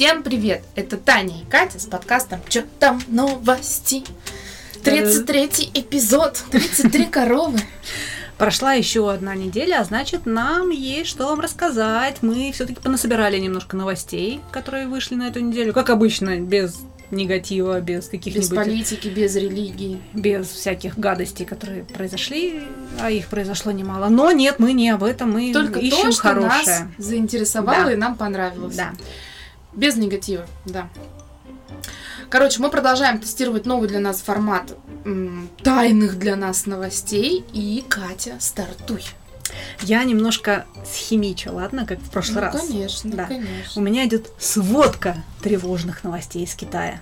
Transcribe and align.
Всем 0.00 0.22
привет! 0.22 0.62
Это 0.76 0.96
Таня 0.96 1.42
и 1.42 1.44
Катя 1.44 1.78
с 1.78 1.84
подкастом 1.84 2.40
«Чё 2.48 2.62
там 2.78 3.02
новости?» 3.08 4.02
33 4.82 5.72
эпизод, 5.74 6.42
33 6.50 7.04
коровы. 7.10 7.58
Прошла 8.38 8.72
еще 8.72 9.12
одна 9.12 9.34
неделя, 9.34 9.78
а 9.78 9.84
значит, 9.84 10.24
нам 10.24 10.70
есть 10.70 11.10
что 11.10 11.26
вам 11.26 11.40
рассказать. 11.40 12.22
Мы 12.22 12.50
все-таки 12.52 12.80
понасобирали 12.80 13.38
немножко 13.38 13.76
новостей, 13.76 14.40
которые 14.52 14.86
вышли 14.86 15.16
на 15.16 15.28
эту 15.28 15.40
неделю. 15.40 15.74
Как 15.74 15.90
обычно, 15.90 16.40
без 16.40 16.80
негатива, 17.10 17.78
без 17.82 18.08
каких-нибудь... 18.08 18.50
Без 18.50 18.56
политики, 18.56 19.08
без 19.08 19.36
религии. 19.36 20.00
Без 20.14 20.48
всяких 20.48 20.98
гадостей, 20.98 21.44
которые 21.44 21.84
произошли, 21.84 22.62
а 22.98 23.10
их 23.10 23.26
произошло 23.26 23.70
немало. 23.70 24.08
Но 24.08 24.32
нет, 24.32 24.60
мы 24.60 24.72
не 24.72 24.88
об 24.88 25.04
этом, 25.04 25.32
мы 25.32 25.52
Только 25.52 25.78
ищем 25.78 26.06
то, 26.06 26.12
что 26.12 26.22
хорошее. 26.22 26.48
нас 26.48 26.82
заинтересовало 26.96 27.84
Да. 27.84 27.92
и 27.92 27.96
нам 27.96 28.14
понравилось. 28.14 28.76
Да. 28.76 28.92
Без 29.72 29.96
негатива, 29.96 30.46
да. 30.66 30.88
Короче, 32.28 32.60
мы 32.60 32.70
продолжаем 32.70 33.18
тестировать 33.18 33.66
новый 33.66 33.88
для 33.88 33.98
нас 34.00 34.20
формат 34.20 34.74
м, 35.04 35.48
тайных 35.62 36.18
для 36.18 36.36
нас 36.36 36.66
новостей. 36.66 37.44
И, 37.52 37.84
Катя, 37.88 38.36
стартуй. 38.38 39.04
Я 39.82 40.04
немножко 40.04 40.64
схимичу, 40.86 41.52
ладно, 41.52 41.86
как 41.86 41.98
в 41.98 42.10
прошлый 42.10 42.36
ну, 42.36 42.40
раз. 42.42 42.60
конечно, 42.60 43.10
Да. 43.10 43.24
У 43.24 43.26
конечно. 43.26 43.80
меня 43.80 44.06
идет 44.06 44.30
сводка 44.38 45.16
тревожных 45.42 46.04
новостей 46.04 46.44
из 46.44 46.54
Китая. 46.54 47.00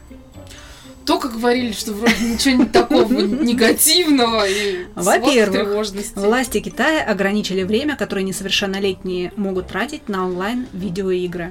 Только 1.05 1.28
говорили, 1.28 1.72
что 1.72 1.92
вроде 1.92 2.22
ничего 2.22 2.62
не 2.62 2.66
такого 2.66 3.10
негативного 3.12 4.46
и 4.46 4.84
Во-первых. 4.94 5.91
Власти 6.14 6.60
Китая 6.60 7.05
ограничили 7.05 7.62
время, 7.62 7.96
которое 7.96 8.22
несовершеннолетние 8.22 9.33
могут 9.36 9.69
тратить 9.69 10.08
на 10.08 10.27
онлайн-видеоигры. 10.27 11.50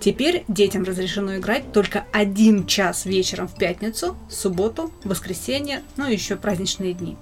Теперь 0.00 0.44
детям 0.48 0.84
разрешено 0.84 1.36
играть 1.36 1.72
только 1.72 2.06
один 2.12 2.66
час 2.66 3.06
вечером 3.06 3.48
в 3.48 3.56
пятницу, 3.56 4.16
субботу, 4.28 4.92
воскресенье, 5.04 5.82
ну 5.96 6.08
и 6.08 6.12
еще 6.12 6.36
праздничные 6.36 6.92
дни. 6.92 7.16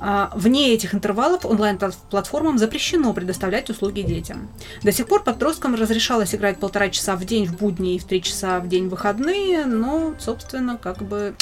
А, 0.00 0.32
Вне 0.34 0.74
этих 0.74 0.94
интервалов 0.94 1.46
онлайн-платформам 1.46 2.58
запрещено 2.58 3.12
предоставлять 3.12 3.70
услуги 3.70 4.00
детям. 4.00 4.48
До 4.82 4.90
сих 4.90 5.06
пор 5.06 5.22
подросткам 5.22 5.74
разрешалось 5.74 6.34
играть 6.34 6.58
полтора 6.58 6.88
часа 6.88 7.14
в 7.14 7.24
день 7.24 7.46
в 7.46 7.56
будни 7.56 7.94
и 7.94 7.98
в 7.98 8.04
три 8.04 8.22
часа 8.22 8.58
в 8.58 8.68
день 8.68 8.88
в 8.88 8.90
выходные, 8.90 9.64
но, 9.64 10.14
собственно, 10.18 10.76
как 10.76 11.02
бы 11.02 11.34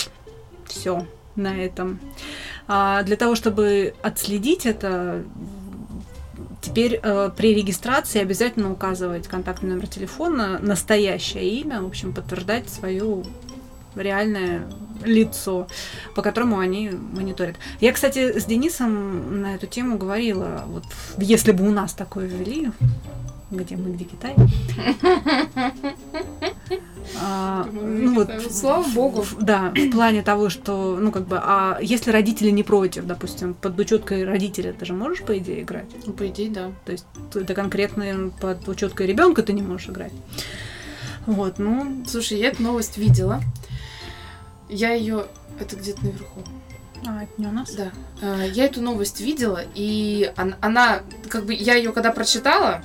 все 0.67 1.07
на 1.37 1.57
этом. 1.57 2.01
А 2.69 3.03
для 3.03 3.17
того, 3.17 3.35
чтобы 3.35 3.95
отследить 4.03 4.67
это, 4.67 5.25
теперь 6.71 7.01
э, 7.03 7.31
при 7.37 7.55
регистрации 7.55 8.21
обязательно 8.21 8.71
указывать 8.71 9.27
контактный 9.27 9.71
номер 9.71 9.89
телефона, 9.89 10.59
настоящее 10.61 11.49
имя, 11.61 11.83
в 11.83 11.87
общем, 11.87 12.13
подтверждать 12.13 12.71
свое 12.71 13.25
реальное 13.97 14.63
лицо, 15.05 15.67
по 16.15 16.23
которому 16.23 16.61
они 16.61 16.91
мониторят. 16.91 17.57
Я, 17.81 17.93
кстати, 17.93 18.39
с 18.39 18.45
Денисом 18.45 19.43
на 19.43 19.57
эту 19.57 19.67
тему 19.67 19.99
говорила, 19.99 20.65
вот 20.69 20.85
если 21.19 21.51
бы 21.51 21.67
у 21.67 21.73
нас 21.73 21.93
такое 21.93 22.27
ввели, 22.27 22.71
где 23.51 23.77
мы, 23.77 23.93
где 23.93 24.05
Китай. 24.05 24.37
А, 27.23 27.67
ну 27.73 28.15
вот, 28.15 28.31
Слава 28.51 28.85
богу. 28.95 29.25
Да, 29.41 29.73
в 29.77 29.91
плане 29.91 30.23
того, 30.23 30.49
что, 30.49 30.97
ну, 31.01 31.13
как 31.13 31.27
бы, 31.27 31.39
а 31.43 31.79
если 31.83 32.11
родители 32.11 32.51
не 32.51 32.63
против, 32.63 33.05
допустим, 33.05 33.55
под 33.55 33.79
учеткой 33.79 34.25
родителя 34.25 34.73
ты 34.73 34.85
же 34.87 34.93
можешь, 34.95 35.23
по 35.23 35.37
идее, 35.39 35.63
играть? 35.63 35.87
Ну, 36.07 36.13
по 36.13 36.27
идее, 36.29 36.51
да. 36.51 36.71
То 36.87 36.93
есть 36.93 37.05
это 37.35 37.55
конкретно 37.55 38.31
под 38.41 38.67
учеткой 38.69 39.07
ребенка 39.07 39.43
ты 39.43 39.53
не 39.53 39.63
можешь 39.63 39.89
играть. 39.89 40.13
Вот, 41.27 41.59
ну, 41.59 42.03
Слушай, 42.09 42.39
я 42.39 42.49
эту 42.49 42.63
новость 42.63 42.97
видела. 42.97 43.41
Я 44.69 44.93
ее... 44.95 45.27
Это 45.59 45.77
где-то 45.77 46.03
наверху. 46.05 46.41
а, 47.07 47.25
это 47.25 47.33
не 47.37 47.47
у 47.47 47.53
нас. 47.53 47.71
Да. 47.75 47.91
Э, 48.23 48.49
Я 48.51 48.65
эту 48.65 48.81
новость 48.81 49.21
видела, 49.21 49.61
и 49.75 50.33
он- 50.39 50.55
она, 50.61 51.01
как 51.29 51.45
бы, 51.45 51.53
я 51.55 51.75
ее 51.75 51.93
когда 51.93 52.13
прочитала, 52.13 52.83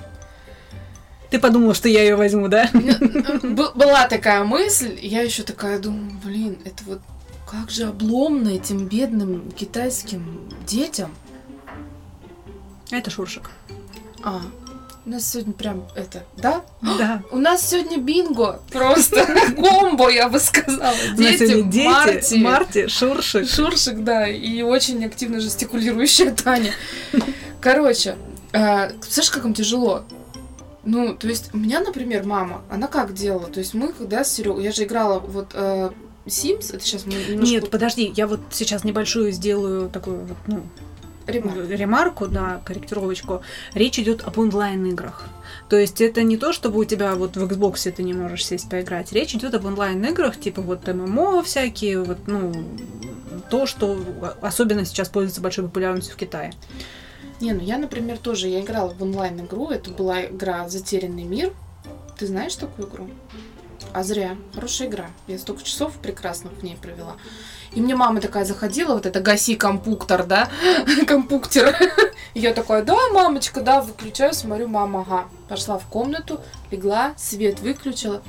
Ты 1.36 1.42
подумала, 1.42 1.74
что 1.74 1.90
я 1.90 2.02
ее 2.02 2.16
возьму, 2.16 2.48
да? 2.48 2.70
б- 2.72 3.72
была 3.76 4.08
такая 4.08 4.46
мысль, 4.46 4.98
я 5.02 5.22
еще 5.22 5.44
такая 5.44 5.80
думаю, 5.80 6.10
блин, 6.24 6.58
это 6.64 6.82
вот 6.86 7.02
как 7.46 7.70
же 7.70 7.84
обломно 7.88 8.48
этим 8.48 8.86
бедным 8.88 9.52
китайским 9.52 10.48
детям. 10.66 11.14
Это 12.90 13.12
Шуршик. 13.12 13.50
А, 14.24 14.44
у 15.06 15.10
нас 15.10 15.30
сегодня 15.30 15.52
прям 15.52 15.84
это, 15.94 16.24
да? 16.38 16.62
Да. 16.82 17.22
У 17.32 17.38
нас 17.40 17.70
сегодня 17.70 17.98
бинго, 17.98 18.62
просто 18.72 19.26
комбо, 19.58 20.08
я 20.10 20.30
бы 20.30 20.40
сказала. 20.40 20.96
Дети, 21.18 21.64
дети, 21.64 21.86
Марти, 21.86 22.36
Марти, 22.36 22.88
Шуршик. 22.88 23.50
Шуршик, 23.50 24.06
да, 24.06 24.26
и 24.26 24.62
очень 24.62 25.04
активно 25.04 25.42
жестикулирующая 25.42 26.32
Таня. 26.34 26.72
Короче, 27.60 28.16
э, 28.54 28.92
знаешь, 29.10 29.30
как 29.32 29.44
им 29.44 29.54
тяжело? 29.54 30.06
Ну, 30.86 31.16
то 31.16 31.28
есть, 31.28 31.54
у 31.54 31.58
меня, 31.58 31.82
например, 31.82 32.26
мама, 32.26 32.62
она 32.70 32.88
как 32.88 33.14
делала? 33.14 33.48
То 33.48 33.60
есть, 33.60 33.74
мы 33.74 33.92
когда 33.92 34.24
с 34.24 34.32
Серегой, 34.32 34.64
я 34.64 34.72
же 34.72 34.84
играла 34.84 35.20
вот 35.20 35.48
э, 35.54 35.90
Sims, 36.26 36.74
это 36.74 36.80
сейчас 36.84 37.06
мы 37.06 37.14
немножко... 37.14 37.54
Нет, 37.54 37.70
подожди, 37.70 38.14
я 38.16 38.28
вот 38.28 38.40
сейчас 38.52 38.84
небольшую 38.84 39.32
сделаю 39.32 39.90
такую 39.90 40.26
вот, 40.26 40.38
ну, 40.48 40.64
ремарк. 41.28 41.70
ремарку, 41.70 42.28
да, 42.28 42.62
корректировочку. 42.66 43.42
Речь 43.74 44.00
идет 44.00 44.24
об 44.24 44.38
онлайн-играх. 44.38 45.24
То 45.70 45.78
есть 45.78 46.02
это 46.02 46.24
не 46.24 46.38
то, 46.38 46.54
чтобы 46.54 46.80
у 46.80 46.86
тебя 46.86 47.16
вот 47.16 47.36
в 47.36 47.44
Xbox 47.44 47.92
ты 47.92 48.04
не 48.04 48.14
можешь 48.14 48.46
сесть 48.46 48.70
поиграть. 48.70 49.12
Речь 49.12 49.34
идет 49.34 49.54
об 49.54 49.66
онлайн-играх, 49.66 50.40
типа 50.40 50.62
вот 50.62 50.88
ММО 50.88 51.42
всякие, 51.44 52.04
вот, 52.04 52.20
ну, 52.28 52.54
то, 53.50 53.66
что 53.66 54.00
особенно 54.42 54.86
сейчас 54.86 55.10
пользуется 55.10 55.42
большой 55.42 55.66
популярностью 55.66 56.14
в 56.14 56.18
Китае. 56.18 56.54
Не, 57.42 57.54
ну 57.54 57.62
я, 57.62 57.78
например, 57.78 58.18
тоже, 58.18 58.48
я 58.48 58.62
играла 58.62 58.94
в 58.94 59.02
онлайн-игру, 59.04 59.70
это 59.70 59.92
была 59.92 60.26
игра 60.26 60.68
«Затерянный 60.70 61.24
мир». 61.24 61.54
Ты 62.18 62.28
знаешь 62.28 62.56
такую 62.56 62.88
игру? 62.88 63.10
А 63.94 64.04
зря. 64.04 64.38
Хорошая 64.54 64.88
игра. 64.88 65.08
Я 65.28 65.38
столько 65.38 65.64
часов 65.64 65.94
прекрасных 65.94 66.54
в 66.54 66.64
ней 66.64 66.78
провела. 66.82 67.18
И 67.74 67.82
мне 67.82 67.96
мама 67.96 68.22
такая 68.22 68.46
заходила, 68.46 68.94
вот 68.94 69.06
это 69.06 69.20
«гаси 69.20 69.56
компуктор», 69.56 70.26
да? 70.26 70.50
Компуктер. 71.08 71.76
Я 72.34 72.54
такая, 72.54 72.84
да, 72.84 72.96
мамочка, 73.14 73.62
да, 73.62 73.82
выключаю, 73.82 74.34
смотрю, 74.34 74.68
мама, 74.68 75.02
ага. 75.02 75.26
Пошла 75.50 75.78
в 75.78 75.86
комнату, 75.88 76.40
легла, 76.72 77.14
свет 77.18 77.60
выключила. 77.60 78.22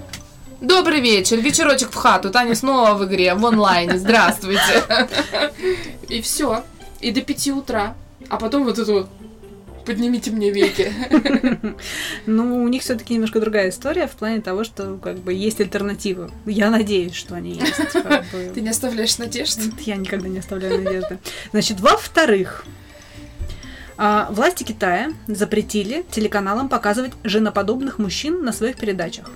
Добрый 0.61 1.01
вечер, 1.01 1.39
вечерочек 1.39 1.91
в 1.91 1.95
хату, 1.95 2.31
Таня 2.31 2.55
снова 2.55 2.95
в 2.95 3.05
игре, 3.05 3.35
в 3.35 3.45
онлайне, 3.45 3.99
здравствуйте. 3.99 4.85
И 6.09 6.21
все. 6.23 6.65
И 7.01 7.13
до 7.13 7.21
пяти 7.21 7.53
утра. 7.53 7.95
А 8.29 8.37
потом 8.37 8.65
вот 8.65 8.79
вот, 8.79 9.09
поднимите 9.87 10.31
мне 10.31 10.51
веки. 10.51 10.93
Ну, 12.27 12.65
у 12.65 12.69
них 12.69 12.83
все-таки 12.83 13.15
немножко 13.15 13.39
другая 13.41 13.69
история 13.69 14.09
в 14.09 14.13
плане 14.13 14.41
того, 14.41 14.65
что 14.65 14.99
как 15.03 15.19
бы 15.19 15.33
есть 15.33 15.61
альтернативы. 15.61 16.31
Я 16.45 16.71
надеюсь, 16.71 17.15
что 17.15 17.37
они 17.37 17.53
есть. 17.53 17.77
как 17.93 18.25
бы. 18.33 18.51
Ты 18.53 18.61
не 18.61 18.71
оставляешь 18.71 19.17
надежд? 19.19 19.59
Я 19.81 19.97
никогда 19.97 20.29
не 20.29 20.39
оставляю 20.39 20.83
надежды. 20.83 21.19
Значит, 21.53 21.81
во-вторых, 21.81 22.65
а, 23.97 24.29
власти 24.31 24.65
Китая 24.65 25.13
запретили 25.29 26.05
телеканалам 26.11 26.69
показывать 26.69 27.13
женоподобных 27.23 27.99
мужчин 27.99 28.45
на 28.45 28.53
своих 28.53 28.77
передачах. 28.77 29.31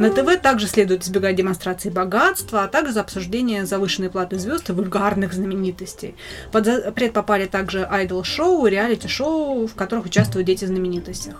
На 0.00 0.08
ТВ 0.08 0.40
также 0.40 0.66
следует 0.66 1.02
избегать 1.02 1.36
демонстрации 1.36 1.90
богатства, 1.90 2.64
а 2.64 2.68
также 2.68 2.94
за 2.94 3.02
обсуждение 3.02 3.66
завышенной 3.66 4.08
платы 4.08 4.38
звезд 4.38 4.70
и 4.70 4.72
вульгарных 4.72 5.34
знаменитостей. 5.34 6.14
Под 6.52 6.64
запрет 6.64 7.12
попали 7.12 7.44
также 7.44 7.84
айдол-шоу, 7.84 8.66
реалити-шоу, 8.66 9.66
в 9.66 9.74
которых 9.74 10.06
участвуют 10.06 10.46
дети 10.46 10.64
знаменитостей. 10.64 11.32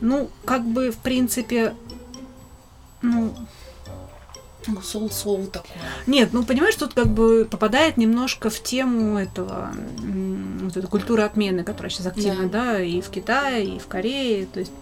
Ну, 0.00 0.30
как 0.44 0.64
бы, 0.64 0.92
в 0.92 0.98
принципе, 0.98 1.74
ну, 3.02 3.34
Ну, 4.66 4.80
соул-соул 4.80 5.46
такое. 5.46 5.72
нет, 6.06 6.30
ну 6.32 6.44
понимаешь, 6.44 6.76
тут 6.76 6.94
как 6.94 7.08
бы 7.08 7.46
попадает 7.50 7.96
немножко 7.96 8.50
в 8.50 8.62
тему 8.62 9.18
этого 9.18 9.72
вот 10.62 10.76
этой 10.76 10.88
культуры 10.88 11.22
отмены, 11.22 11.64
которая 11.64 11.90
сейчас 11.90 12.06
активна, 12.06 12.48
да. 12.48 12.80
и 12.80 13.00
в 13.00 13.08
Китае, 13.08 13.76
и 13.76 13.78
в 13.78 13.86
Корее. 13.86 14.46
То 14.46 14.60
есть, 14.60 14.72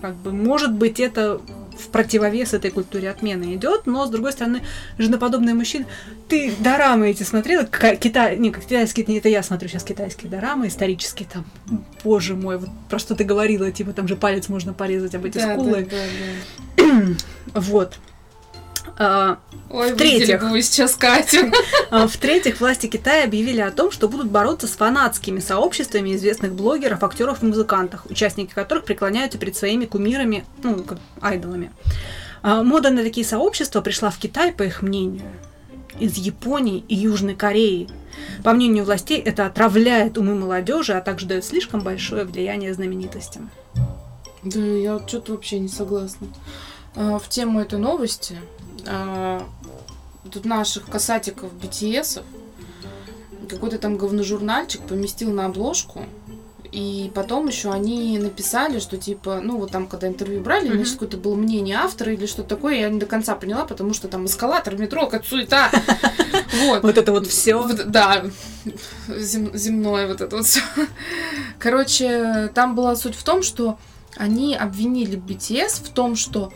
как 0.00 0.14
бы, 0.16 0.32
может 0.32 0.72
быть, 0.72 1.00
это 1.00 1.40
в 1.78 1.88
противовес 1.88 2.54
этой 2.54 2.70
культуре 2.70 3.10
отмены 3.10 3.54
идет, 3.54 3.86
но 3.86 4.06
с 4.06 4.10
другой 4.10 4.32
стороны, 4.32 4.62
женоподобные 4.98 5.54
мужчины. 5.54 5.86
Ты 6.28 6.52
дорамы 6.58 7.10
эти 7.10 7.22
смотрела? 7.22 7.66
Китай, 7.66 8.36
не, 8.38 8.50
как 8.50 8.64
китайские, 8.64 9.06
не 9.06 9.18
это 9.18 9.28
я 9.28 9.42
смотрю 9.42 9.68
сейчас 9.68 9.84
китайские 9.84 10.30
дорамы, 10.30 10.68
исторические 10.68 11.28
там. 11.30 11.44
Боже 12.02 12.34
мой, 12.34 12.58
вот 12.58 12.70
про 12.88 12.98
что 12.98 13.14
ты 13.14 13.24
говорила, 13.24 13.70
типа 13.70 13.92
там 13.92 14.08
же 14.08 14.16
палец 14.16 14.48
можно 14.48 14.72
порезать 14.72 15.14
об 15.14 15.24
эти 15.24 15.38
скулы. 15.38 15.88
да, 15.90 15.96
да. 16.76 17.14
Вот. 17.54 17.98
А, 18.98 19.38
Ой, 19.70 19.92
В-третьих. 19.92 20.40
выделегу 20.40 20.60
сейчас 20.60 20.94
Катю. 20.94 21.52
а, 21.90 22.06
В-третьих, 22.06 22.60
власти 22.60 22.86
Китая 22.86 23.24
объявили 23.24 23.60
о 23.60 23.70
том, 23.70 23.90
что 23.90 24.08
будут 24.08 24.30
бороться 24.30 24.66
с 24.66 24.72
фанатскими 24.72 25.40
сообществами 25.40 26.14
известных 26.14 26.52
блогеров, 26.54 27.02
актеров 27.02 27.42
и 27.42 27.46
музыкантов, 27.46 28.06
участники 28.06 28.54
которых 28.54 28.84
преклоняются 28.84 29.38
перед 29.38 29.56
своими 29.56 29.84
кумирами, 29.84 30.44
ну, 30.62 30.82
как 30.82 30.98
айдолами. 31.20 31.72
А, 32.42 32.62
Мода 32.62 32.90
на 32.90 33.02
такие 33.02 33.26
сообщества 33.26 33.80
пришла 33.80 34.10
в 34.10 34.18
Китай, 34.18 34.52
по 34.52 34.62
их 34.62 34.82
мнению, 34.82 35.26
из 35.98 36.16
Японии 36.16 36.84
и 36.88 36.94
Южной 36.94 37.34
Кореи. 37.34 37.88
По 38.44 38.52
мнению 38.52 38.84
властей, 38.84 39.18
это 39.18 39.46
отравляет 39.46 40.16
умы 40.16 40.34
молодежи, 40.34 40.92
а 40.92 41.00
также 41.00 41.26
дает 41.26 41.44
слишком 41.44 41.80
большое 41.80 42.24
влияние 42.24 42.72
знаменитостям. 42.72 43.50
Да, 44.42 44.60
я 44.60 45.00
что-то 45.06 45.32
вообще 45.32 45.58
не 45.58 45.68
согласна. 45.68 46.28
В 46.94 47.22
тему 47.28 47.60
этой 47.60 47.78
новости 47.78 48.36
а, 48.86 49.42
тут 50.32 50.44
наших 50.44 50.86
касатиков 50.86 51.52
BTS 51.52 52.22
какой-то 53.48 53.78
там 53.78 53.96
говножурнальчик 53.96 54.80
поместил 54.82 55.30
на 55.32 55.46
обложку. 55.46 56.04
И 56.72 57.10
потом 57.14 57.46
еще 57.46 57.70
они 57.70 58.18
написали, 58.18 58.80
что 58.80 58.96
типа, 58.98 59.40
ну 59.42 59.56
вот 59.56 59.70
там, 59.70 59.86
когда 59.86 60.08
интервью 60.08 60.42
брали, 60.42 60.66
Мгм. 60.68 60.76
значит, 60.78 60.92
какое-то 60.94 61.16
было 61.16 61.34
мнение 61.36 61.76
автора 61.76 62.12
или 62.12 62.26
что-то 62.26 62.48
такое, 62.50 62.74
я 62.74 62.90
не 62.90 62.98
до 62.98 63.06
конца 63.06 63.34
поняла, 63.36 63.64
потому 63.64 63.94
что 63.94 64.08
там 64.08 64.26
эскалатор, 64.26 64.76
метро, 64.76 65.06
как 65.06 65.24
суета. 65.24 65.70
Вот. 66.66 66.82
Вот 66.82 66.96
это 66.96 67.12
вот 67.12 67.26
все. 67.26 67.62
Да, 67.86 68.24
зем- 69.08 69.54
земное 69.56 70.06
вот 70.06 70.20
это 70.20 70.36
вот 70.36 70.46
все. 70.46 70.60
Короче, 71.58 72.50
там 72.54 72.74
была 72.74 72.96
суть 72.96 73.14
в 73.14 73.22
том, 73.22 73.42
что 73.42 73.78
они 74.16 74.56
обвинили 74.56 75.18
BTS 75.18 75.84
в 75.84 75.90
том, 75.90 76.16
что 76.16 76.52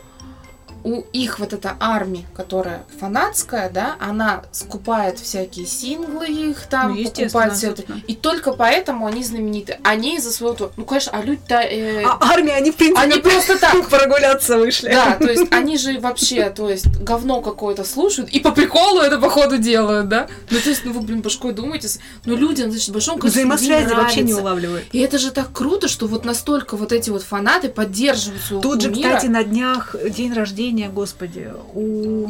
у 0.83 1.01
их 1.13 1.39
вот 1.39 1.53
эта 1.53 1.75
армия, 1.79 2.25
которая 2.35 2.83
фанатская, 2.99 3.69
да, 3.69 3.95
она 3.99 4.43
скупает 4.51 5.19
всякие 5.19 5.65
синглы 5.65 6.27
их 6.27 6.65
там, 6.67 6.95
Ну, 6.95 7.03
покупает 7.03 7.53
все 7.53 7.69
это. 7.71 7.83
И 8.07 8.15
только 8.15 8.51
поэтому 8.53 9.05
они 9.07 9.23
знамениты. 9.23 9.79
Они 9.83 10.17
из-за 10.17 10.31
своего... 10.31 10.55
творчества. 10.55 10.81
Ну, 10.81 10.85
конечно, 10.85 11.11
а 11.13 11.21
люди-то... 11.21 11.55
э, 11.55 12.03
А 12.03 12.17
армия, 12.33 12.53
они, 12.53 12.71
в 12.71 12.75
принципе, 12.75 13.01
они 13.01 13.19
просто 13.21 13.59
так 13.59 13.87
прогуляться 13.89 14.57
вышли. 14.57 14.89
да, 14.89 15.15
то 15.17 15.29
есть 15.29 15.51
они 15.51 15.77
же 15.77 15.99
вообще, 15.99 16.49
то 16.49 16.69
есть 16.69 16.87
говно 16.87 17.41
какое-то 17.41 17.83
слушают 17.83 18.29
и 18.29 18.39
по 18.39 18.51
приколу 18.51 19.01
это 19.01 19.17
походу 19.17 19.57
делают, 19.57 20.09
да? 20.09 20.27
Ну 20.49 20.59
то 20.59 20.69
есть, 20.69 20.85
ну 20.85 20.93
вы, 20.93 21.01
блин, 21.01 21.21
башкой 21.21 21.53
думаете, 21.53 21.89
ну 22.25 22.35
людям, 22.35 22.71
значит, 22.71 22.91
большом 22.93 23.19
количестве 23.19 23.45
Взаимосвязи 23.45 23.93
вообще 23.93 24.21
не 24.21 24.33
улавливают. 24.33 24.85
И 24.91 24.99
это 24.99 25.17
же 25.17 25.31
так 25.31 25.51
круто, 25.51 25.87
что 25.87 26.07
вот 26.07 26.25
настолько 26.25 26.77
вот 26.77 26.91
эти 26.91 27.09
вот 27.09 27.23
фанаты 27.23 27.69
поддерживают 27.69 28.61
Тут 28.61 28.81
же, 28.81 28.89
кумира. 28.89 29.09
кстати, 29.09 29.27
на 29.27 29.43
днях 29.43 29.95
день 30.09 30.33
рождения, 30.33 30.70
господи, 30.89 31.51
у... 31.73 32.29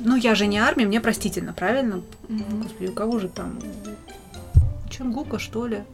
Ну, 0.00 0.16
я 0.16 0.34
же 0.34 0.46
не 0.46 0.58
армия, 0.58 0.86
мне 0.86 1.00
простительно, 1.00 1.52
правильно? 1.52 2.02
Мгм. 2.28 2.62
Господи, 2.62 2.88
у 2.88 2.92
кого 2.92 3.18
же 3.18 3.28
там? 3.28 3.58
Чангука, 4.90 5.38
что 5.38 5.66
ли? 5.66 5.84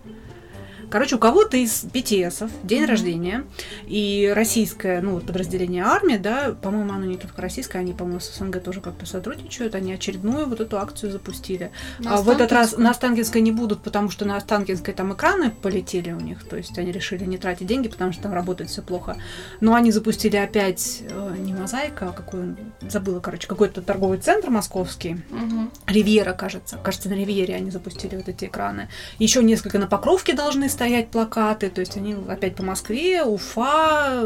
Короче, 0.90 1.16
у 1.16 1.19
кого-то 1.19 1.56
из 1.56 1.84
BTS 1.84 2.50
день 2.64 2.82
Мгм. 2.82 2.90
рождения, 2.90 3.44
и 3.87 4.32
российское, 4.34 5.00
ну, 5.00 5.20
подразделение 5.20 5.84
армии, 5.84 6.16
да, 6.16 6.54
по-моему, 6.60 6.92
оно 6.92 7.04
не 7.06 7.16
только 7.16 7.40
российское, 7.40 7.78
они, 7.78 7.92
по-моему, 7.92 8.19
с 8.20 8.37
СНГ 8.37 8.60
тоже 8.62 8.81
как-то 8.81 9.06
сотрудничают, 9.06 9.75
они 9.75 9.92
очередную 9.92 10.46
вот 10.46 10.60
эту 10.60 10.78
акцию 10.78 11.12
запустили. 11.12 11.70
На 12.00 12.16
А 12.16 12.22
в 12.22 12.28
этот 12.28 12.50
раз 12.52 12.76
на 12.76 12.90
Останкинской 12.90 13.40
не 13.40 13.52
будут, 13.52 13.82
потому 13.82 14.10
что 14.10 14.25
на 14.25 14.37
Останкинской 14.37 14.92
там 14.92 15.14
экраны 15.14 15.50
полетели 15.50 16.10
у 16.10 16.19
них, 16.20 16.42
то 16.44 16.56
есть 16.56 16.76
они 16.78 16.90
решили 16.90 17.25
не 17.25 17.38
тратить 17.38 17.69
деньги, 17.69 17.88
потому 17.88 18.12
что 18.12 18.22
там 18.25 18.32
работает 18.34 18.70
все 18.70 18.82
плохо. 18.82 19.16
Но 19.60 19.75
они 19.75 19.92
запустили 19.92 20.37
опять 20.37 21.02
э, 21.08 21.34
не 21.38 21.54
мозаика, 21.54 22.08
а 22.16 22.37
он, 22.37 22.56
забыла, 22.88 23.20
короче, 23.20 23.46
какой-то 23.46 23.81
торговый 23.81 24.19
центр 24.19 24.50
московский, 24.50 25.19
Мгм. 25.31 25.70
Ривьера, 25.87 26.32
кажется. 26.32 26.78
Кажется, 26.82 27.08
на 27.08 27.14
Ривьере 27.14 27.54
они 27.54 27.70
запустили 27.70 28.16
вот 28.16 28.28
эти 28.28 28.46
экраны. 28.46 28.88
Еще 29.19 29.42
несколько 29.44 29.78
на 29.78 29.87
Покровке 29.87 30.32
должны 30.32 30.69
стоять 30.81 31.09
плакаты, 31.11 31.69
то 31.69 31.81
есть 31.82 31.99
они 31.99 32.17
опять 32.27 32.55
по 32.56 32.62
Москве, 32.62 33.23
Уфа, 33.23 34.25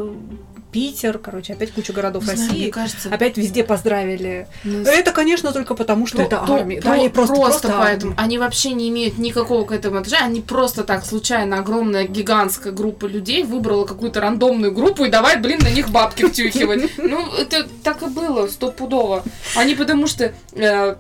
Питер, 0.71 1.19
короче, 1.19 1.53
опять 1.53 1.73
куча 1.73 1.93
городов 1.93 2.23
Не 2.23 2.35
знаю, 2.35 2.49
России. 2.49 2.63
мне 2.65 2.73
кажется, 2.73 3.09
Опять 3.13 3.37
везде 3.37 3.65
поздравили. 3.65 4.47
ну, 4.63 4.83
Это, 4.83 5.11
конечно, 5.11 5.53
только 5.53 5.75
потому, 5.75 6.07
что 6.07 6.19
Про- 6.19 6.25
это 6.27 6.43
армия. 6.49 6.81
про- 6.81 6.91
Да, 6.91 6.93
они 6.95 7.09
просто, 7.09 7.35
просто 7.35 7.61
просто 7.69 7.79
поэтому. 7.85 8.15
Они 8.17 8.39
вообще 8.39 8.73
не 8.73 8.89
имеют 8.89 9.19
никакого 9.19 9.65
к 9.65 9.73
этому 9.73 9.99
отношения. 9.99 10.27
Они 10.27 10.41
просто 10.41 10.85
так 10.85 11.05
случайно 11.05 11.59
огромная 11.59 12.07
гигантская 12.07 12.73
группа 12.73 13.07
людей 13.07 13.43
выбрала 13.43 13.85
какую-то 13.85 14.21
рандомную 14.21 14.73
группу 14.73 15.05
и 15.05 15.11
давай, 15.11 15.37
блин, 15.41 15.59
на 15.63 15.71
них 15.71 15.91
бабки 15.91 16.25
втюхивать. 16.29 16.91
Ну, 16.99 17.33
это 17.37 17.67
так 17.83 18.03
и 18.03 18.07
было, 18.07 18.47
стопудово. 18.49 19.23
Они 19.57 19.75
потому 19.75 20.07
что 20.09 20.33
э, 20.53 20.97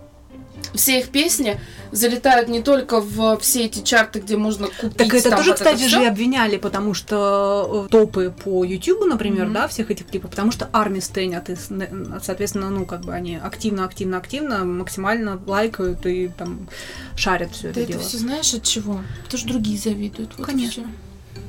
все 0.74 0.98
их 1.00 1.08
песни 1.10 1.60
залетают 1.92 2.48
не 2.48 2.62
только 2.62 3.00
в 3.00 3.38
все 3.38 3.64
эти 3.66 3.82
чарты, 3.82 4.20
где 4.20 4.36
можно 4.36 4.66
купить. 4.66 4.96
Так 4.96 5.14
это 5.14 5.30
там 5.30 5.38
тоже, 5.38 5.50
вот 5.52 5.60
это 5.60 5.64
кстати 5.70 5.86
всё. 5.88 5.98
же, 5.98 6.02
и 6.04 6.06
обвиняли, 6.06 6.56
потому 6.56 6.94
что 6.94 7.86
э, 7.86 7.90
топы 7.90 8.30
по 8.44 8.64
YouTube, 8.64 9.04
например, 9.06 9.44
Мгм. 9.46 9.54
да, 9.54 9.68
всех 9.68 9.90
этих 9.90 10.06
клипов, 10.06 10.30
потому 10.30 10.50
что 10.50 10.68
армии 10.72 11.00
стенят, 11.00 11.48
и, 11.50 11.54
с- 11.56 11.70
н- 11.70 12.20
соответственно, 12.22 12.70
ну, 12.70 12.84
как 12.86 13.02
бы 13.02 13.12
они 13.14 13.36
активно, 13.36 13.84
активно, 13.84 14.18
активно, 14.18 14.64
максимально 14.64 15.40
лайкают 15.46 16.04
и 16.06 16.28
там 16.28 16.68
шарят 17.16 17.52
все 17.52 17.68
это 17.68 17.74
Ты 17.76 17.80
это 17.82 17.92
дело. 17.92 18.02
все 18.04 18.18
знаешь 18.18 18.52
от 18.54 18.62
чего? 18.64 19.00
Потому 19.24 19.38
что 19.38 19.48
другие 19.48 19.78
завидуют. 19.78 20.32
Вот 20.36 20.48
и 20.48 20.50
Конечно. 20.50 20.84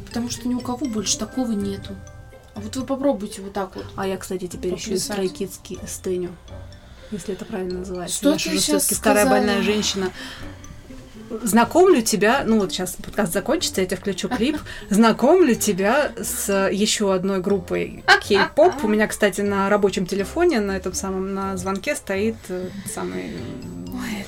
Потому 0.07 0.29
что 0.29 0.47
ни 0.47 0.53
у 0.53 0.59
кого 0.61 0.85
больше 0.85 1.17
такого 1.17 1.51
нету. 1.51 1.95
А 2.53 2.61
вот 2.61 2.73
вы 2.75 2.85
попробуйте 2.85 3.41
вот 3.41 3.51
так 3.51 3.75
вот. 3.75 3.85
А 3.97 4.07
я, 4.07 4.15
кстати, 4.17 4.47
теперь 4.47 4.73
еще 4.75 4.91
и 4.93 4.99
Поплясать. 4.99 5.17
Stray 5.19 5.33
Kids 5.37 5.53
ки- 5.61 5.79
стеню, 5.87 6.29
если 7.15 7.33
это 7.33 7.45
правильно 7.45 7.79
называется. 7.79 8.15
Что 8.15 8.29
я 8.31 8.37
ты 8.37 8.49
уже 8.49 8.59
щас 8.59 8.63
всё-таки 8.63 8.95
старая 8.95 9.25
больная 9.25 9.61
женщина. 9.61 10.11
Знакомлю 11.41 12.01
тебя, 12.01 12.43
ну 12.45 12.59
вот 12.59 12.71
сейчас 12.71 12.95
подкаст 13.03 13.33
закончится, 13.33 13.81
я 13.81 13.87
тебе 13.87 13.97
включу 13.97 14.29
клип. 14.29 14.57
Знакомлю 14.89 15.55
тебя 15.55 16.11
с 16.17 16.69
еще 16.69 17.13
одной 17.13 17.41
группой 17.41 18.03
кей-поп. 18.21 18.83
У 18.83 18.87
меня, 18.87 19.07
кстати, 19.07 19.41
на 19.41 19.67
рабочем 19.69 20.05
телефоне, 20.05 20.59
на 20.59 20.77
этом 20.77 20.93
самом, 20.93 21.33
на 21.33 21.57
звонке 21.57 21.95
стоит 21.95 22.35
э, 22.49 22.69
самый 22.93 23.33
Ой, 23.87 24.25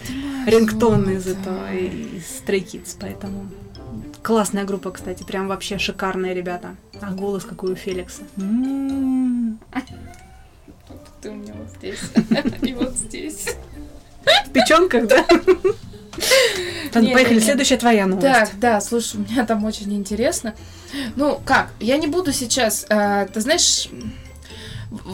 рингтон 0.47 1.09
из 1.09 1.27
этого, 1.27 1.71
из 1.73 2.41
Stray 2.41 2.65
Kids, 2.65 2.97
поэтому... 2.99 3.47
Классная 4.23 4.65
группа, 4.65 4.91
кстати, 4.91 5.23
прям 5.23 5.47
вообще 5.47 5.77
шикарные 5.77 6.33
ребята. 6.33 6.75
А 6.99 7.11
голос 7.11 7.45
какой 7.45 7.73
у 7.73 7.75
Феликса. 7.75 8.23
М. 8.35 9.57
Меня 9.73 9.85
вот 9.89 10.06
здесь. 11.77 11.99
И 12.61 12.73
вот 12.73 12.93
здесь. 12.93 13.55
В 14.45 14.51
печенках, 14.51 15.07
да? 15.07 15.25
Ладно, 16.93 17.11
поехали, 17.11 17.39
следующая 17.39 17.77
твоя 17.77 18.07
новость. 18.07 18.27
Так, 18.27 18.49
да, 18.59 18.81
слушай, 18.81 19.17
у 19.17 19.19
меня 19.19 19.45
там 19.45 19.63
очень 19.65 19.93
интересно. 19.93 20.55
Ну, 21.15 21.39
как, 21.45 21.69
я 21.79 21.97
не 21.97 22.07
буду 22.07 22.33
сейчас, 22.33 22.85
э, 22.89 23.27
ты 23.31 23.39
знаешь, 23.39 23.87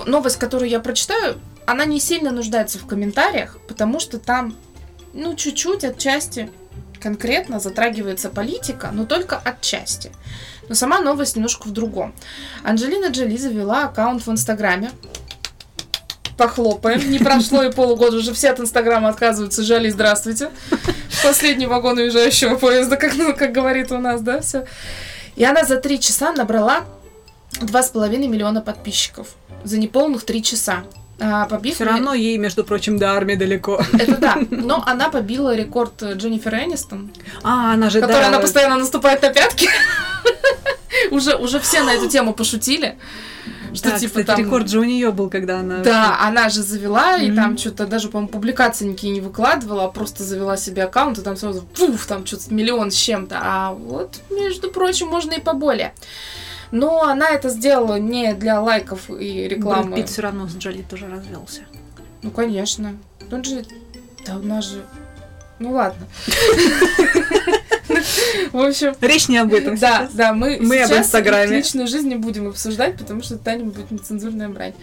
новость, 0.08 0.38
которую 0.38 0.70
я 0.70 0.80
прочитаю, 0.80 1.40
она 1.66 1.86
не 1.86 2.00
сильно 2.00 2.32
нуждается 2.32 2.80
в 2.80 2.86
комментариях, 2.86 3.58
потому 3.68 4.00
что 4.00 4.18
там, 4.18 4.56
ну, 5.14 5.36
чуть-чуть 5.36 5.84
отчасти 5.84 6.50
конкретно 7.02 7.60
затрагивается 7.60 8.30
политика, 8.30 8.92
но 8.94 9.06
только 9.06 9.38
отчасти. 9.38 10.12
Но 10.70 10.76
сама 10.76 11.02
новость 11.02 11.36
немножко 11.36 11.68
в 11.68 11.72
другом. 11.72 12.14
Анджелина 12.64 13.08
Джоли 13.08 13.36
завела 13.36 13.86
аккаунт 13.86 14.26
в 14.26 14.32
Инстаграме. 14.32 14.92
Похлопаем. 16.38 17.12
Не 17.12 17.20
прошло 17.20 17.64
и 17.64 17.72
полугода, 17.72 18.18
уже 18.18 18.34
все 18.34 18.50
от 18.52 18.60
Инстаграма 18.60 19.10
отказываются. 19.10 19.64
Жали, 19.64 19.90
здравствуйте. 19.90 20.50
Последний 21.24 21.68
вагон 21.68 21.98
уезжающего 21.98 22.56
поезда, 22.56 22.98
как, 22.98 23.16
ну, 23.16 23.36
как 23.36 23.52
говорит 23.52 23.92
у 23.92 23.98
нас, 24.00 24.22
да, 24.22 24.42
все. 24.42 24.66
И 25.36 25.44
она 25.44 25.64
за 25.64 25.78
три 25.78 26.00
часа 26.00 26.32
набрала 26.32 26.86
два 27.62 27.84
с 27.84 27.90
половиной 27.90 28.28
миллиона 28.28 28.62
подписчиков. 28.62 29.30
За 29.64 29.78
неполных 29.78 30.24
три 30.24 30.44
часа. 30.44 30.84
А, 31.20 31.46
побив 31.46 31.76
Все 31.76 31.86
равно 31.86 32.14
ей, 32.14 32.38
между 32.38 32.64
прочим, 32.64 32.98
до 32.98 33.12
армии 33.14 33.36
далеко. 33.36 33.82
Это 33.94 34.18
да. 34.18 34.38
Но 34.50 34.84
она 34.86 35.10
побила 35.10 35.56
рекорд 35.56 36.02
э, 36.02 36.14
Дженнифер 36.16 36.56
Энистон, 36.56 37.12
А, 37.44 37.74
она 37.74 37.90
же, 37.90 38.02
которой 38.02 38.22
да, 38.22 38.28
она 38.28 38.40
постоянно 38.40 38.78
наступает 38.78 39.22
на 39.22 39.30
пятки. 39.30 39.70
Уже, 41.12 41.36
уже 41.36 41.60
все 41.60 41.82
на 41.82 41.94
эту 41.94 42.08
тему 42.08 42.34
пошутили. 42.34 42.98
Что 43.74 43.90
да, 43.90 44.00
типа 44.00 44.20
кстати, 44.22 44.28
там... 44.28 44.40
рекорд 44.40 44.70
же 44.70 44.80
у 44.80 44.84
нее 44.84 45.12
был, 45.12 45.30
когда 45.30 45.60
она... 45.60 45.80
Да, 45.80 46.18
она 46.22 46.50
же 46.50 46.62
завела, 46.62 47.18
и 47.18 47.28
Мгм. 47.28 47.36
там 47.36 47.58
что-то 47.58 47.88
даже, 47.88 48.10
по-моему, 48.10 48.30
публикации 48.30 48.86
никакие 48.86 49.14
не 49.14 49.22
выкладывала, 49.22 49.86
а 49.86 49.88
просто 49.90 50.24
завела 50.24 50.58
себе 50.58 50.84
аккаунт, 50.84 51.18
и 51.18 51.22
там 51.22 51.36
сразу, 51.36 51.64
пуф, 51.64 52.06
там 52.06 52.26
что-то 52.26 52.54
миллион 52.54 52.92
с 52.92 52.96
чем-то. 52.96 53.40
А 53.42 53.74
вот, 53.74 54.20
между 54.30 54.70
прочим, 54.70 55.08
можно 55.08 55.34
и 55.34 55.40
поболее. 55.42 55.94
Но 56.72 57.04
она 57.04 57.30
это 57.30 57.50
сделала 57.50 58.00
не 58.00 58.34
для 58.34 58.60
лайков 58.60 59.10
и 59.10 59.48
рекламы. 59.48 59.92
Брэд 59.92 59.96
Питт 59.96 60.10
все 60.10 60.22
равно 60.24 60.48
с 60.48 60.56
Джоли 60.56 60.82
тоже 60.82 61.08
развелся. 61.08 61.62
Ну, 62.24 62.32
конечно. 62.32 62.98
Он 63.32 63.44
же... 63.44 63.64
Да 64.26 64.38
у 64.38 64.42
нас 64.42 64.66
же... 64.66 64.84
Ну, 65.60 65.72
ладно. 65.74 66.08
В 68.52 68.60
общем, 68.60 68.96
Речь 69.02 69.28
не 69.28 69.38
об 69.38 69.54
этом 69.54 69.78
да, 69.78 70.00
сейчас. 70.00 70.14
да, 70.14 70.34
мы, 70.34 70.58
Мы 70.62 70.82
об 70.82 70.92
Инстаграме. 70.92 71.58
личную 71.58 71.88
жизнь 71.88 72.08
не 72.08 72.16
будем 72.16 72.48
обсуждать, 72.48 72.98
потому 72.98 73.24
что 73.24 73.38
Таня 73.38 73.66
будет 73.66 73.92
нецензурная 73.92 74.50
брань. 74.50 74.74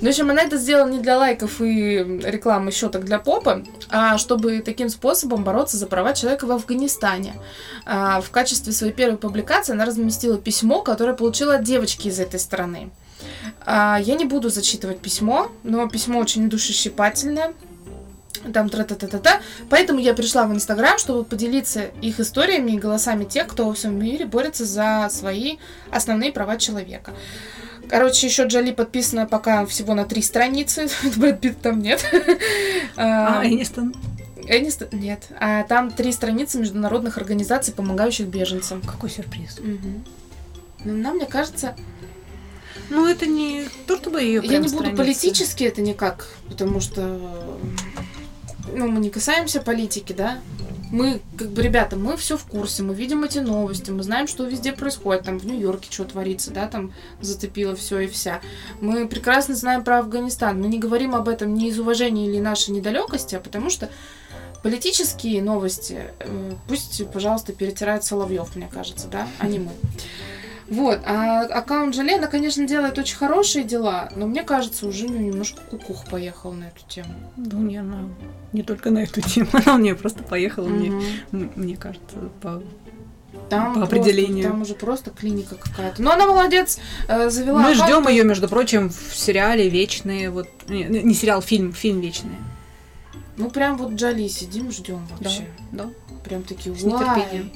Ну, 0.00 0.06
в 0.06 0.10
общем, 0.10 0.30
она 0.30 0.42
это 0.42 0.58
сделала 0.58 0.88
не 0.88 0.98
для 0.98 1.16
лайков 1.16 1.60
и 1.60 2.20
рекламы 2.24 2.70
щеток 2.70 3.04
для 3.04 3.18
попы, 3.18 3.64
а 3.88 4.18
чтобы 4.18 4.60
таким 4.60 4.90
способом 4.90 5.42
бороться 5.42 5.78
за 5.78 5.86
права 5.86 6.12
человека 6.12 6.46
в 6.46 6.52
Афганистане. 6.52 7.34
А, 7.86 8.20
в 8.20 8.30
качестве 8.30 8.72
своей 8.72 8.92
первой 8.92 9.16
публикации 9.16 9.72
она 9.72 9.86
разместила 9.86 10.36
письмо, 10.38 10.82
которое 10.82 11.14
получила 11.14 11.54
от 11.54 11.62
девочки 11.62 12.08
из 12.08 12.20
этой 12.20 12.38
страны. 12.38 12.90
А, 13.64 13.98
я 14.02 14.16
не 14.16 14.26
буду 14.26 14.50
зачитывать 14.50 14.98
письмо, 14.98 15.50
но 15.62 15.88
письмо 15.88 16.18
очень 16.18 16.50
душещипательное 16.50 17.54
там 18.52 18.68
тра-та-та-та-та. 18.68 19.40
Поэтому 19.68 20.00
я 20.00 20.14
пришла 20.14 20.46
в 20.46 20.52
Инстаграм, 20.52 20.98
чтобы 20.98 21.24
поделиться 21.24 21.82
их 22.02 22.20
историями 22.20 22.72
и 22.72 22.78
голосами 22.78 23.24
тех, 23.24 23.46
кто 23.46 23.66
во 23.66 23.74
всем 23.74 23.98
мире 23.98 24.26
борется 24.26 24.64
за 24.64 25.08
свои 25.10 25.56
основные 25.90 26.32
права 26.32 26.56
человека. 26.56 27.12
Короче, 27.88 28.26
еще 28.26 28.44
Джоли 28.46 28.72
подписана 28.72 29.26
пока 29.26 29.64
всего 29.66 29.94
на 29.94 30.04
три 30.04 30.22
страницы. 30.22 30.88
Брэд 31.16 31.40
Питт 31.40 31.60
там 31.60 31.80
нет. 31.80 32.04
А, 32.96 33.42
Энистон? 33.44 33.94
Энистон? 34.48 34.88
Нет. 34.92 35.28
А 35.38 35.64
там 35.64 35.90
три 35.90 36.12
страницы 36.12 36.58
международных 36.58 37.18
организаций, 37.18 37.74
помогающих 37.74 38.26
беженцам. 38.26 38.80
Какой 38.80 39.10
сюрприз. 39.10 39.58
Ну, 40.84 40.92
нам, 40.96 41.16
мне 41.16 41.26
кажется, 41.26 41.74
Ну, 42.90 43.06
это 43.06 43.26
не 43.26 43.68
то, 43.86 43.96
чтобы 43.96 44.22
ее 44.22 44.40
я 44.44 44.58
не 44.58 44.68
буду 44.68 44.94
политически 44.94 45.64
это 45.64 45.82
никак, 45.82 46.28
потому 46.48 46.80
что 46.80 47.58
ну, 48.74 48.88
мы 48.88 49.00
не 49.00 49.10
касаемся 49.10 49.60
политики, 49.60 50.12
да. 50.12 50.38
Мы, 50.92 51.20
как 51.36 51.50
бы, 51.50 51.62
ребята, 51.62 51.96
мы 51.96 52.16
все 52.16 52.36
в 52.36 52.44
курсе, 52.44 52.84
мы 52.84 52.94
видим 52.94 53.24
эти 53.24 53.38
новости, 53.38 53.90
мы 53.90 54.04
знаем, 54.04 54.28
что 54.28 54.44
везде 54.44 54.72
происходит, 54.72 55.24
там 55.24 55.38
в 55.38 55.44
Нью-Йорке 55.44 55.90
что 55.90 56.04
творится, 56.04 56.52
да, 56.52 56.68
там 56.68 56.92
затопило 57.20 57.74
все 57.74 58.00
и 58.00 58.06
вся. 58.06 58.40
Мы 58.80 59.08
прекрасно 59.08 59.56
знаем 59.56 59.82
про 59.82 59.98
Афганистан, 59.98 60.60
мы 60.60 60.68
не 60.68 60.78
говорим 60.78 61.16
об 61.16 61.28
этом 61.28 61.54
не 61.54 61.70
из 61.70 61.78
уважения 61.80 62.28
или 62.28 62.38
нашей 62.38 62.70
недалекости, 62.70 63.34
а 63.34 63.40
потому 63.40 63.68
что 63.68 63.90
политические 64.62 65.42
новости 65.42 66.04
э, 66.20 66.52
пусть, 66.68 67.04
пожалуйста, 67.10 67.52
перетирает 67.52 68.04
Соловьев, 68.04 68.54
мне 68.54 68.68
кажется, 68.72 69.08
да, 69.08 69.26
а 69.40 69.48
не 69.48 69.58
мы. 69.58 69.72
Вот, 70.68 71.00
а 71.06 71.42
аккаунт 71.42 71.94
Желена, 71.94 72.26
конечно, 72.26 72.66
делает 72.66 72.98
очень 72.98 73.16
хорошие 73.16 73.64
дела, 73.64 74.08
но 74.16 74.26
мне 74.26 74.42
кажется, 74.42 74.86
уже 74.88 75.06
ну, 75.06 75.16
немножко 75.18 75.60
кукух 75.70 76.04
поехал 76.06 76.52
на 76.52 76.64
эту 76.64 76.80
тему. 76.88 77.14
Ну, 77.36 77.60
не, 77.60 77.76
она 77.76 78.08
не 78.52 78.62
только 78.62 78.90
на 78.90 78.98
эту 79.04 79.20
тему, 79.20 79.48
она 79.64 79.76
у 79.76 79.78
нее 79.78 79.94
просто 79.94 80.24
поехала, 80.24 80.66
мне, 80.66 80.90
Мгм. 80.90 81.04
м- 81.32 81.52
мне 81.54 81.76
кажется, 81.76 82.16
по... 82.42 82.62
Там 83.50 83.74
По 83.74 83.80
просто- 83.86 83.96
определению. 83.96 84.42
там 84.48 84.62
уже 84.62 84.74
просто 84.74 85.10
клиника 85.10 85.54
какая-то. 85.54 86.02
Но 86.02 86.10
она 86.10 86.26
молодец, 86.26 86.80
э, 87.06 87.30
завела. 87.30 87.60
Мы 87.60 87.72
аккаунт. 87.72 87.88
ждем 88.04 88.08
ее, 88.08 88.24
между 88.24 88.48
прочим, 88.48 88.88
в 88.90 89.14
сериале 89.14 89.68
Вечные, 89.68 90.30
вот 90.30 90.48
не, 90.68 90.84
не 90.84 91.14
сериал, 91.14 91.42
фильм, 91.42 91.72
фильм 91.72 92.00
Вечные. 92.00 92.38
Ну 93.36 93.50
прям 93.50 93.76
вот 93.76 93.92
Джоли 93.92 94.26
сидим, 94.26 94.72
ждем 94.72 95.06
вообще. 95.10 95.46
Да. 95.70 95.90
Прям 96.24 96.42
такие 96.42 96.74
С 96.74 96.82
нетерпением. 96.82 97.52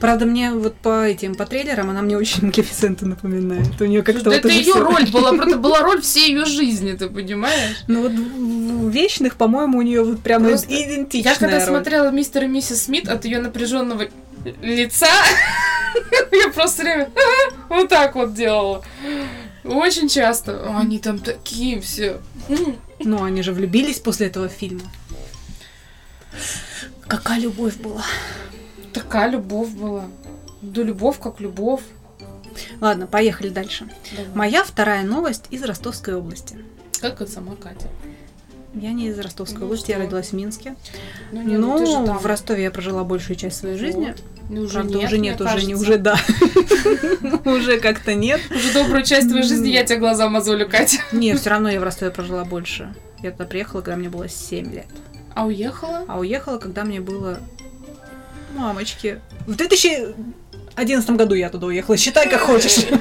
Правда, 0.00 0.24
мне 0.24 0.52
вот 0.52 0.76
по 0.76 1.04
этим, 1.06 1.34
по 1.34 1.44
трейлерам 1.44 1.90
она 1.90 2.00
мне 2.00 2.16
очень 2.16 2.42
Малефисенту 2.46 3.06
напоминает. 3.06 3.80
У 3.80 3.84
нее 3.84 4.02
как-то 4.02 4.30
вот 4.30 4.34
это 4.34 4.48
ее 4.48 4.74
роль 4.74 5.10
была, 5.10 5.32
просто 5.36 5.58
была 5.58 5.80
роль 5.80 6.00
всей 6.00 6.30
ее 6.30 6.46
жизни, 6.46 6.92
ты 6.92 7.08
понимаешь? 7.08 7.84
Ну 7.86 8.02
вот 8.02 8.12
в 8.12 8.90
Вечных, 8.90 9.36
по-моему, 9.36 9.78
у 9.78 9.82
нее 9.82 10.02
вот 10.02 10.20
прямо 10.20 10.48
Просто 10.48 10.66
идентичная 10.66 11.34
Я 11.34 11.38
когда 11.38 11.58
роль. 11.58 11.66
смотрела 11.68 12.10
мистер 12.10 12.44
и 12.44 12.48
миссис 12.48 12.82
Смит 12.82 13.08
от 13.08 13.24
ее 13.24 13.38
напряженного 13.38 14.08
лица, 14.62 15.06
я 16.32 16.48
просто 16.48 16.82
время 16.82 17.10
вот 17.68 17.88
так 17.88 18.14
вот 18.14 18.34
делала. 18.34 18.82
Очень 19.64 20.08
часто. 20.08 20.74
Они 20.76 20.98
там 20.98 21.18
такие 21.18 21.80
все. 21.80 22.20
Ну, 22.98 23.22
они 23.22 23.42
же 23.42 23.52
влюбились 23.52 23.98
после 23.98 24.28
этого 24.28 24.48
фильма. 24.48 24.82
Какая 27.06 27.40
любовь 27.40 27.76
была. 27.76 28.04
Такая 28.92 29.30
любовь 29.30 29.70
была. 29.70 30.04
Да 30.62 30.82
любовь 30.82 31.18
как 31.20 31.40
любовь. 31.40 31.82
Ладно, 32.80 33.06
поехали 33.06 33.48
дальше. 33.48 33.88
Давай. 34.16 34.30
Моя 34.34 34.64
вторая 34.64 35.04
новость 35.04 35.44
из 35.50 35.62
Ростовской 35.62 36.14
области. 36.14 36.56
Как 37.00 37.20
это 37.20 37.30
сама 37.30 37.54
Катя? 37.56 37.88
Я 38.74 38.92
не 38.92 39.08
из 39.08 39.18
Ростовской 39.18 39.60
Ну 39.60 39.66
области, 39.66 39.90
я 39.90 39.96
что? 39.96 40.04
родилась 40.04 40.28
в 40.28 40.32
Минске. 40.34 40.76
Ну, 41.32 41.42
не, 41.42 41.56
ну, 41.56 41.78
Но 41.78 41.86
же 41.86 42.06
там. 42.06 42.18
в 42.18 42.26
Ростове 42.26 42.64
я 42.64 42.70
прожила 42.70 43.02
большую 43.04 43.36
часть 43.36 43.56
своей 43.58 43.76
жизни. 43.76 44.08
Вот. 44.08 44.22
Ну, 44.48 44.62
уже 44.62 44.74
Правда, 44.74 44.94
нет, 44.94 45.06
уже 45.06 45.18
нет, 45.18 45.40
уже 45.40 45.66
не, 45.66 45.74
уже 45.74 45.98
да. 45.98 46.18
Уже 47.44 47.78
как-то 47.78 48.14
нет. 48.14 48.40
Уже 48.50 48.72
добрую 48.72 49.04
часть 49.04 49.28
твоей 49.28 49.44
жизни 49.44 49.68
я 49.68 49.84
тебе 49.84 49.98
глаза 49.98 50.28
мозолю, 50.28 50.68
Катя. 50.68 50.98
Не, 51.12 51.36
все 51.36 51.50
равно 51.50 51.70
я 51.70 51.80
в 51.80 51.84
Ростове 51.84 52.10
прожила 52.10 52.44
больше. 52.44 52.92
Я 53.22 53.30
туда 53.32 53.44
приехала, 53.44 53.80
когда 53.80 53.96
мне 53.96 54.08
было 54.08 54.28
7 54.28 54.72
лет. 54.72 54.86
А 55.34 55.46
уехала? 55.46 56.04
А 56.08 56.18
уехала, 56.18 56.58
когда 56.58 56.84
мне 56.84 57.00
было... 57.00 57.38
Мамочки. 58.54 59.20
В 59.46 59.54
2011 59.54 61.10
году 61.10 61.34
я 61.34 61.50
туда 61.50 61.66
уехала. 61.68 61.96
Считай, 61.96 62.28
как 62.28 62.40
хочешь. 62.40 62.86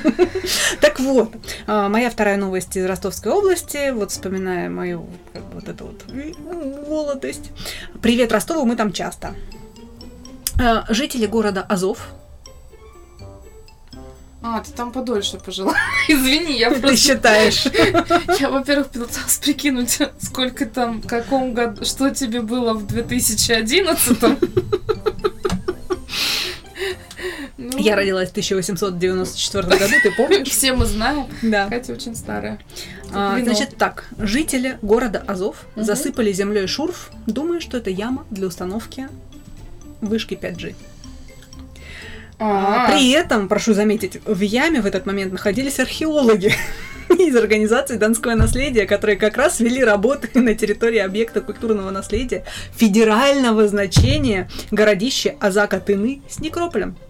Так 0.81 0.99
вот, 0.99 1.31
а, 1.67 1.89
моя 1.89 2.09
вторая 2.09 2.37
новость 2.37 2.75
из 2.75 2.85
Ростовской 2.85 3.31
области. 3.31 3.91
Вот 3.91 4.11
вспоминая 4.11 4.69
мою 4.69 5.05
вот 5.53 5.67
эту 5.67 5.85
вот 5.85 6.05
молодость. 6.87 7.51
Привет, 8.01 8.31
Ростову, 8.31 8.65
мы 8.65 8.75
там 8.75 8.91
часто. 8.91 9.35
А, 10.59 10.85
Жители 10.89 11.27
города 11.27 11.61
Азов. 11.61 12.07
А, 14.41 14.61
ты 14.61 14.71
там 14.71 14.91
подольше 14.91 15.37
пожила. 15.37 15.75
Извини, 16.07 16.57
я 16.57 16.69
Ты 16.73 16.79
просто... 16.79 16.97
считаешь? 16.97 17.65
Я, 18.39 18.49
во-первых, 18.49 18.87
пыталась 18.87 19.37
прикинуть, 19.43 19.99
сколько 20.21 20.65
там, 20.65 21.01
в 21.01 21.07
каком 21.07 21.53
году, 21.53 21.83
что 21.83 22.09
тебе 22.09 22.41
было 22.41 22.73
в 22.73 22.87
2011 22.87 24.17
Ну, 27.71 27.77
Я 27.77 27.95
родилась 27.95 28.29
в 28.29 28.31
1894 28.31 29.63
году, 29.67 29.93
ты 30.03 30.11
помнишь? 30.15 30.47
Все 30.51 30.73
мы 30.73 30.85
знаем. 30.85 31.27
Да. 31.41 31.67
Катя 31.69 31.93
очень 31.93 32.15
старая. 32.15 32.59
А, 33.13 33.39
значит 33.41 33.75
так, 33.77 34.05
жители 34.17 34.77
города 34.81 35.23
Азов 35.27 35.65
Мгм. 35.75 35.85
засыпали 35.85 36.31
землей 36.31 36.67
шурф, 36.67 37.11
думая, 37.27 37.59
что 37.59 37.77
это 37.77 37.89
яма 37.89 38.25
для 38.31 38.47
установки 38.47 39.07
вышки 40.01 40.33
5G. 40.35 40.75
А, 42.39 42.85
А, 42.87 42.91
При 42.91 43.11
этом, 43.11 43.47
прошу 43.49 43.73
заметить, 43.73 44.19
в 44.25 44.39
яме 44.41 44.81
в 44.81 44.85
этот 44.85 45.05
момент 45.05 45.31
находились 45.33 45.79
археологи 45.79 46.53
из 47.09 47.35
организации 47.35 47.97
Донское 47.97 48.35
наследие, 48.35 48.85
которые 48.85 49.17
как 49.17 49.35
раз 49.37 49.59
вели 49.59 49.83
работы 49.83 50.29
на 50.39 50.53
территории 50.55 50.99
объекта 50.99 51.41
культурного 51.41 51.89
наследия 51.91 52.45
федерального 52.75 53.67
значения 53.67 54.49
городище 54.71 55.35
Азака-Тыны 55.41 56.21
с 56.29 56.39
некрополем. 56.39 56.95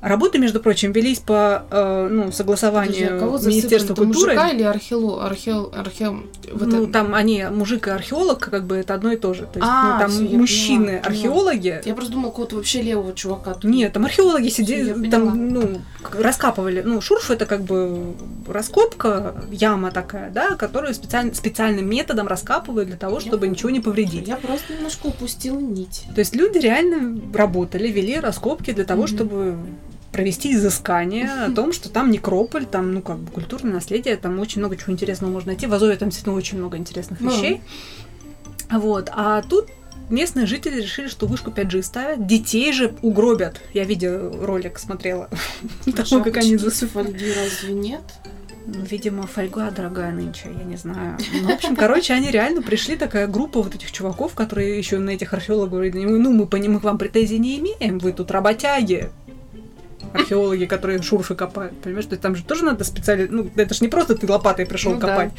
Работы, 0.00 0.38
между 0.38 0.60
прочим, 0.60 0.92
велись 0.92 1.18
по 1.18 1.64
э, 1.72 2.08
ну, 2.08 2.16
подожди, 2.20 2.36
согласованию 2.36 3.16
а 3.16 3.18
кого 3.18 3.38
Министерства 3.38 3.96
засыпали? 3.96 4.06
культуры. 4.06 4.34
Мужика 4.34 4.48
или 4.50 4.62
археолог? 4.62 5.24
Археол... 5.24 5.72
археол... 5.74 6.16
вот 6.52 6.68
ну, 6.68 6.82
это- 6.84 6.92
там 6.92 7.14
они, 7.16 7.44
мужик 7.50 7.88
и 7.88 7.90
археолог, 7.90 8.38
как 8.38 8.64
бы 8.64 8.76
это 8.76 8.94
одно 8.94 9.10
и 9.10 9.16
то 9.16 9.34
же. 9.34 9.42
То 9.52 9.58
есть, 9.58 9.68
А, 9.68 9.94
ну, 9.94 10.00
там 10.00 10.10
всё, 10.10 10.24
я 10.24 10.38
мужчины 10.38 10.84
поняла, 10.86 11.00
археологи. 11.04 11.82
Я 11.84 11.94
просто 11.94 12.12
думала, 12.12 12.30
какого-то 12.30 12.54
вообще 12.56 12.82
левого 12.82 13.12
чувака. 13.12 13.54
тут. 13.54 13.64
Нет, 13.64 13.92
там 13.92 14.04
археологи 14.04 14.44
Я 14.44 14.50
сидели, 14.50 15.10
там, 15.10 15.48
ну, 15.48 15.80
раскапывали. 16.16 16.82
Ну, 16.86 17.00
шурф 17.00 17.32
это 17.32 17.44
как 17.44 17.62
бы 17.62 18.14
раскопка, 18.46 19.34
яма 19.50 19.90
такая, 19.90 20.30
да, 20.30 20.54
которую 20.54 20.94
специаль- 20.94 21.34
специальным 21.34 21.90
методом 21.90 22.28
раскапывают 22.28 22.88
для 22.88 22.96
того, 22.96 23.14
Я 23.16 23.20
чтобы 23.20 23.38
поняла. 23.38 23.52
ничего 23.54 23.70
не 23.70 23.80
повредить. 23.80 24.28
Я 24.28 24.36
просто 24.36 24.74
немножко 24.74 25.06
упустила 25.08 25.58
нить. 25.58 26.04
То 26.14 26.20
есть 26.20 26.36
люди 26.36 26.58
реально 26.58 27.20
работали, 27.34 27.88
вели 27.88 28.20
раскопки 28.20 28.72
для 28.72 28.84
того, 28.84 29.02
Мгм. 29.02 29.08
чтобы 29.08 29.56
провести 30.18 30.52
изыскание 30.52 31.30
о 31.46 31.52
том, 31.52 31.72
что 31.72 31.88
там 31.88 32.10
некрополь, 32.10 32.66
там, 32.66 32.92
ну, 32.92 33.02
как 33.02 33.18
бы 33.18 33.30
культурное 33.30 33.74
наследие, 33.74 34.16
там 34.16 34.40
очень 34.40 34.58
много 34.60 34.76
чего 34.76 34.92
интересного 34.92 35.30
можно 35.30 35.52
найти. 35.52 35.68
В 35.68 35.74
Азове 35.74 35.94
там 35.94 36.08
действительно 36.08 36.34
очень 36.34 36.58
много 36.58 36.76
интересных 36.76 37.20
вещей. 37.20 37.60
Вот. 38.68 39.10
А 39.14 39.42
тут 39.42 39.68
местные 40.10 40.46
жители 40.46 40.80
решили, 40.80 41.06
что 41.06 41.28
вышку 41.28 41.52
5G 41.52 41.82
ставят, 41.84 42.26
детей 42.26 42.72
же 42.72 42.96
угробят. 43.00 43.60
Я 43.74 43.84
видеоролик 43.84 44.80
смотрела 44.80 45.30
того, 45.96 46.24
как 46.24 46.38
они 46.38 46.56
засыпали. 46.56 47.06
фольги 47.06 47.32
разве 47.32 47.74
нет? 47.74 48.02
Ну, 48.66 48.84
видимо, 48.90 49.22
фольга 49.28 49.70
дорогая 49.70 50.10
нынче, 50.10 50.48
я 50.58 50.64
не 50.64 50.76
знаю. 50.76 51.16
Ну, 51.32 51.48
в 51.48 51.52
общем, 51.52 51.76
короче, 51.76 52.12
они 52.12 52.32
реально 52.32 52.60
пришли, 52.60 52.96
такая 52.96 53.28
группа 53.28 53.62
вот 53.62 53.76
этих 53.76 53.92
чуваков, 53.92 54.34
которые 54.34 54.76
еще 54.76 54.98
на 54.98 55.10
этих 55.10 55.32
археологов 55.32 55.70
говорили, 55.70 56.04
ну, 56.04 56.32
мы 56.32 56.46
по 56.46 56.56
ним 56.56 56.72
мы 56.72 56.80
к 56.80 56.82
вам 56.82 56.98
претензий 56.98 57.38
не 57.38 57.60
имеем, 57.60 58.00
вы 58.00 58.12
тут 58.12 58.32
работяги. 58.32 59.10
Археологи, 60.12 60.64
которые 60.66 61.02
шурфы 61.02 61.34
копают, 61.34 61.76
понимаешь? 61.80 62.06
То 62.06 62.12
есть 62.12 62.22
там 62.22 62.34
же 62.36 62.44
тоже 62.44 62.64
надо 62.64 62.84
специально, 62.84 63.26
ну, 63.30 63.50
это 63.56 63.74
же 63.74 63.82
не 63.82 63.88
просто 63.88 64.14
ты 64.14 64.30
лопатой 64.30 64.66
пришел 64.66 64.92
Ну 64.92 65.00
да. 65.00 65.08
копать. 65.08 65.32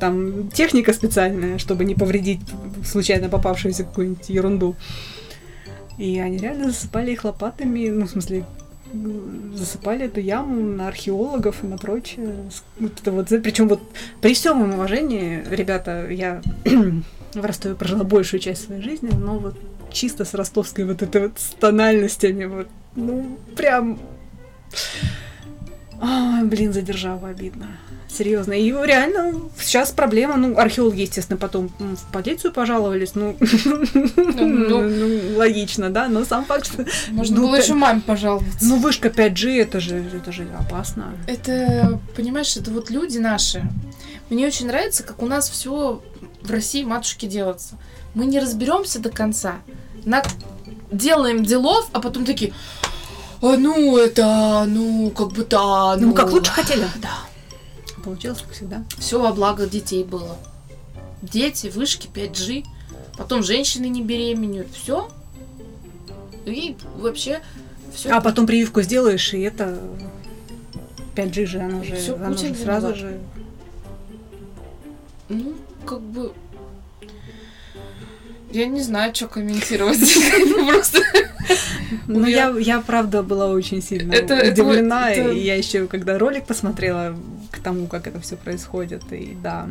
Там 0.00 0.48
техника 0.50 0.92
специальная, 0.92 1.58
чтобы 1.58 1.84
не 1.84 1.94
повредить 1.94 2.40
случайно 2.84 3.28
попавшуюся 3.28 3.84
какую-нибудь 3.84 4.28
ерунду. 4.28 4.76
И 5.98 6.18
они 6.20 6.38
реально 6.38 6.70
засыпали 6.70 7.12
их 7.12 7.24
лопатами, 7.24 7.88
ну, 7.88 8.06
в 8.06 8.10
смысле, 8.10 8.44
засыпали 9.54 10.06
эту 10.06 10.20
яму 10.20 10.62
на 10.62 10.88
археологов 10.88 11.62
и 11.62 11.66
на 11.66 11.76
прочее. 11.76 12.34
Вот 12.78 12.92
это 13.00 13.10
вот, 13.10 13.28
причем 13.28 13.68
вот 13.68 13.80
при 14.20 14.34
всем 14.34 14.72
уважении, 14.72 15.44
ребята, 15.50 16.08
я 16.08 16.40
в 17.34 17.44
Ростове 17.44 17.74
прожила 17.74 18.04
большую 18.04 18.40
часть 18.40 18.64
своей 18.64 18.82
жизни, 18.82 19.10
но 19.12 19.38
вот 19.38 19.56
чисто 19.90 20.24
с 20.24 20.34
ростовской 20.34 20.84
вот 20.84 21.02
этой 21.02 21.22
вот 21.22 21.32
тональностями, 21.60 22.44
вот, 22.44 22.68
ну, 22.98 23.38
прям... 23.56 23.98
Ой, 26.00 26.44
блин, 26.44 26.72
задержала 26.72 27.28
обидно. 27.28 27.66
Серьезно. 28.08 28.54
И 28.54 28.70
реально 28.70 29.34
сейчас 29.60 29.90
проблема. 29.90 30.36
Ну, 30.36 30.58
археологи, 30.58 31.02
естественно, 31.02 31.36
потом 31.36 31.70
в 31.78 32.12
полицию 32.12 32.52
пожаловались. 32.52 33.14
Ну, 33.14 33.36
ну, 33.40 34.88
ну 34.88 35.36
логично, 35.36 35.90
да. 35.90 36.08
Но 36.08 36.24
сам 36.24 36.44
факт, 36.44 36.66
что... 36.66 36.86
Можно 37.10 37.36
ну, 37.36 37.42
было 37.42 37.56
еще 37.56 37.74
маме 37.74 38.00
пожаловаться. 38.00 38.64
Ну, 38.64 38.78
вышка 38.78 39.08
5G, 39.08 39.60
это 39.62 39.80
же, 39.80 39.96
это 39.96 40.32
же 40.32 40.48
опасно. 40.58 41.14
Это, 41.26 42.00
понимаешь, 42.16 42.56
это 42.56 42.70
вот 42.70 42.90
люди 42.90 43.18
наши. 43.18 43.62
Мне 44.30 44.46
очень 44.46 44.66
нравится, 44.66 45.02
как 45.02 45.22
у 45.22 45.26
нас 45.26 45.50
все 45.50 46.02
в 46.42 46.50
России 46.50 46.84
матушки 46.84 47.26
делается. 47.26 47.76
Мы 48.14 48.26
не 48.26 48.40
разберемся 48.40 49.00
до 49.00 49.10
конца. 49.10 49.56
На... 50.04 50.22
Делаем 50.90 51.44
делов, 51.44 51.88
а 51.92 52.00
потом 52.00 52.24
такие, 52.24 52.54
а 53.40 53.56
ну 53.56 53.96
это, 53.96 54.64
ну 54.66 55.10
как 55.10 55.28
бы 55.28 55.44
да, 55.44 55.96
ну... 55.96 56.08
Ну 56.08 56.14
как 56.14 56.30
лучше 56.30 56.52
хотели. 56.52 56.86
Да. 57.02 58.02
Получилось, 58.02 58.40
как 58.40 58.52
всегда. 58.52 58.84
Все 58.98 59.20
во 59.20 59.32
благо 59.32 59.66
детей 59.66 60.04
было. 60.04 60.36
Дети, 61.22 61.66
вышки, 61.68 62.08
5G. 62.12 62.64
Потом 63.16 63.42
женщины 63.42 63.86
не 63.86 64.02
беременеют. 64.02 64.68
Все. 64.72 65.08
И 66.46 66.76
вообще 66.96 67.40
все. 67.94 68.10
А 68.10 68.20
потом 68.20 68.46
прививку 68.46 68.82
сделаешь, 68.82 69.34
и 69.34 69.40
это 69.40 69.78
5G 71.16 71.46
же, 71.46 71.60
оно 71.60 71.82
же, 71.82 71.96
все 71.96 72.14
оно 72.14 72.36
же 72.36 72.54
сразу 72.54 72.94
же. 72.94 73.18
Ну, 75.28 75.54
как 75.84 76.00
бы 76.00 76.32
я 78.50 78.66
не 78.66 78.82
знаю, 78.82 79.14
что 79.14 79.28
комментировать. 79.28 79.98
Просто... 80.68 81.00
Ну, 82.06 82.26
я, 82.26 82.54
я, 82.58 82.80
правда, 82.80 83.22
была 83.22 83.48
очень 83.48 83.82
сильно 83.82 84.12
это, 84.12 84.50
удивлена. 84.50 85.10
Это, 85.10 85.30
И 85.30 85.40
я 85.40 85.56
еще, 85.56 85.86
когда 85.86 86.18
ролик 86.18 86.46
посмотрела 86.46 87.16
к 87.50 87.58
тому, 87.60 87.86
как 87.86 88.06
это 88.06 88.20
все 88.20 88.36
происходит, 88.36 89.02
и 89.12 89.36
да. 89.42 89.66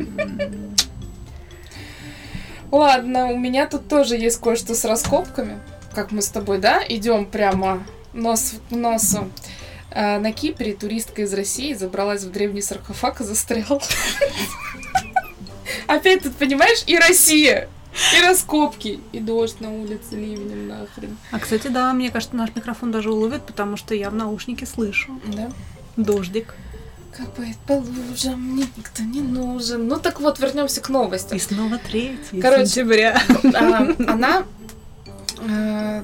Ладно, 2.72 3.28
у 3.28 3.38
меня 3.38 3.68
тут 3.68 3.88
тоже 3.88 4.16
есть 4.16 4.40
кое-что 4.42 4.76
с 4.76 4.86
раскопками. 4.86 5.60
Как 5.94 6.12
мы 6.12 6.22
с 6.22 6.30
тобой, 6.30 6.60
да, 6.60 6.84
идем 6.88 7.26
прямо 7.26 7.84
нос 8.14 8.56
к 8.70 8.76
носу. 8.76 9.30
А, 9.92 10.20
на 10.20 10.32
Кипре 10.32 10.74
туристка 10.74 11.22
из 11.22 11.34
России 11.34 11.74
забралась 11.74 12.24
в 12.24 12.32
древний 12.32 12.62
саркофаг 12.62 13.22
и 13.22 13.24
застряла. 13.24 13.82
Опять 15.88 16.24
тут, 16.24 16.36
понимаешь, 16.36 16.84
и 16.88 16.98
Россия. 16.98 17.70
И 18.16 18.22
раскопки, 18.22 19.00
и 19.12 19.20
дождь 19.20 19.60
на 19.60 19.72
улице 19.72 20.16
ливнем 20.16 20.68
нахрен. 20.68 21.18
А, 21.32 21.40
кстати, 21.40 21.68
да, 21.68 21.94
мне 21.94 22.12
кажется, 22.12 22.36
наш 22.36 22.56
микрофон 22.56 22.92
даже 22.92 23.12
уловит, 23.12 23.44
потому 23.44 23.78
что 23.78 23.96
я 23.96 24.10
в 24.10 24.16
наушнике 24.16 24.66
слышу. 24.66 25.20
Да? 25.26 25.52
Дождик. 25.96 26.54
Капает 27.16 27.58
по 27.66 27.74
лужам, 27.74 28.40
мне 28.40 28.68
никто 28.78 29.02
не 29.02 29.22
нужен. 29.22 29.88
Ну 29.88 29.98
так 29.98 30.20
вот, 30.20 30.40
вернемся 30.40 30.82
к 30.82 30.90
новости. 30.90 31.34
И 31.34 31.40
снова 31.40 31.80
3 31.80 32.20
Короче, 32.42 32.66
сентября. 32.68 33.20
А, 33.56 34.12
она... 34.12 34.44
А, 35.40 36.04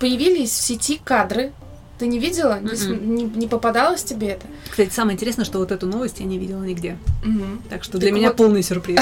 появились 0.00 0.50
в 0.50 0.62
сети 0.62 1.00
кадры 1.02 1.52
ты 1.98 2.06
не 2.06 2.18
видела? 2.18 2.60
Не, 2.60 2.70
м-м. 2.70 3.14
не, 3.14 3.24
не 3.24 3.46
попадалось 3.46 4.02
тебе 4.02 4.28
это? 4.28 4.46
Кстати, 4.70 4.90
самое 4.90 5.14
интересное, 5.14 5.44
что 5.44 5.58
вот 5.58 5.72
эту 5.72 5.86
новость 5.86 6.20
я 6.20 6.26
не 6.26 6.38
видела 6.38 6.62
нигде. 6.62 6.98
mm 7.24 7.62
Так 7.70 7.84
что 7.84 7.98
для 7.98 8.08
так 8.08 8.16
меня 8.16 8.28
вот... 8.28 8.36
полный 8.36 8.62
сюрприз. 8.62 9.00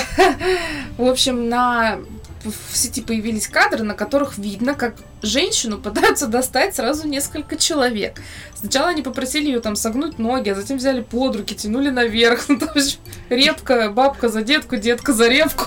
В 0.98 1.08
общем, 1.08 1.48
на 1.48 1.98
в 2.44 2.76
сети 2.76 3.00
появились 3.00 3.48
кадры, 3.48 3.84
на 3.84 3.94
которых 3.94 4.36
видно, 4.38 4.74
как 4.74 4.96
женщину 5.22 5.78
пытаются 5.78 6.26
достать 6.26 6.76
сразу 6.76 7.08
несколько 7.08 7.56
человек. 7.56 8.20
Сначала 8.54 8.88
они 8.88 9.02
попросили 9.02 9.46
ее 9.46 9.60
там 9.60 9.76
согнуть 9.76 10.18
ноги, 10.18 10.50
а 10.50 10.54
затем 10.54 10.76
взяли 10.76 11.00
под 11.00 11.36
руки, 11.36 11.54
тянули 11.54 11.90
наверх. 11.90 12.44
Ну, 12.54 12.58
то 12.58 12.70
есть, 12.74 13.00
репка, 13.30 13.90
бабка 13.90 14.28
за 14.28 14.42
детку, 14.42 14.76
детка 14.76 15.12
за 15.12 15.28
репку. 15.28 15.64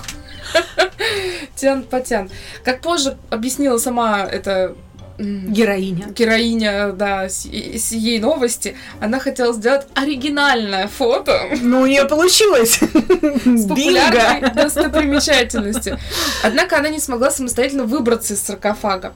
Тян 1.56 1.82
потян. 1.82 2.30
Как 2.64 2.80
позже 2.80 3.18
объяснила 3.30 3.78
сама 3.78 4.24
эта 4.24 4.74
Героиня. 5.18 6.06
Героиня, 6.10 6.92
да, 6.92 7.28
сией 7.28 8.20
новости. 8.20 8.76
Она 9.00 9.18
хотела 9.18 9.52
сделать 9.52 9.86
оригинальное 9.94 10.86
фото. 10.86 11.48
Ну, 11.60 11.82
у 11.82 11.86
нее 11.86 12.04
получилось. 12.04 12.78
С 12.78 13.68
популярной 13.68 14.50
достопримечательностью. 14.54 15.98
Однако 16.42 16.78
она 16.78 16.88
не 16.88 17.00
смогла 17.00 17.30
самостоятельно 17.30 17.84
выбраться 17.84 18.34
из 18.34 18.42
саркофага. 18.42 19.12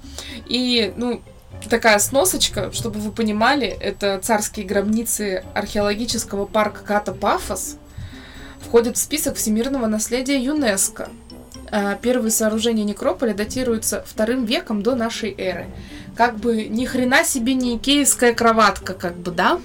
И, 0.46 0.92
ну, 0.96 1.22
такая 1.68 1.98
сносочка, 2.00 2.72
чтобы 2.72 2.98
вы 2.98 3.12
понимали, 3.12 3.66
это 3.66 4.18
царские 4.22 4.66
гробницы 4.66 5.44
археологического 5.54 6.46
парка 6.46 6.82
Ката 6.82 7.12
Пафос 7.12 7.76
входят 8.60 8.96
в 8.96 9.00
список 9.00 9.36
всемирного 9.36 9.86
наследия 9.86 10.42
ЮНЕСКо. 10.42 11.10
А, 11.74 11.94
первые 11.94 12.30
сооружения 12.30 12.84
некрополя 12.84 13.32
датируются 13.32 14.04
вторым 14.06 14.44
веком 14.44 14.82
до 14.82 14.94
нашей 14.94 15.34
эры. 15.36 15.68
Как 16.14 16.36
бы 16.36 16.64
ни 16.64 16.84
хрена 16.84 17.24
себе 17.24 17.54
не 17.54 17.78
икеевская 17.78 18.34
кроватка, 18.34 18.92
как 18.92 19.16
бы, 19.16 19.30
да? 19.30 19.58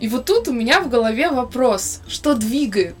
И 0.00 0.08
вот 0.08 0.24
тут 0.24 0.48
у 0.48 0.52
меня 0.52 0.80
в 0.80 0.88
голове 0.88 1.28
вопрос, 1.28 2.00
что 2.08 2.34
двигает 2.34 2.96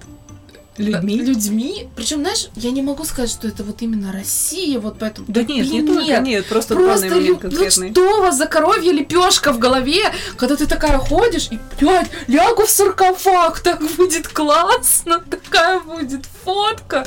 людьми. 0.78 1.16
людьми. 1.16 1.88
Причем, 1.96 2.20
знаешь, 2.20 2.48
я 2.56 2.70
не 2.70 2.82
могу 2.82 3.04
сказать, 3.04 3.30
что 3.30 3.48
это 3.48 3.62
вот 3.64 3.82
именно 3.82 4.12
Россия, 4.12 4.78
вот 4.78 4.96
поэтому. 4.98 5.26
Да 5.28 5.42
нет, 5.42 5.70
не 5.70 5.82
только, 5.82 6.20
нет, 6.20 6.46
просто, 6.46 6.74
просто 6.74 7.08
данный 7.08 7.20
момент 7.20 7.40
конкретный. 7.40 7.88
Ну 7.88 7.94
что 7.94 8.18
у 8.18 8.20
вас 8.22 8.36
за 8.36 8.46
коровья 8.46 8.92
лепешка 8.92 9.52
в 9.52 9.58
голове, 9.58 10.02
когда 10.36 10.56
ты 10.56 10.66
такая 10.66 10.98
ходишь 10.98 11.48
и, 11.50 11.58
блядь, 11.80 12.10
лягу 12.26 12.64
в 12.64 12.70
саркофаг, 12.70 13.60
так 13.60 13.82
будет 13.96 14.28
классно, 14.28 15.20
такая 15.30 15.80
будет 15.80 16.26
фотка. 16.44 17.06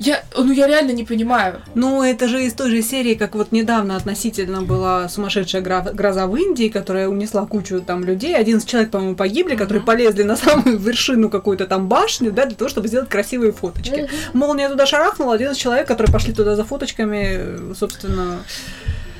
Я, 0.00 0.24
ну, 0.34 0.50
я 0.50 0.66
реально 0.66 0.92
не 0.92 1.04
понимаю. 1.04 1.60
Ну, 1.74 2.02
это 2.02 2.26
же 2.26 2.42
из 2.42 2.54
той 2.54 2.70
же 2.70 2.80
серии, 2.80 3.14
как 3.14 3.34
вот 3.34 3.52
недавно 3.52 3.96
относительно 3.96 4.62
была 4.62 5.10
сумасшедшая 5.10 5.60
гроза 5.60 6.26
в 6.26 6.34
Индии, 6.36 6.70
которая 6.70 7.06
унесла 7.06 7.44
кучу 7.44 7.82
там 7.82 8.02
людей. 8.02 8.34
11 8.34 8.66
человек, 8.66 8.90
по-моему, 8.90 9.14
погибли, 9.14 9.56
которые 9.56 9.82
полезли 9.84 10.22
на 10.22 10.36
самую 10.36 10.78
вершину 10.78 11.28
какую-то 11.28 11.66
там 11.66 11.86
башню, 11.86 12.32
да, 12.32 12.46
для 12.46 12.56
того, 12.56 12.70
чтобы 12.70 12.88
сделать 12.88 13.10
красивые 13.10 13.52
фоточки. 13.52 14.08
Молния 14.32 14.70
туда 14.70 14.86
шарахнула, 14.86 15.34
11 15.34 15.60
человек, 15.60 15.86
которые 15.86 16.10
пошли 16.10 16.32
туда 16.32 16.56
за 16.56 16.64
фоточками, 16.64 17.74
собственно... 17.74 18.42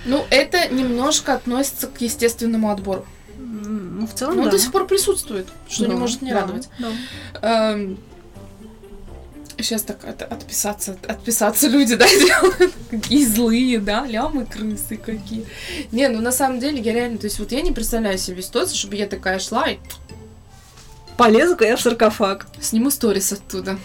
Ну, 0.07 0.25
это 0.31 0.67
немножко 0.73 1.35
относится 1.35 1.89
к 1.89 2.01
естественному 2.01 2.71
отбору. 2.71 3.05
Ну, 3.37 4.07
в 4.07 4.15
целом, 4.15 4.37
Но 4.37 4.43
да. 4.43 4.47
он 4.47 4.51
до 4.51 4.59
сих 4.59 4.73
пор 4.73 4.87
присутствует, 4.87 5.47
что 5.69 5.85
да, 5.85 5.91
не 5.91 5.97
может 5.97 6.23
не 6.23 6.33
да, 6.33 6.41
радовать. 6.41 6.71
Да. 6.79 7.73
Эм, 7.73 7.99
Сейчас 9.63 9.83
так 9.83 10.05
от, 10.05 10.23
отписаться, 10.23 10.97
отписаться 11.07 11.69
люди, 11.69 11.95
да, 11.97 12.07
делают. 12.07 12.73
Какие 12.91 13.25
злые, 13.25 13.79
да, 13.79 14.07
лямы 14.07 14.47
крысы 14.47 14.97
какие. 14.97 15.47
Не, 15.93 16.09
ну 16.09 16.21
на 16.21 16.33
самом 16.33 16.61
деле 16.61 16.81
я 16.81 16.93
реально, 16.93 17.19
то 17.19 17.27
есть 17.27 17.39
вот 17.39 17.53
я 17.53 17.61
не 17.63 17.73
представляю 17.73 18.19
себе 18.19 18.43
ситуацию, 18.43 18.77
чтобы 18.77 18.97
я 18.97 19.07
такая 19.07 19.39
шла 19.39 19.69
и... 19.69 19.79
Полезу-ка 21.17 21.67
я 21.67 21.77
в 21.77 21.81
саркофаг. 21.83 22.47
Сниму 22.61 22.91
сторис 22.91 23.31
оттуда. 23.33 23.79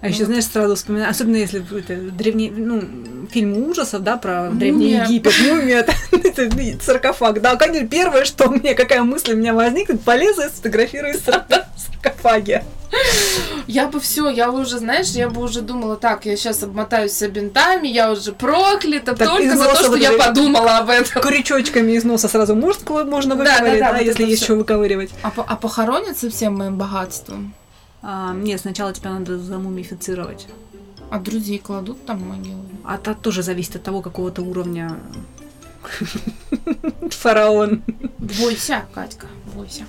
А 0.00 0.06
ну. 0.06 0.12
еще, 0.12 0.26
знаешь, 0.26 0.44
сразу 0.44 0.76
вспоминаю, 0.76 1.10
особенно 1.10 1.36
если 1.36 1.60
это 1.78 1.96
древний, 2.12 2.50
ну, 2.50 2.82
фильм 3.30 3.56
ужасов, 3.68 4.02
да, 4.04 4.16
про 4.16 4.48
Древний 4.50 4.94
Мумия. 4.94 5.04
Египет, 5.04 5.34
мумия, 5.40 5.86
это 6.12 6.84
саркофаг, 6.84 7.42
да, 7.42 7.56
конечно, 7.56 7.88
первое, 7.88 8.24
что 8.24 8.48
мне, 8.48 8.74
какая 8.74 9.02
мысль 9.02 9.32
у 9.32 9.36
меня 9.36 9.54
возникнет, 9.54 10.00
полезу 10.02 10.42
и 10.42 10.48
сфотографирую 10.48 11.14
саркофаге. 11.18 12.62
Я 13.66 13.86
бы 13.86 14.00
все, 14.00 14.30
я 14.30 14.50
уже, 14.50 14.78
знаешь, 14.78 15.08
я 15.08 15.28
бы 15.28 15.42
уже 15.42 15.60
думала, 15.60 15.96
так, 15.96 16.24
я 16.24 16.36
сейчас 16.36 16.62
обмотаюсь 16.62 17.12
все 17.12 17.28
бинтами, 17.28 17.86
я 17.88 18.10
уже 18.10 18.32
проклята 18.32 19.14
так, 19.14 19.28
только 19.28 19.56
за 19.56 19.64
то, 19.64 19.76
что 19.76 19.96
я 19.96 20.12
подумала 20.12 20.78
об 20.78 20.88
этом. 20.88 21.22
Крючочками 21.22 21.92
из 21.92 22.04
носа 22.04 22.28
сразу 22.28 22.54
мужского 22.54 23.04
можно 23.04 23.34
выковыривать, 23.34 23.80
да, 23.80 23.86
да, 23.86 23.92
да, 23.92 23.92
да 23.92 23.98
вот 23.98 24.06
если 24.06 24.24
есть 24.24 24.42
что 24.42 24.54
выковыривать. 24.54 25.10
А, 25.22 25.32
а 25.36 25.56
похоронится 25.56 26.30
всем 26.30 26.56
моим 26.56 26.76
богатством? 26.76 27.54
А, 28.00 28.32
нет, 28.32 28.60
сначала 28.60 28.92
тебя 28.92 29.10
надо 29.10 29.38
замумифицировать. 29.38 30.46
А 31.10 31.18
друзей 31.18 31.58
кладут 31.58 32.04
там 32.06 32.26
могилу? 32.26 32.64
А 32.84 32.96
это 32.96 33.14
тоже 33.14 33.42
зависит 33.42 33.76
от 33.76 33.82
того, 33.82 34.02
какого-то 34.02 34.42
уровня 34.42 34.98
фараон. 37.10 37.82
Бойся, 38.18 38.84
Катька, 38.94 39.26
бойся. 39.54 39.86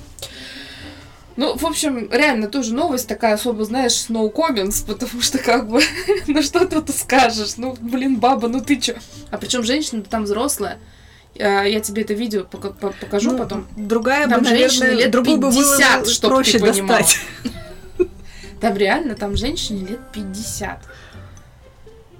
Ну, 1.39 1.55
в 1.55 1.65
общем, 1.65 2.11
реально 2.11 2.49
тоже 2.49 2.73
новость 2.73 3.07
такая 3.07 3.35
особо, 3.35 3.63
знаешь, 3.63 4.07
no 4.09 4.29
comments, 4.29 4.85
потому 4.85 5.21
что 5.21 5.37
как 5.37 5.69
бы, 5.69 5.81
ну 6.27 6.41
что 6.43 6.67
тут 6.67 6.89
скажешь, 6.93 7.55
ну, 7.55 7.77
блин, 7.79 8.17
баба, 8.17 8.49
ну 8.49 8.59
ты 8.59 8.75
чё? 8.75 8.95
А 9.31 9.37
причем 9.37 9.63
женщина 9.63 10.01
там 10.01 10.25
взрослая, 10.25 10.79
Э, 11.35 11.63
Я 11.65 11.79
тебе 11.79 12.01
это 12.01 12.13
видео 12.13 12.43
пока- 12.43 12.71
по- 12.71 12.91
покажу 12.91 13.31
Ну, 13.31 13.37
потом. 13.37 13.67
Другая 13.77 14.27
Там 14.27 14.41
бы, 14.41 14.49
женщине 14.49 14.79
наверное, 14.79 15.03
лет 15.03 15.11
другую 15.11 15.37
бы 15.37 15.49
50, 15.49 16.01
было 16.01 16.11
чтоб 16.11 16.31
проще 16.31 16.59
ты 16.59 16.65
достать. 16.65 17.19
Там 18.59 18.75
реально, 18.75 19.15
там 19.15 19.37
женщине 19.37 19.85
лет 19.87 19.99
50. 20.11 20.79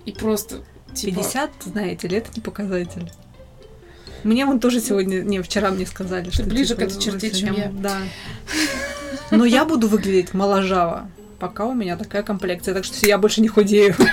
И 0.05 0.13
просто, 0.13 0.63
типа... 0.93 1.15
50, 1.17 1.51
знаете 1.65 2.07
ли, 2.07 2.17
это 2.17 2.29
не 2.33 2.41
показатель. 2.41 3.11
Мне 4.23 4.45
вон 4.45 4.59
тоже 4.59 4.81
сегодня, 4.81 5.21
не, 5.21 5.41
вчера 5.41 5.71
мне 5.71 5.85
сказали, 5.85 6.29
что... 6.29 6.43
ближе 6.43 6.75
типа, 6.75 6.81
к 6.81 6.83
этой 6.83 7.01
черте, 7.01 7.31
чем 7.31 7.55
я. 7.55 7.71
Да. 7.71 7.97
Но 9.31 9.45
я 9.45 9.65
буду 9.65 9.87
выглядеть 9.87 10.33
моложаво, 10.33 11.09
пока 11.39 11.65
у 11.65 11.73
меня 11.73 11.97
такая 11.97 12.23
комплекция, 12.23 12.73
так 12.73 12.83
что 12.83 13.05
я 13.07 13.17
больше 13.17 13.41
не 13.41 13.47
худею. 13.47 13.95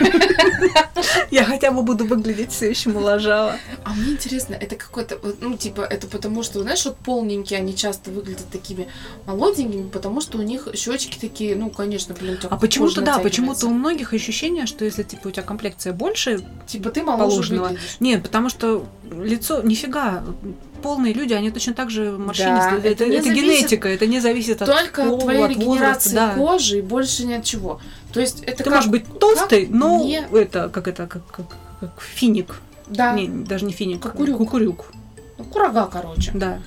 Я 1.30 1.44
хотя 1.44 1.70
бы 1.70 1.82
буду 1.82 2.06
выглядеть 2.06 2.52
все 2.52 2.70
еще 2.70 2.90
моложаво. 2.90 3.56
А 3.84 3.92
мне 3.94 4.12
интересно, 4.12 4.54
это 4.54 4.76
какой-то, 4.76 5.18
ну, 5.40 5.56
типа, 5.56 5.82
это 5.82 6.06
потому 6.06 6.42
что, 6.42 6.62
знаешь, 6.62 6.84
вот 6.84 6.96
полненькие, 6.96 7.58
они 7.58 7.76
часто 7.76 8.10
выглядят 8.10 8.46
такими 8.50 8.88
молоденькими, 9.26 9.88
потому 9.88 10.20
что 10.20 10.38
у 10.38 10.42
них 10.42 10.68
щечки 10.74 11.18
такие, 11.18 11.56
ну, 11.56 11.70
конечно, 11.70 12.14
блин, 12.14 12.38
А 12.48 12.56
почему-то, 12.56 13.00
да, 13.02 13.18
почему-то 13.18 13.66
у 13.66 13.70
многих 13.70 14.12
ощущение, 14.12 14.66
что 14.66 14.84
если, 14.84 15.02
типа, 15.02 15.28
у 15.28 15.30
тебя 15.30 15.42
комплекция 15.42 15.92
больше, 15.92 16.44
Типа, 16.66 16.90
ты 16.90 17.02
моложе 17.02 17.30
положенного. 17.30 17.76
Нет, 18.00 18.22
потому 18.22 18.48
что 18.48 18.86
лицо, 19.10 19.62
нифига, 19.62 20.24
полные 20.86 21.12
люди, 21.12 21.32
они 21.34 21.50
точно 21.50 21.74
так 21.74 21.90
же 21.90 22.12
морщинистые. 22.12 22.78
это 22.78 22.88
это 22.88 23.06
не 23.06 23.16
это 23.16 23.24
зависит- 23.28 23.44
генетика, 23.44 23.88
это 23.88 24.06
не 24.06 24.20
зависит 24.20 24.62
от 24.62 24.68
Только 24.68 25.02
от 25.02 25.08
пола, 25.08 25.20
твоей 25.20 25.44
от 25.44 25.56
возраста, 25.56 25.60
регенерации 26.10 26.14
да. 26.14 26.34
кожи 26.34 26.78
и 26.78 26.82
больше 26.82 27.26
ни 27.26 27.34
от 27.34 27.44
чего. 27.44 27.80
То 28.12 28.20
есть 28.20 28.42
это 28.44 28.58
Ты 28.58 28.64
как... 28.64 28.74
можешь 28.74 28.90
быть 28.90 29.18
толстый, 29.18 29.66
но 29.70 29.98
мне- 30.04 30.26
это 30.32 30.68
как 30.68 30.88
это 30.88 31.06
как, 31.06 31.26
как, 31.26 31.46
как 31.80 32.00
финик. 32.00 32.60
Да, 32.88 33.12
Не, 33.14 33.26
даже 33.28 33.64
не 33.64 33.72
финик, 33.72 34.00
Кукурюк. 34.02 34.38
кукурюк. 34.38 34.86
ну, 35.38 35.44
курага, 35.44 35.88
короче. 35.92 36.30
Да. 36.34 36.60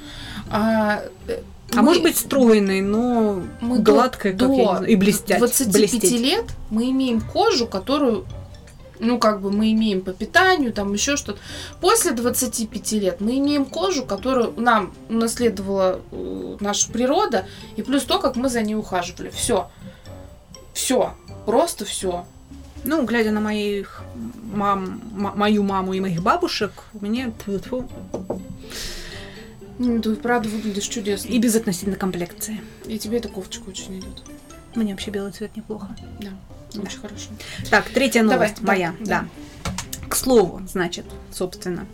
А, 0.51 1.01
э, 1.27 1.39
А 1.73 1.77
мы- 1.77 1.83
может 1.83 2.03
быть 2.03 2.17
стройный, 2.17 2.81
но 2.81 3.41
мы 3.61 3.79
до- 3.79 3.93
гладкая, 3.93 4.33
как 4.33 4.39
до 4.39 4.45
я 4.47 4.51
не 4.57 4.63
знаю, 4.65 4.85
и 4.87 4.95
блестять. 4.95 5.37
25 5.39 5.73
блестеть. 5.73 6.11
лет 6.19 6.45
мы 6.69 6.89
имеем 6.91 7.21
кожу, 7.21 7.67
которую, 7.67 8.25
ну, 8.99 9.17
как 9.19 9.41
бы 9.41 9.51
мы 9.51 9.71
имеем 9.71 10.01
по 10.01 10.11
питанию, 10.13 10.73
там 10.73 10.93
еще 10.93 11.15
что-то. 11.17 11.39
После 11.81 12.11
25 12.11 12.91
лет 12.93 13.21
мы 13.21 13.37
имеем 13.37 13.65
кожу, 13.65 14.03
которую 14.05 14.53
нам 14.59 14.93
унаследовала 15.09 16.01
э, 16.11 16.57
наша 16.59 16.91
природа, 16.91 17.45
и 17.75 17.81
плюс 17.81 18.03
то, 18.03 18.19
как 18.19 18.35
мы 18.35 18.49
за 18.49 18.61
ней 18.61 18.75
ухаживали. 18.75 19.29
Все. 19.29 19.69
Все. 20.73 21.13
Просто 21.45 21.85
все. 21.85 22.25
Ну, 22.83 23.05
глядя 23.05 23.31
на 23.31 23.41
моих 23.41 24.01
мам, 24.53 25.01
м- 25.13 25.33
мою 25.35 25.63
маму 25.63 25.93
и 25.93 25.99
моих 25.99 26.21
бабушек, 26.21 26.71
мне 26.93 27.33
тьфу-тьфу, 27.39 27.87
Ты 29.77 30.15
правда 30.15 30.49
выглядишь 30.49 30.87
чудесно. 30.87 31.27
и 31.29 31.39
без 31.39 31.55
относительно 31.55 31.95
комплекции. 31.95 32.61
И 32.85 32.97
тебе 32.99 33.17
эта 33.17 33.29
кофточка 33.29 33.69
очень 33.69 33.99
идет. 33.99 34.23
Мне 34.75 34.91
вообще 34.93 35.09
белый 35.11 35.31
цвет 35.31 35.55
неплохо. 35.55 35.87
Да. 36.19 36.29
Да. 36.73 36.81
Очень 36.81 36.99
хорошо. 36.99 37.29
Так, 37.69 37.89
третья 37.89 38.21
Давай, 38.23 38.37
новость 38.37 38.61
да, 38.61 38.67
моя, 38.67 38.95
да. 38.99 39.05
да. 39.05 39.27
К 40.07 40.15
слову, 40.15 40.61
значит, 40.67 41.05
собственно, 41.31 41.85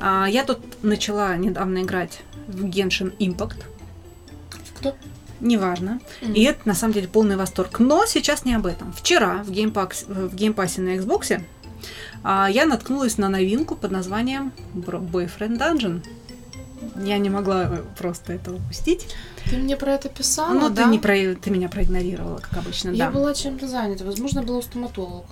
а, 0.00 0.26
я 0.28 0.44
тут 0.44 0.82
начала 0.82 1.36
недавно 1.36 1.82
играть 1.82 2.20
в 2.48 2.64
Genshin 2.64 3.16
Impact. 3.18 3.62
Кто? 4.78 4.96
Неважно. 5.40 6.00
Мгм. 6.20 6.34
И 6.34 6.42
это 6.42 6.60
на 6.64 6.74
самом 6.74 6.94
деле 6.94 7.08
полный 7.08 7.36
восторг. 7.36 7.78
Но 7.78 8.06
сейчас 8.06 8.44
не 8.44 8.54
об 8.54 8.66
этом. 8.66 8.92
Вчера 8.92 9.42
в 9.42 9.50
Game 9.50 9.75
Pass- 9.75 10.06
в 10.06 10.34
Game 10.34 10.54
Pass 10.54 10.75
е 10.75 10.80
на 10.80 10.96
Xbox 10.96 11.42
а, 12.22 12.48
я 12.50 12.66
наткнулась 12.66 13.18
на 13.18 13.28
новинку 13.28 13.76
под 13.76 13.90
названием 13.90 14.52
Boyfriend 14.74 15.58
Dungeon. 15.58 16.04
Я 16.96 17.18
не 17.18 17.28
могла 17.30 17.64
э, 17.64 17.82
просто 17.98 18.32
это 18.32 18.52
упустить. 18.52 19.14
Ты 19.48 19.56
мне 19.56 19.76
про 19.76 19.92
это 19.92 20.08
писала, 20.08 20.54
Но 20.54 20.68
да? 20.68 20.84
ты, 20.84 20.90
не 20.90 20.98
про... 20.98 21.14
ты 21.34 21.50
меня 21.50 21.68
проигнорировала, 21.68 22.38
как 22.38 22.58
обычно, 22.58 22.90
Я 22.90 23.06
да. 23.06 23.10
была 23.12 23.34
чем-то 23.34 23.68
занята. 23.68 24.04
Возможно, 24.04 24.42
была 24.42 24.58
у 24.58 24.62
стоматолога. 24.62 25.26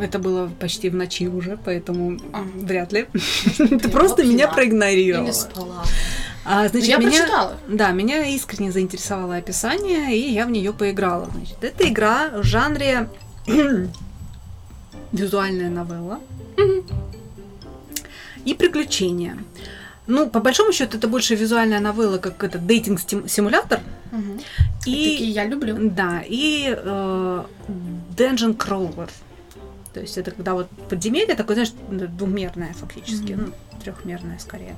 Это 0.00 0.18
было 0.18 0.50
почти 0.60 0.88
в 0.90 0.94
ночи 0.94 1.28
уже, 1.28 1.58
поэтому 1.64 2.18
А. 2.32 2.42
вряд 2.54 2.92
ли. 2.92 3.06
я 3.58 3.66
Ты 3.78 3.88
просто 3.88 4.24
меня 4.24 4.48
проигнорировала. 4.48 5.24
Или 5.26 5.32
спала. 5.32 5.84
А, 6.44 6.62
Ну, 6.64 6.68
значит, 6.70 6.88
я 6.88 6.96
меня... 6.98 7.10
прочитала. 7.10 7.56
Да, 7.68 7.90
меня 7.90 8.26
искренне 8.26 8.72
заинтересовало 8.72 9.36
описание, 9.36 10.16
и 10.16 10.32
я 10.32 10.46
в 10.46 10.50
нее 10.50 10.72
поиграла. 10.72 11.28
Значит, 11.34 11.62
это 11.62 11.88
игра 11.88 12.28
в 12.30 12.42
жанре 12.44 13.08
визуальная 15.12 15.70
новелла 15.70 16.20
и 18.44 18.54
приключения. 18.54 19.38
Ну, 20.10 20.28
по 20.28 20.40
большому 20.40 20.72
счету, 20.72 20.98
это 20.98 21.06
больше 21.08 21.36
визуальная 21.36 21.78
новелла, 21.80 22.18
как 22.18 22.42
это 22.42 22.58
дейтинг-симулятор. 22.58 23.80
Мгм. 24.10 24.40
И 24.86 25.04
Такие 25.04 25.30
я 25.30 25.44
люблю. 25.46 25.76
Да, 25.90 26.22
и 26.26 26.74
э, 26.76 27.44
Dungeon 28.16 28.56
Crawler. 28.56 29.08
То 29.94 30.00
есть 30.00 30.18
это 30.18 30.30
когда 30.32 30.54
вот 30.54 30.68
подземелье 30.88 31.34
такое, 31.36 31.54
знаешь, 31.54 31.72
двухмерное 32.18 32.72
фактически, 32.72 33.32
Мгм. 33.34 33.44
ну, 33.46 33.78
трехмерное 33.84 34.38
скорее. 34.38 34.74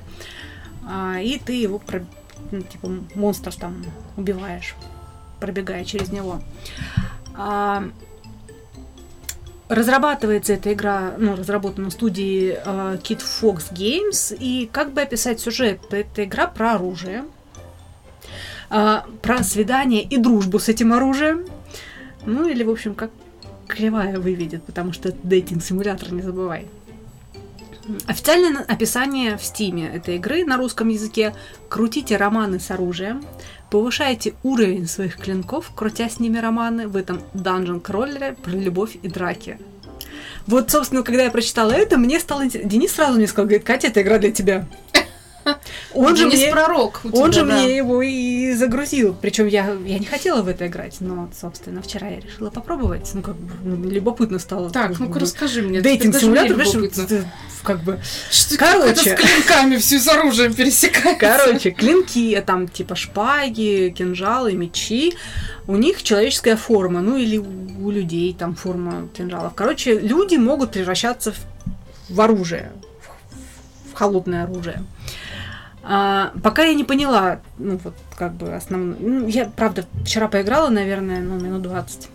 А, 0.86 1.18
и 1.18 1.38
ты 1.38 1.52
его, 1.54 1.78
про- 1.78 2.04
ну, 2.50 2.60
типа, 2.62 2.90
монстров 3.14 3.56
там 3.56 3.84
убиваешь, 4.18 4.74
пробегая 5.40 5.84
через 5.84 6.12
него. 6.12 6.42
А, 7.34 7.84
разрабатывается 9.72 10.52
эта 10.52 10.72
игра, 10.72 11.14
ну, 11.18 11.34
разработана 11.34 11.88
в 11.88 11.92
студии 11.92 12.58
э, 12.64 12.98
Kid 13.02 13.20
Fox 13.20 13.72
Games, 13.72 14.36
и 14.38 14.68
как 14.70 14.92
бы 14.92 15.00
описать 15.00 15.40
сюжет, 15.40 15.80
это 15.90 16.24
игра 16.24 16.46
про 16.46 16.74
оружие, 16.74 17.24
а, 18.68 19.04
про 19.22 19.42
свидание 19.42 20.02
и 20.02 20.16
дружбу 20.16 20.58
с 20.58 20.68
этим 20.68 20.92
оружием. 20.92 21.46
Ну, 22.24 22.48
или, 22.48 22.62
в 22.62 22.70
общем, 22.70 22.94
как 22.94 23.10
кривая 23.66 24.18
выведет, 24.18 24.64
потому 24.64 24.92
что 24.92 25.08
это 25.08 25.18
дейтинг-симулятор, 25.22 26.12
не 26.12 26.22
забывай. 26.22 26.68
Официальное 28.06 28.62
описание 28.62 29.36
в 29.36 29.44
стиме 29.44 29.88
этой 29.88 30.16
игры 30.16 30.44
на 30.44 30.56
русском 30.56 30.88
языке 30.88 31.34
«Крутите 31.68 32.16
романы 32.16 32.60
с 32.60 32.70
оружием, 32.70 33.24
повышайте 33.70 34.34
уровень 34.42 34.86
своих 34.86 35.16
клинков, 35.16 35.72
крутя 35.74 36.08
с 36.08 36.20
ними 36.20 36.38
романы 36.38 36.86
в 36.86 36.96
этом 36.96 37.22
данжен-кроллере 37.34 38.34
про 38.34 38.50
любовь 38.50 38.96
и 39.02 39.08
драки». 39.08 39.58
Вот, 40.46 40.70
собственно, 40.70 41.02
когда 41.02 41.24
я 41.24 41.30
прочитала 41.30 41.72
это, 41.72 41.98
мне 41.98 42.18
стало 42.18 42.44
интересно. 42.44 42.70
Денис 42.70 42.92
сразу 42.92 43.14
мне 43.14 43.26
сказал, 43.26 43.46
говорит, 43.46 43.64
Катя, 43.64 43.88
эта 43.88 44.02
игра 44.02 44.18
для 44.18 44.32
тебя. 44.32 44.66
Он 45.94 46.16
же 46.16 46.26
мне... 46.26 46.50
пророк 46.50 47.00
Он 47.12 47.32
же 47.32 47.44
да. 47.44 47.54
мне 47.54 47.76
его 47.76 48.02
и 48.02 48.52
загрузил. 48.52 49.16
Причем 49.20 49.46
я, 49.46 49.76
я 49.84 49.98
не 49.98 50.06
хотела 50.06 50.42
в 50.42 50.48
это 50.48 50.66
играть, 50.66 50.96
но, 51.00 51.28
собственно, 51.38 51.82
вчера 51.82 52.08
я 52.08 52.20
решила 52.20 52.50
попробовать. 52.50 53.10
Ну, 53.14 53.22
как 53.22 53.36
бы, 53.36 53.52
ну, 53.64 53.90
любопытно 53.90 54.38
стало. 54.38 54.70
Так, 54.70 54.98
ну-ка 54.98 55.18
расскажи 55.18 55.62
мне. 55.62 55.80
Дейтинг-симулятор, 55.80 56.56
любопытно. 56.56 57.06
как 57.62 57.82
бы... 57.82 58.00
Что 58.30 58.56
Короче. 58.56 58.90
это 58.90 59.00
с 59.00 59.14
клинками 59.14 59.76
все 59.76 59.98
с 59.98 60.08
оружием 60.08 60.54
пересекается? 60.54 61.18
Короче, 61.18 61.70
клинки, 61.70 62.42
там, 62.46 62.68
типа, 62.68 62.94
шпаги, 62.96 63.94
кинжалы, 63.96 64.52
мечи. 64.52 65.14
У 65.66 65.76
них 65.76 66.02
человеческая 66.02 66.56
форма, 66.56 67.00
ну, 67.00 67.16
или 67.16 67.38
у 67.38 67.90
людей 67.90 68.34
там 68.38 68.54
форма 68.54 69.08
кинжалов. 69.16 69.54
Короче, 69.54 69.98
люди 69.98 70.36
могут 70.36 70.72
превращаться 70.72 71.32
в, 71.32 71.38
в 72.08 72.20
оружие, 72.20 72.72
в 73.92 73.94
холодное 73.94 74.44
оружие. 74.44 74.84
А, 75.84 76.32
пока 76.42 76.62
я 76.64 76.74
не 76.74 76.84
поняла, 76.84 77.40
ну, 77.58 77.78
вот, 77.82 77.94
как 78.16 78.34
бы, 78.34 78.54
основную... 78.54 78.96
Ну, 79.00 79.26
я, 79.26 79.46
правда, 79.46 79.84
вчера 80.04 80.28
поиграла, 80.28 80.68
наверное, 80.68 81.20
ну, 81.20 81.40
минут 81.40 81.62
20. 81.62 82.08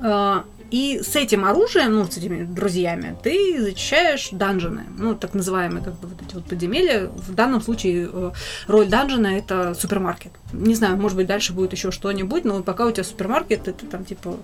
А, 0.00 0.44
и 0.70 1.00
с 1.02 1.16
этим 1.16 1.44
оружием, 1.44 1.92
ну, 1.92 2.04
с 2.04 2.16
этими 2.16 2.44
друзьями, 2.44 3.16
ты 3.22 3.60
зачищаешь 3.60 4.28
данжены, 4.30 4.84
ну, 4.96 5.14
так 5.14 5.34
называемые, 5.34 5.84
как 5.84 5.94
бы, 5.98 6.08
вот 6.08 6.22
эти 6.22 6.34
вот 6.34 6.44
подземелья. 6.44 7.06
В 7.06 7.34
данном 7.34 7.60
случае 7.60 8.08
э, 8.12 8.32
роль 8.66 8.88
данжена— 8.88 9.34
это 9.38 9.74
супермаркет. 9.74 10.32
Не 10.52 10.74
знаю, 10.74 10.96
может 10.96 11.16
быть, 11.16 11.26
дальше 11.26 11.52
будет 11.52 11.72
еще 11.72 11.90
что-нибудь, 11.90 12.44
но 12.44 12.62
пока 12.62 12.86
у 12.86 12.90
тебя 12.92 13.04
супермаркет, 13.04 13.64
ты, 13.64 13.72
ты 13.72 13.86
там, 13.86 14.04
типа, 14.04 14.36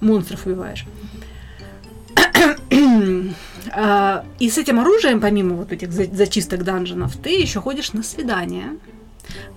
монстров 0.00 0.46
убиваешь. 0.46 0.86
А, 3.72 4.24
И 4.38 4.48
с 4.50 4.58
этим 4.58 4.80
оружием, 4.80 5.20
помимо 5.20 5.54
вот 5.56 5.72
этих 5.72 5.92
за- 5.92 6.12
зачисток 6.14 6.64
данженов, 6.64 7.16
ты 7.16 7.30
еще 7.30 7.60
ходишь 7.60 7.92
на 7.92 8.02
свидания, 8.02 8.76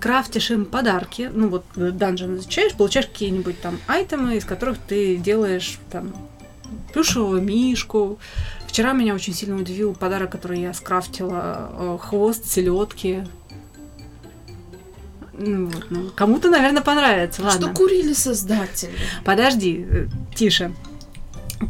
крафтишь 0.00 0.50
им 0.50 0.64
подарки. 0.66 1.30
Ну 1.32 1.48
вот 1.48 1.64
э, 1.76 1.90
данжен 1.90 2.36
изучаешь, 2.36 2.74
получаешь 2.74 3.06
какие-нибудь 3.06 3.60
там 3.60 3.78
айтемы, 3.86 4.36
из 4.36 4.44
которых 4.44 4.78
ты 4.78 5.16
делаешь 5.16 5.78
там 5.90 6.12
плюшевого 6.92 7.38
мишку. 7.38 8.18
Вчера 8.66 8.92
меня 8.92 9.14
очень 9.14 9.34
сильно 9.34 9.56
удивил 9.56 9.94
подарок, 9.94 10.30
который 10.32 10.60
я 10.60 10.74
скрафтила. 10.74 11.70
э, 11.72 11.98
Хвост 12.00 12.44
селедки. 12.46 13.22
Ну, 15.36 15.66
вот, 15.66 15.86
ну, 15.90 16.10
кому-то, 16.14 16.48
наверное, 16.48 16.82
понравится. 16.82 17.42
Ладно. 17.42 17.60
Что 17.68 17.74
курили 17.76 18.12
создатели? 18.12 18.92
Подожди, 19.24 19.84
э, 19.88 20.06
тише. 20.34 20.72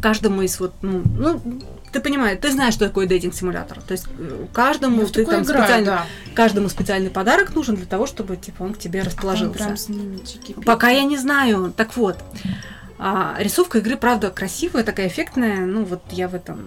Каждому 0.01 0.41
из 0.43 0.59
вот, 0.59 0.73
ну, 0.83 1.01
ну, 1.17 1.41
ты 1.95 2.01
понимаешь, 2.01 2.39
ты 2.41 2.51
знаешь, 2.51 2.73
что 2.73 2.87
такое 2.87 3.07
дейтинг-симулятор. 3.07 3.79
То 3.81 3.93
есть 3.93 4.05
э, 4.19 4.47
каждому 4.51 5.05
в 5.05 5.11
ты 5.11 5.25
там 5.25 5.43
играю, 5.43 5.63
специально, 5.63 5.85
да. 5.85 6.05
каждому 6.35 6.67
специальный 6.67 7.09
подарок 7.09 7.55
нужен 7.55 7.75
для 7.77 7.85
того, 7.85 8.05
чтобы 8.05 8.35
типа 8.35 8.63
он 8.63 8.73
к 8.73 8.77
тебе 8.77 9.01
расположился. 9.01 9.57
прям 9.57 9.77
с 9.77 9.87
ними. 9.87 10.19
Пока 10.65 10.89
я 10.89 11.05
не 11.05 11.17
знаю. 11.17 11.73
Так 11.75 11.95
вот, 11.95 12.17
а, 12.99 13.37
рисовка 13.39 13.77
игры, 13.77 13.95
правда, 13.95 14.29
красивая, 14.29 14.83
такая 14.83 15.07
эффектная. 15.07 15.65
Ну, 15.65 15.85
вот 15.85 16.01
я 16.11 16.27
в 16.27 16.35
этом 16.35 16.65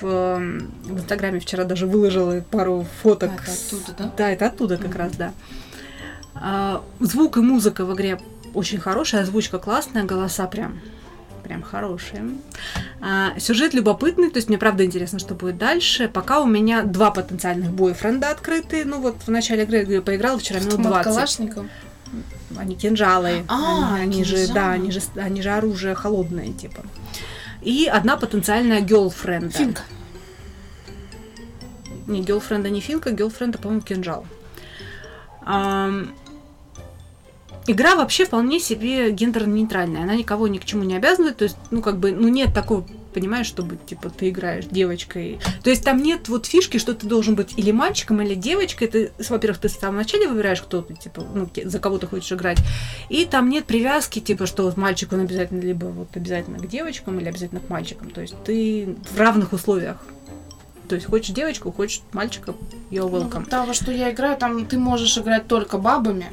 в, 0.00 0.06
эм, 0.06 0.70
в 0.84 0.98
Инстаграме 1.00 1.40
вчера 1.40 1.64
даже 1.64 1.88
выложила 1.88 2.40
пару 2.40 2.86
фоток. 3.02 3.32
А, 3.32 3.42
это 3.42 3.52
оттуда, 3.52 3.94
да? 3.98 4.12
Да, 4.16 4.30
это 4.30 4.46
оттуда 4.46 4.76
как 4.76 4.90
Мгм. 4.90 4.96
раз, 4.96 5.12
да. 5.16 5.32
А, 6.36 6.84
звук 7.00 7.36
и 7.36 7.40
музыка 7.40 7.84
в 7.84 7.92
игре 7.96 8.20
очень 8.54 8.78
хорошая, 8.78 9.22
озвучка 9.22 9.58
классная, 9.58 10.04
голоса 10.04 10.46
прям 10.46 10.78
прям 11.48 11.62
хорошие. 11.62 12.22
А, 13.00 13.38
сюжет 13.38 13.74
любопытный, 13.74 14.30
то 14.30 14.36
есть 14.36 14.48
мне 14.48 14.58
правда 14.58 14.84
интересно, 14.84 15.18
что 15.18 15.34
будет 15.34 15.56
дальше. 15.56 16.08
Пока 16.08 16.40
у 16.40 16.46
меня 16.46 16.82
два 16.82 17.10
потенциальных 17.10 17.72
бойфренда 17.72 18.30
открыты. 18.30 18.84
Ну 18.84 19.00
вот 19.00 19.16
в 19.26 19.30
начале 19.30 19.64
игры 19.64 19.84
я 19.88 20.02
поиграла 20.02 20.38
вчера 20.38 20.60
минут 20.60 20.74
Автомат 20.74 21.02
20. 21.04 21.04
Калашников. 21.04 21.66
Они 22.56 22.76
кинжалы. 22.76 23.44
А, 23.48 23.94
они, 23.94 24.02
они 24.02 24.24
же, 24.24 24.52
да, 24.52 24.72
они 24.72 24.90
же, 24.90 25.00
они 25.16 25.42
же 25.42 25.50
оружие 25.50 25.94
холодное, 25.94 26.52
типа. 26.52 26.82
И 27.62 27.86
одна 27.86 28.16
потенциальная 28.16 28.80
гелфренда. 28.80 29.50
Финка. 29.50 29.82
Не, 32.06 32.22
гелфренда 32.22 32.70
не 32.70 32.80
финка, 32.80 33.10
гелфренда, 33.10 33.58
по-моему, 33.58 33.82
кинжал. 33.82 34.26
Ам, 35.42 36.14
Игра 37.70 37.96
вообще 37.96 38.24
вполне 38.24 38.60
себе 38.60 39.10
гендерно-нейтральная. 39.10 40.02
Она 40.02 40.14
никого 40.14 40.48
ни 40.48 40.56
к 40.56 40.64
чему 40.64 40.84
не 40.84 40.96
обязывает. 40.96 41.36
То 41.36 41.44
есть, 41.44 41.56
ну, 41.70 41.82
как 41.82 41.98
бы, 41.98 42.12
ну, 42.12 42.28
нет 42.28 42.54
такого, 42.54 42.86
понимаешь, 43.12 43.46
чтобы, 43.46 43.76
типа, 43.76 44.08
ты 44.08 44.30
играешь 44.30 44.64
девочкой. 44.64 45.38
То 45.62 45.68
есть, 45.68 45.84
там 45.84 46.02
нет 46.02 46.30
вот 46.30 46.46
фишки, 46.46 46.78
что 46.78 46.94
ты 46.94 47.06
должен 47.06 47.34
быть 47.34 47.52
или 47.58 47.70
мальчиком, 47.70 48.22
или 48.22 48.34
девочкой. 48.34 48.88
Ты, 48.88 49.12
во-первых, 49.28 49.60
ты 49.60 49.68
в 49.68 49.72
самом 49.72 49.96
начале 49.96 50.26
выбираешь, 50.28 50.62
кто 50.62 50.80
ты, 50.80 50.94
типа, 50.94 51.22
ну, 51.34 51.46
за 51.62 51.78
кого 51.78 51.98
ты 51.98 52.06
хочешь 52.06 52.32
играть. 52.32 52.58
И 53.10 53.26
там 53.26 53.50
нет 53.50 53.66
привязки, 53.66 54.18
типа, 54.20 54.46
что 54.46 54.62
вот 54.62 54.78
мальчик, 54.78 55.12
он 55.12 55.20
обязательно 55.20 55.60
либо 55.60 55.84
вот 55.86 56.08
обязательно 56.16 56.58
к 56.58 56.66
девочкам, 56.68 57.20
или 57.20 57.28
обязательно 57.28 57.60
к 57.60 57.68
мальчикам. 57.68 58.08
То 58.08 58.22
есть, 58.22 58.34
ты 58.44 58.96
в 59.14 59.18
равных 59.20 59.52
условиях. 59.52 59.98
То 60.88 60.94
есть, 60.94 61.06
хочешь 61.06 61.34
девочку, 61.34 61.70
хочешь 61.70 62.00
мальчика, 62.12 62.52
you're 62.90 63.00
Ну, 63.02 63.08
welcome. 63.08 63.40
вот 63.40 63.50
там, 63.50 63.66
во 63.66 63.74
что 63.74 63.92
я 63.92 64.10
играю, 64.10 64.38
там 64.38 64.64
ты 64.64 64.78
можешь 64.78 65.18
играть 65.18 65.46
только 65.46 65.76
бабами, 65.76 66.26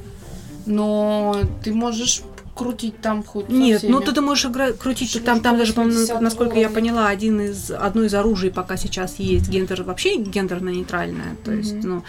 но 0.66 1.38
ты 1.64 1.74
можешь 1.74 2.22
крутить 2.56 3.02
там 3.02 3.24
хоть 3.24 3.50
Нет, 3.50 3.80
всеми. 3.80 3.92
ну 3.92 4.00
ты, 4.00 4.14
ты 4.14 4.22
можешь 4.22 4.46
играть, 4.46 4.78
крутить, 4.80 5.12
Шлюшка 5.12 5.26
там, 5.26 5.42
там 5.42 5.58
даже, 5.58 5.74
по-моему, 5.74 6.00
80 6.00 6.22
насколько 6.22 6.58
я 6.58 6.70
поняла, 6.70 7.10
один 7.10 7.42
из, 7.42 7.70
одно 7.70 8.04
из 8.04 8.14
оружий 8.14 8.50
пока 8.50 8.78
сейчас 8.78 9.20
есть. 9.20 9.50
Гендер, 9.50 9.84
вообще 9.84 10.16
гендерно-нейтральное, 10.16 11.36
то 11.44 11.52
есть, 11.52 11.84
ну, 11.84 12.04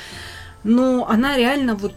но 0.62 1.06
она 1.08 1.36
реально 1.36 1.74
вот 1.74 1.92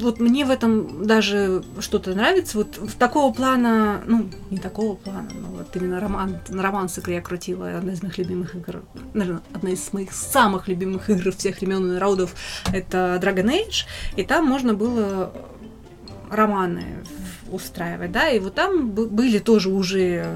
вот 0.00 0.18
мне 0.18 0.44
в 0.44 0.50
этом 0.50 1.06
даже 1.06 1.62
что-то 1.78 2.14
нравится. 2.14 2.58
Вот 2.58 2.78
в 2.78 2.94
такого 2.94 3.32
плана, 3.32 4.02
ну, 4.06 4.30
не 4.50 4.58
такого 4.58 4.94
плана, 4.94 5.28
но 5.34 5.48
вот 5.48 5.76
именно 5.76 6.00
роман, 6.00 6.38
роман 6.48 6.88
с 6.88 6.98
игрой 6.98 7.16
я 7.16 7.22
крутила, 7.22 7.76
одна 7.76 7.92
из 7.92 8.02
моих 8.02 8.18
любимых 8.18 8.54
игр, 8.54 8.82
наверное, 9.14 9.42
одна 9.52 9.70
из 9.70 9.92
моих 9.92 10.12
самых 10.12 10.68
любимых 10.68 11.10
игр 11.10 11.32
всех 11.32 11.60
времен 11.60 11.86
и 11.86 11.92
народов, 11.94 12.34
это 12.72 13.20
Dragon 13.22 13.46
Age, 13.46 13.84
и 14.16 14.24
там 14.24 14.46
можно 14.46 14.74
было 14.74 15.32
романы 16.30 16.84
устраивать, 17.50 18.12
да, 18.12 18.28
и 18.28 18.38
вот 18.38 18.54
там 18.54 18.90
бы- 18.90 19.06
были 19.06 19.38
тоже 19.38 19.68
уже 19.68 20.26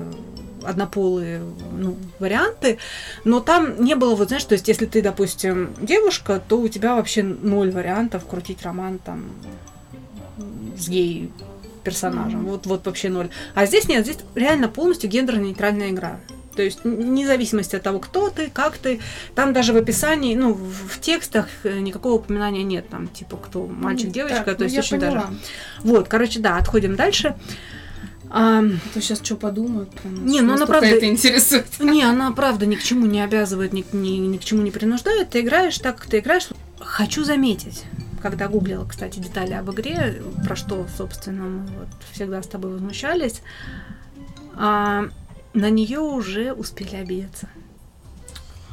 однополые 0.64 1.42
ну, 1.78 1.96
варианты, 2.18 2.78
но 3.24 3.40
там 3.40 3.82
не 3.84 3.94
было, 3.94 4.14
вот 4.14 4.28
знаешь, 4.28 4.44
то 4.44 4.54
есть 4.54 4.66
если 4.68 4.86
ты, 4.86 5.02
допустим, 5.02 5.74
девушка, 5.80 6.42
то 6.46 6.58
у 6.58 6.68
тебя 6.68 6.96
вообще 6.96 7.22
ноль 7.22 7.70
вариантов 7.70 8.26
крутить 8.26 8.62
роман 8.62 8.98
там 8.98 9.24
с 10.76 10.88
гей 10.88 11.30
персонажем, 11.84 12.46
вот, 12.46 12.66
вот 12.66 12.86
вообще 12.86 13.10
ноль. 13.10 13.28
А 13.54 13.66
здесь 13.66 13.88
нет, 13.88 14.04
здесь 14.04 14.18
реально 14.34 14.68
полностью 14.68 15.10
гендерно-нейтральная 15.10 15.90
игра. 15.90 16.18
То 16.56 16.62
есть 16.62 16.84
вне 16.84 17.26
зависимости 17.26 17.76
от 17.76 17.82
того, 17.82 17.98
кто 17.98 18.30
ты, 18.30 18.48
как 18.50 18.78
ты, 18.78 19.00
там 19.34 19.52
даже 19.52 19.72
в 19.72 19.76
описании, 19.76 20.34
ну, 20.36 20.52
в, 20.54 20.88
в 20.88 21.00
текстах 21.00 21.48
э, 21.64 21.80
никакого 21.80 22.14
упоминания 22.14 22.62
нет, 22.62 22.88
там, 22.88 23.08
типа, 23.08 23.36
кто 23.36 23.66
мальчик, 23.66 24.10
девочка, 24.10 24.44
Так, 24.44 24.56
то 24.56 24.60
ну, 24.60 24.64
есть 24.64 24.74
я 24.74 24.80
очень 24.80 25.00
поняла. 25.00 25.14
даже. 25.26 25.38
Вот, 25.80 26.08
короче, 26.08 26.40
да, 26.40 26.56
отходим 26.56 26.96
дальше. 26.96 27.34
А, 28.30 28.60
А 28.60 28.62
то 28.92 29.00
сейчас 29.00 29.20
что 29.22 29.36
подумают? 29.36 29.90
прям, 29.90 30.26
Не, 30.26 30.40
ну 30.40 30.54
она 30.54 30.66
правда- 30.66 30.86
это 30.88 31.06
интересует. 31.06 31.66
не, 31.80 32.02
она 32.02 32.32
правда 32.32 32.66
ни 32.66 32.74
к 32.74 32.82
чему 32.82 33.06
не 33.06 33.20
обязывает, 33.20 33.72
ни, 33.72 33.84
ни, 33.92 34.16
ни 34.16 34.36
к 34.38 34.44
чему 34.44 34.62
не 34.62 34.70
принуждает. 34.72 35.30
Ты 35.30 35.40
играешь 35.40 35.78
так, 35.78 35.96
как 35.98 36.06
ты 36.06 36.18
играешь. 36.18 36.48
Хочу 36.80 37.22
заметить, 37.24 37.84
когда 38.22 38.48
гуглила, 38.48 38.84
кстати, 38.86 39.20
детали 39.20 39.52
об 39.52 39.70
игре, 39.70 40.20
про 40.44 40.56
что, 40.56 40.86
собственно, 40.98 41.44
мы 41.44 41.66
вот 41.78 41.88
всегда 42.12 42.42
с 42.42 42.46
тобой 42.48 42.72
возмущались, 42.72 43.40
а, 44.56 45.08
на 45.54 45.70
нее 45.70 46.00
уже 46.00 46.52
успели 46.52 46.96
обидеться. 46.96 47.48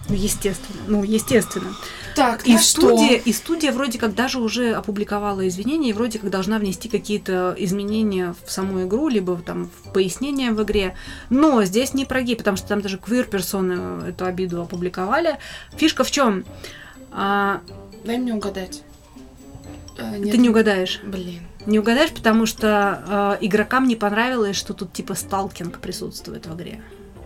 Ну, 0.09 0.15
естественно. 0.15 0.79
Ну, 0.87 1.03
естественно. 1.03 1.75
Так, 2.15 2.45
И 2.45 2.57
студия, 2.57 3.19
что? 3.19 3.29
и 3.29 3.33
студия 3.33 3.71
вроде 3.71 3.97
как 3.97 4.13
даже 4.15 4.39
уже 4.39 4.73
опубликовала 4.73 5.47
извинения, 5.47 5.91
и 5.91 5.93
вроде 5.93 6.19
как 6.19 6.29
должна 6.29 6.57
внести 6.57 6.89
какие-то 6.89 7.55
изменения 7.57 8.35
в 8.45 8.51
саму 8.51 8.83
игру, 8.83 9.07
либо 9.07 9.37
там 9.37 9.69
в 9.69 9.93
пояснение 9.93 10.51
в 10.51 10.61
игре. 10.63 10.95
Но 11.29 11.63
здесь 11.63 11.93
не 11.93 12.05
про 12.05 12.21
гей, 12.23 12.35
потому 12.35 12.57
что 12.57 12.67
там 12.67 12.81
даже 12.81 12.97
квир-персоны 12.97 14.09
эту 14.09 14.25
обиду 14.25 14.61
опубликовали. 14.61 15.37
Фишка 15.77 16.03
в 16.03 16.11
чем? 16.11 16.43
Дай 17.11 18.17
мне 18.17 18.33
угадать. 18.33 18.83
Э, 19.97 20.17
нет, 20.17 20.31
ты 20.31 20.37
не 20.37 20.49
угадаешь. 20.49 20.99
Блин. 21.03 21.41
Не 21.65 21.79
угадаешь, 21.79 22.11
потому 22.11 22.45
что 22.45 23.37
э, 23.41 23.45
игрокам 23.45 23.87
не 23.87 23.95
понравилось, 23.95 24.55
что 24.55 24.73
тут 24.73 24.93
типа 24.93 25.13
сталкинг 25.13 25.79
присутствует 25.79 26.47
в 26.47 26.55
игре. 26.55 26.81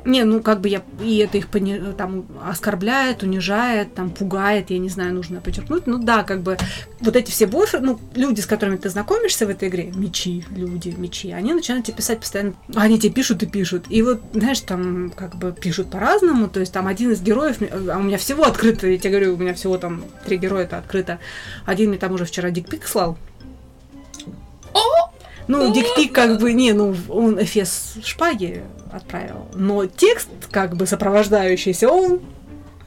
Не, 0.05 0.23
ну 0.23 0.41
как 0.41 0.61
бы 0.61 0.69
я 0.69 0.83
и 1.01 1.17
это 1.17 1.39
их 1.39 1.47
пони- 1.47 1.93
там 1.97 2.27
оскорбляет, 2.43 3.23
унижает, 3.23 3.95
там 3.95 4.11
пугает, 4.11 4.69
я 4.69 4.77
не 4.77 4.89
знаю, 4.89 5.15
нужно 5.15 5.41
подчеркнуть. 5.41 5.87
Ну 5.87 5.97
да, 5.97 6.23
как 6.23 6.41
бы 6.41 6.57
вот 6.99 7.15
эти 7.15 7.31
все 7.31 7.47
бойфры, 7.47 7.79
ну 7.79 7.99
люди, 8.13 8.39
с 8.39 8.45
которыми 8.45 8.77
ты 8.77 8.89
знакомишься 8.89 9.47
в 9.47 9.49
этой 9.49 9.67
игре, 9.69 9.91
мечи, 9.95 10.45
люди, 10.51 10.93
мечи, 10.95 11.31
они 11.31 11.53
начинают 11.53 11.87
тебе 11.87 11.97
писать 11.97 12.19
постоянно, 12.19 12.53
они 12.75 12.99
тебе 12.99 13.13
пишут 13.13 13.41
и 13.41 13.47
пишут. 13.47 13.85
И 13.89 14.03
вот, 14.03 14.21
знаешь, 14.33 14.61
там 14.61 15.09
как 15.09 15.35
бы 15.35 15.51
пишут 15.51 15.89
по-разному, 15.89 16.49
то 16.49 16.59
есть 16.59 16.71
там 16.71 16.85
один 16.85 17.11
из 17.11 17.21
героев, 17.21 17.57
а 17.61 17.97
у 17.97 18.03
меня 18.03 18.19
всего 18.19 18.43
открыто, 18.43 18.87
я 18.87 18.99
тебе 18.99 19.09
говорю, 19.09 19.33
у 19.33 19.37
меня 19.37 19.55
всего 19.55 19.79
там 19.79 20.03
три 20.23 20.37
героя 20.37 20.65
это 20.65 20.77
открыто. 20.77 21.17
Один 21.65 21.89
мне 21.89 21.97
там 21.97 22.13
уже 22.13 22.25
вчера 22.25 22.51
дикпик 22.51 22.85
слал, 22.85 23.17
ну, 25.47 25.71
дикпик 25.71 26.13
как 26.13 26.39
бы, 26.39 26.53
не, 26.53 26.73
ну, 26.73 26.95
он 27.09 27.41
эфес 27.41 27.95
шпаги 28.03 28.63
отправил, 28.95 29.47
но 29.53 29.85
текст 29.85 30.29
как 30.51 30.75
бы 30.75 30.85
сопровождающийся, 30.87 31.89
он... 31.89 32.21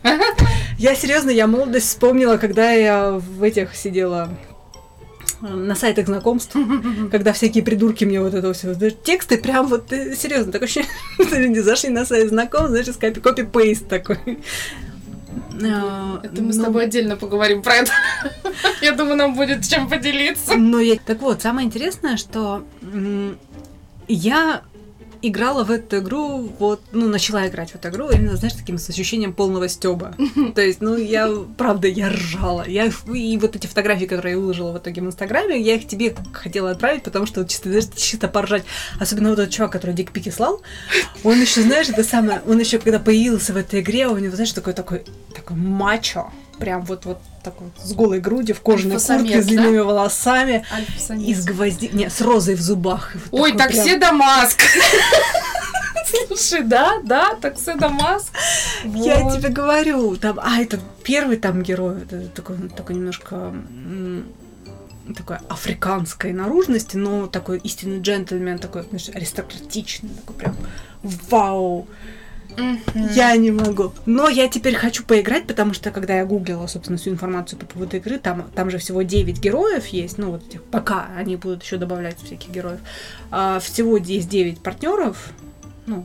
Я 0.79 0.95
серьезно, 0.95 1.31
я 1.31 1.49
молодость 1.49 1.89
вспомнила, 1.89 2.37
когда 2.37 2.71
я 2.71 3.11
в 3.11 3.43
этих 3.43 3.75
сидела 3.75 4.29
э, 5.43 5.47
на 5.47 5.75
сайтах 5.75 6.07
знакомств, 6.07 6.57
когда 7.11 7.33
всякие 7.33 7.65
придурки 7.65 8.05
мне 8.05 8.21
вот 8.21 8.33
это 8.33 8.53
все. 8.53 8.75
Тексты 8.91 9.39
прям 9.39 9.67
вот, 9.67 9.93
э, 9.93 10.15
серьезно, 10.15 10.57
ощущение, 10.57 10.89
что 11.27 11.37
люди 11.37 11.59
зашли 11.59 11.91
на 11.91 12.05
сайт 12.05 12.29
знакомств, 12.29 12.71
знаешь, 12.71 12.87
копи 12.97 13.21
копи-пейст 13.21 13.89
такой. 13.89 14.39
Э, 15.61 16.21
Это 16.23 16.43
мы 16.43 16.53
с 16.53 16.57
ну, 16.57 16.65
тобой 16.67 16.85
отдельно 16.85 17.17
поговорим 17.17 17.61
про 17.63 17.75
это. 17.75 17.93
Я 18.81 18.93
думаю, 18.93 19.17
нам 19.17 19.35
будет 19.35 19.67
чем 19.67 19.89
поделиться. 19.89 20.55
Но 20.55 20.79
я... 20.79 20.97
Так 21.05 21.21
вот, 21.23 21.43
самое 21.43 21.67
интересное, 21.67 22.17
что 22.17 22.63
я 24.07 24.63
играла 25.23 25.65
в 25.65 25.71
эту 25.71 25.99
игру, 25.99 26.51
вот, 26.59 26.81
ну, 26.93 27.09
начала 27.09 27.47
играть 27.47 27.71
в 27.71 27.75
эту 27.75 27.89
игру, 27.89 28.11
именно, 28.11 28.37
знаешь, 28.37 28.55
таким 28.55 28.79
с 28.79 28.89
ощущением 28.89 29.33
полного 29.33 29.69
стеба. 29.69 30.15
То 30.55 30.61
есть, 30.61 30.81
ну, 30.81 30.97
я, 30.97 31.29
правда, 31.57 31.89
я 31.89 32.11
ржала. 32.11 32.65
Я, 32.67 32.91
и 33.13 33.39
вот 33.39 33.57
эти 33.57 33.67
фотографии, 33.67 34.07
которые 34.07 34.33
я 34.33 34.39
выложила 34.39 34.73
в 34.73 34.79
итоге 34.79 35.03
в 35.03 35.07
Инстаграме, 35.07 35.61
я 35.61 35.75
их 35.75 35.87
тебе 35.87 36.15
хотела 36.33 36.71
отправить, 36.71 37.03
потому 37.03 37.27
что 37.27 37.45
чисто, 37.45 37.69
знаешь, 37.69 37.87
чисто 37.97 38.29
поржать. 38.29 38.65
Особенно 39.01 39.31
вот 39.31 39.39
этот 39.39 39.53
чувак, 39.53 39.73
который 39.73 39.95
дикпики 39.95 40.31
слал, 40.31 40.63
он 41.25 41.41
еще, 41.41 41.63
знаешь, 41.63 41.89
это 41.89 42.05
самое, 42.05 42.43
он 42.47 42.59
еще 42.59 42.79
когда 42.79 42.99
появился 42.99 43.53
в 43.53 43.57
этой 43.57 43.81
игре, 43.81 44.09
у 44.09 44.19
него, 44.19 44.35
знаешь, 44.35 44.53
такой, 44.53 44.73
такой, 44.73 45.05
такой 45.35 45.57
мачо, 45.57 46.31
прям 46.59 46.83
вот, 46.83 47.05
вот 47.05 47.19
такой, 47.43 47.69
с 47.83 47.93
голой 47.93 48.21
грудью, 48.21 48.55
в 48.55 48.61
кожаной 48.61 48.95
Альфа-самец, 48.97 49.23
куртке, 49.23 49.43
с 49.43 49.47
да? 49.47 49.51
длинными 49.51 49.79
волосами, 49.79 50.65
Альфа-самец. 50.73 51.29
и 51.29 51.35
с 51.35 51.45
гвозди... 51.45 51.91
Не, 51.93 52.11
с 52.11 52.21
розой 52.21 52.55
в 52.55 52.61
зубах. 52.61 53.13
Вот 53.31 53.41
Ой, 53.41 53.53
такой 53.53 53.73
прям- 53.73 53.85
такси 53.85 53.99
Дамаск. 53.99 54.61
Слушай, 56.29 56.63
да, 56.63 57.01
да, 57.05 57.35
такси 57.35 57.75
Дамаск. 57.75 58.33
Я 58.85 59.21
Вот. 59.21 59.39
тебе 59.39 59.49
говорю, 59.51 60.17
там, 60.17 60.39
а, 60.41 60.61
это 60.61 60.79
первый 61.03 61.37
там 61.37 61.63
герой, 61.63 62.01
такой, 62.35 62.57
такой 62.69 62.95
немножко 62.97 63.55
такой 65.17 65.39
африканской 65.49 66.33
наружности, 66.33 66.97
но 66.97 67.27
такой 67.27 67.59
истинный 67.59 68.01
джентльмен, 68.01 68.59
такой, 68.59 68.83
знаешь, 68.83 69.09
аристократичный, 69.09 70.11
такой 70.11 70.37
прям 70.37 70.57
вау. 71.03 71.87
Я 72.95 73.37
не 73.37 73.51
могу. 73.51 73.93
Но 74.07 74.29
я 74.29 74.49
теперь 74.49 74.75
хочу 74.75 75.05
поиграть, 75.05 75.47
потому 75.47 75.75
что 75.75 75.91
когда 75.91 76.17
я 76.17 76.25
гуглила, 76.25 76.67
собственно, 76.67 76.99
всю 76.99 77.11
информацию 77.11 77.59
по 77.59 77.67
поводу 77.67 77.97
игры, 77.97 78.19
там, 78.19 78.51
там 78.55 78.71
же 78.71 78.79
всего 78.79 79.03
9 79.03 79.39
героев 79.41 79.87
есть, 79.87 80.19
ну 80.19 80.33
вот 80.33 80.47
этих, 80.47 80.63
пока 80.65 81.09
они 81.17 81.37
будут 81.37 81.63
еще 81.63 81.77
добавлять 81.77 82.19
всяких 82.21 82.51
героев. 82.51 82.81
А, 83.31 83.61
всего 83.61 83.97
есть 83.97 84.29
9 84.29 84.61
партнеров, 84.61 85.33
ну, 85.87 86.05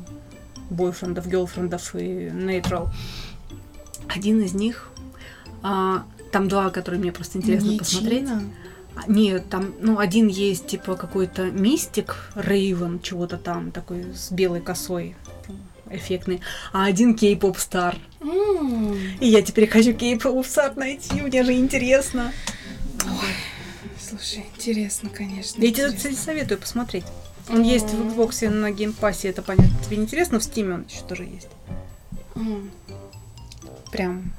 бойфрендов, 0.69 1.27
гелфрендов 1.27 1.95
и 1.95 2.29
нейтрал. 2.31 2.89
Один 4.07 4.41
из 4.41 4.53
них, 4.53 4.89
а, 5.61 6.03
там 6.31 6.47
два, 6.47 6.69
которые 6.69 6.99
мне 6.99 7.11
просто 7.11 7.37
интересно 7.37 7.69
Не 7.69 7.77
посмотреть. 7.77 8.27
А, 8.95 9.01
Нет, 9.07 9.49
там, 9.49 9.73
ну, 9.79 9.97
один 9.97 10.27
есть, 10.27 10.67
типа, 10.67 10.95
какой-то 10.95 11.49
мистик, 11.49 12.15
Рейвен, 12.35 12.99
чего-то 13.01 13.37
там, 13.37 13.71
такой 13.71 14.05
с 14.13 14.31
белой 14.31 14.61
косой, 14.61 15.15
эффектный, 15.95 16.41
а 16.71 16.85
один 16.85 17.15
K-pop 17.15 17.57
star. 17.57 17.97
М. 18.21 18.97
И 19.19 19.27
я 19.27 19.41
теперь 19.41 19.67
хочу 19.67 19.93
K-pop 19.93 20.45
star 20.45 20.75
найти, 20.75 21.21
мне 21.21 21.43
же 21.43 21.53
интересно. 21.53 22.31
Слушай, 23.99 24.45
интересно, 24.55 25.09
конечно. 25.09 25.61
Я 25.61 25.71
тебе, 25.71 25.85
интересно. 25.85 25.97
кстати, 25.97 26.15
советую 26.15 26.59
посмотреть. 26.59 27.05
Он 27.49 27.61
есть 27.63 27.89
в 27.93 28.19
Xbox 28.19 28.49
на 28.49 28.71
Game 28.71 28.95
Pass 28.95 29.18
е, 29.18 29.29
это 29.29 29.41
понятно. 29.41 29.75
Тебе 29.85 29.97
не 29.97 30.03
интересно, 30.03 30.39
в 30.39 30.43
Steam 30.43 30.73
он 30.73 30.85
еще 30.89 31.01
тоже 31.07 31.23
есть. 31.23 31.49
М. 32.35 32.71
Прям. 33.91 34.33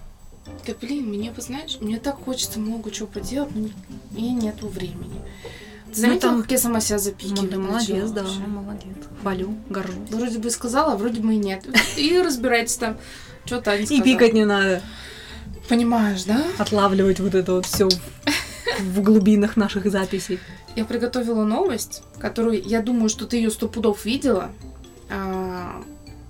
Да 0.67 0.75
блин, 0.81 1.07
мне, 1.07 1.31
вы 1.31 1.43
знаешь, 1.43 1.79
мне 1.81 1.99
так 1.99 2.17
хочется 2.17 2.59
много 2.59 2.91
чего 2.91 3.07
поделать, 3.07 3.55
но 3.55 3.69
и 4.17 4.31
нету 4.31 4.69
времени. 4.69 5.21
Ты 5.95 6.01
заметила, 6.01 6.33
там- 6.33 6.43
как 6.43 6.51
я 6.51 6.59
сама 6.59 6.81
себя 6.81 6.97
Ну, 6.97 7.03
запикиваю? 7.03 7.49
ты 7.49 7.59
молодец, 7.59 8.11
да, 8.11 8.23
молодец. 8.47 8.97
Хвалю, 9.21 9.55
горжусь. 9.71 10.11
Вроде 10.11 10.39
бы 10.39 10.51
сказала, 10.51 10.93
а 10.93 10.97
вроде 10.97 11.21
бы 11.21 11.35
и 11.35 11.37
нет. 11.39 11.65
И 11.97 12.21
разбирайтесь 12.21 12.77
там, 12.77 12.97
что 13.45 13.61
Таня 13.61 13.85
И 13.85 14.03
пикать 14.03 14.33
не 14.33 14.45
надо. 14.45 14.83
Понимаешь, 15.69 16.25
да? 16.25 16.45
Отлавливать 16.59 17.21
вот 17.21 17.35
это 17.35 17.53
вот 17.53 17.67
все 17.67 17.89
в 18.81 19.01
глубинах 19.03 19.57
наших 19.57 19.91
записей. 19.91 20.39
Я 20.77 20.85
приготовила 20.85 21.45
новость, 21.45 22.03
которую, 22.19 22.61
я 22.63 22.83
думаю, 22.83 23.09
что 23.09 23.27
ты 23.27 23.37
ее 23.37 23.51
сто 23.51 23.69
пудов 23.69 24.05
видела. 24.05 24.51
А, 25.09 25.83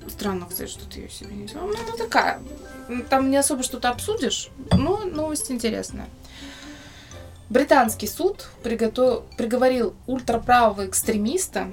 странно, 0.08 0.46
кстати, 0.48 0.70
что 0.70 0.84
ты 0.88 1.00
ее 1.00 1.08
себе 1.10 1.34
не 1.34 1.46
взяла. 1.46 1.66
Ну, 1.66 1.72
она 1.72 1.96
такая. 1.96 2.40
Там 3.08 3.30
не 3.30 3.38
особо 3.38 3.62
что-то 3.62 3.88
обсудишь, 3.88 4.50
но 4.72 5.04
новость 5.04 5.50
интересная. 5.50 6.08
Британский 7.54 8.08
суд 8.08 8.48
приготов... 8.64 9.22
приговорил 9.36 9.94
ультраправого 10.08 10.88
экстремиста 10.88 11.70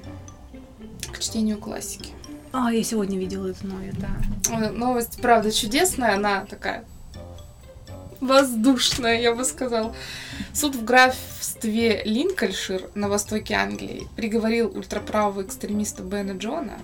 к 1.12 1.17
чтению 1.17 1.58
классики. 1.58 2.12
А, 2.52 2.72
я 2.72 2.84
сегодня 2.84 3.17
видела 3.17 3.48
эту 3.48 3.65
новость, 3.65 3.98
да. 3.98 4.10
Э, 4.52 4.70
Новость, 4.70 5.20
правда, 5.20 5.52
чудесная, 5.52 6.13
она 6.13 6.46
такая 6.46 6.86
воздушная, 8.20 9.20
я 9.20 9.34
бы 9.34 9.44
сказала. 9.44 9.96
Суд 10.54 10.76
в 10.76 10.86
графстве 10.86 12.04
Линкольшир 12.06 12.91
на 12.94 13.10
востоке 13.10 13.56
Англии 13.56 14.08
приговорил 14.15 14.67
ультраправого 14.67 15.41
экстремиста 15.41 16.04
Бена 16.04 16.34
Джона 16.34 16.78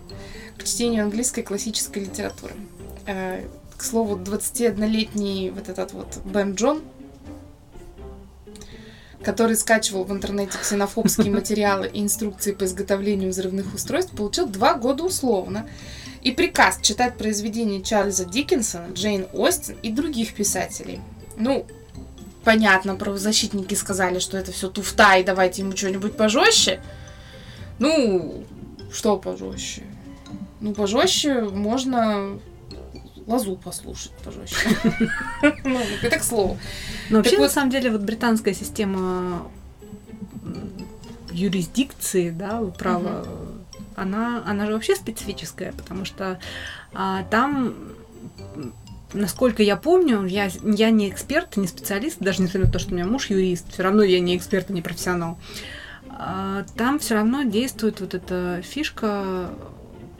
к 0.57 0.63
чтению 0.63 1.03
английской 1.03 1.43
классической 1.43 2.05
литературы. 2.05 2.55
Э, 3.05 3.45
К 3.77 3.83
слову, 3.83 4.17
21-летний 4.17 5.51
вот 5.51 5.69
этот 5.69 5.93
вот 5.93 6.17
Бен 6.25 6.55
Джон, 6.55 6.81
который 9.27 9.57
скачивал 9.57 10.05
в 10.05 10.13
интернете 10.13 10.57
ксенофобские 10.57 11.31
материалы 11.33 11.89
и 11.91 12.01
инструкции 12.01 12.53
по 12.53 12.63
изготовлению 12.63 13.31
взрывных 13.31 13.73
устройств, 13.73 14.15
получил 14.15 14.47
два 14.47 14.75
года 14.75 15.03
условно 15.03 15.67
и 16.21 16.31
приказ 16.31 16.79
читать 16.81 17.17
произведения 17.17 17.81
Чарльза 17.81 18.23
Диккенсона, 18.23 18.93
Джейн 18.93 19.27
Остин 19.33 19.75
и 19.83 19.91
других 19.91 20.33
писателей. 20.33 21.01
Ну, 21.35 21.65
понятно, 22.45 22.95
правозащитники 22.95 23.73
сказали, 23.73 24.19
что 24.19 24.37
это 24.37 24.53
все 24.53 24.69
туфта, 24.69 25.17
и 25.17 25.25
давайте 25.25 25.61
ему 25.61 25.75
что-нибудь 25.75 26.15
пожестче. 26.15 26.79
Ну, 27.79 28.45
что 28.93 29.17
пожестче? 29.17 29.83
Ну, 30.61 30.73
пожестче 30.73 31.41
можно 31.41 32.39
лазу 33.27 33.57
послушать 33.57 34.13
пожестче. 34.23 34.69
Ну, 35.63 35.79
это 36.01 36.17
к 36.17 36.23
слову. 36.23 36.57
Но 37.09 37.17
вообще, 37.17 37.37
на 37.37 37.49
самом 37.49 37.69
деле, 37.69 37.91
вот 37.91 38.01
британская 38.01 38.53
система 38.53 39.47
юрисдикции, 41.31 42.31
да, 42.31 42.61
права, 42.77 43.25
она, 43.95 44.43
она 44.45 44.65
же 44.65 44.73
вообще 44.73 44.95
специфическая, 44.95 45.71
потому 45.73 46.05
что 46.05 46.39
а, 46.93 47.23
там, 47.25 47.75
насколько 49.13 49.61
я 49.61 49.75
помню, 49.75 50.25
я, 50.25 50.49
я 50.63 50.89
не 50.89 51.09
эксперт, 51.09 51.57
не 51.57 51.67
специалист, 51.67 52.19
даже 52.19 52.41
несмотря 52.41 52.67
на 52.67 52.71
то, 52.71 52.79
что 52.79 52.91
у 52.91 52.95
меня 52.95 53.05
муж 53.05 53.29
юрист, 53.29 53.71
все 53.71 53.83
равно 53.83 54.03
я 54.03 54.19
не 54.19 54.37
эксперт 54.37 54.69
и 54.69 54.73
не 54.73 54.81
профессионал. 54.81 55.37
А, 56.09 56.65
там 56.75 56.99
все 56.99 57.15
равно 57.15 57.43
действует 57.43 58.01
вот 58.01 58.13
эта 58.13 58.61
фишка, 58.63 59.49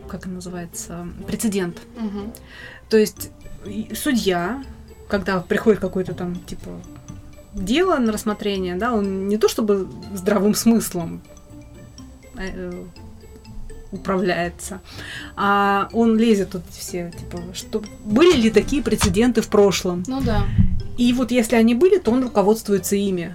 как 0.07 0.25
она 0.25 0.35
называется, 0.35 1.07
прецедент. 1.25 1.79
Мгм. 1.97 2.33
То 2.89 2.97
есть 2.97 3.31
судья, 3.93 4.63
когда 5.07 5.39
приходит 5.39 5.79
какое-то 5.79 6.13
там, 6.13 6.35
типа, 6.35 6.69
дело 7.53 7.97
на 7.97 8.11
рассмотрение, 8.11 8.75
да, 8.75 8.93
он 8.93 9.27
не 9.27 9.37
то 9.37 9.49
чтобы 9.49 9.87
здравым 10.13 10.55
смыслом 10.55 11.21
э, 12.37 12.83
управляется, 13.91 14.81
а 15.35 15.89
он 15.93 16.17
лезет 16.17 16.51
тут 16.51 16.63
все, 16.71 17.11
типа, 17.17 17.39
что 17.53 17.83
были 18.05 18.37
ли 18.37 18.49
такие 18.49 18.81
прецеденты 18.81 19.41
в 19.41 19.47
прошлом. 19.47 20.03
Ну 20.07 20.21
да. 20.21 20.43
И 20.97 21.13
вот 21.13 21.31
если 21.31 21.55
они 21.55 21.75
были, 21.75 21.97
то 21.97 22.11
он 22.11 22.23
руководствуется 22.23 22.95
ими. 22.95 23.33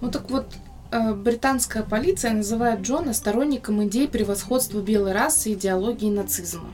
Ну 0.00 0.10
так 0.10 0.30
вот, 0.30 0.46
э, 0.92 1.14
британская 1.14 1.82
полиция 1.82 2.32
называет 2.32 2.80
Джона 2.80 3.12
сторонником 3.14 3.82
идей 3.86 4.08
превосходства 4.08 4.80
белой 4.80 5.12
расы 5.12 5.50
и 5.50 5.54
идеологии 5.54 6.10
нацизма. 6.10 6.70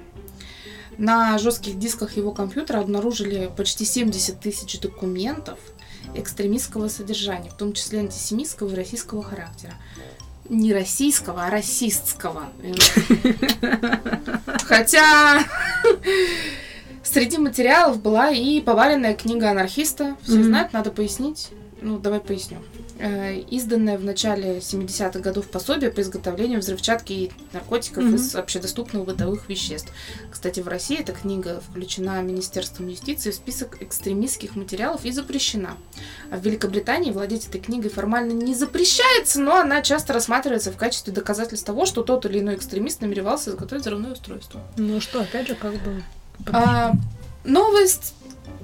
На 1.01 1.39
жестких 1.39 1.79
дисках 1.79 2.19
его 2.19 2.31
компьютера 2.31 2.81
обнаружили 2.81 3.51
почти 3.57 3.87
70 3.87 4.39
тысяч 4.39 4.79
документов 4.81 5.59
экстремистского 6.15 6.89
содержания, 6.89 7.49
в 7.49 7.57
том 7.57 7.73
числе 7.73 8.01
антисемитского 8.01 8.71
и 8.73 8.75
российского 8.75 9.23
характера. 9.23 9.73
Не 10.51 10.75
российского, 10.75 11.47
а 11.47 11.51
расистского. 11.51 12.51
Хотя 14.67 15.43
среди 17.03 17.39
материалов 17.39 18.03
была 18.03 18.29
и 18.29 18.61
поваленная 18.61 19.15
книга 19.15 19.53
анархиста. 19.53 20.19
Все 20.23 20.43
знают, 20.43 20.75
надо 20.75 20.91
пояснить. 20.91 21.49
Ну, 21.81 21.99
давай 21.99 22.21
поясню. 22.21 22.59
Э, 23.01 23.39
Изданное 23.51 23.97
в 23.97 24.05
начале 24.05 24.59
70-х 24.59 25.21
годов 25.21 25.47
пособие 25.49 25.91
по 25.91 26.03
изготовлению 26.03 26.61
взрывчатки 26.61 27.13
и 27.13 27.33
наркотиков 27.53 28.05
Мгм. 28.05 28.17
из 28.17 28.35
общедоступных 28.35 29.05
бытовых 29.07 29.49
веществ. 29.49 29.91
Кстати, 30.31 30.61
в 30.61 30.69
России 30.69 31.01
эта 31.01 31.13
книга 31.13 31.63
включена 31.71 32.21
Министерством 32.21 32.89
юстиции 32.89 33.31
в 33.31 33.35
список 33.35 33.79
экстремистских 33.83 34.55
материалов 34.55 35.05
и 35.05 35.13
запрещена. 35.13 35.77
А 36.31 36.37
в 36.37 36.45
Великобритании 36.45 37.11
владеть 37.11 37.47
этой 37.49 37.61
книгой 37.61 37.91
формально 37.91 38.33
не 38.33 38.55
запрещается, 38.55 39.41
но 39.41 39.57
она 39.57 39.81
часто 39.81 40.13
рассматривается 40.13 40.71
в 40.71 40.77
качестве 40.77 41.13
доказательства 41.13 41.69
того, 41.75 41.87
что 41.87 42.03
тот 42.03 42.27
или 42.27 42.41
иной 42.41 42.57
экстремист 42.57 43.01
намеревался 43.01 43.51
изготовить 43.51 43.83
взрывное 43.83 44.13
устройство. 44.13 44.61
Ну 44.77 45.01
что, 45.01 45.21
опять 45.23 45.49
же, 45.49 45.55
как 45.55 45.73
бы... 45.75 46.03
А, 46.53 46.93
новость 47.45 48.15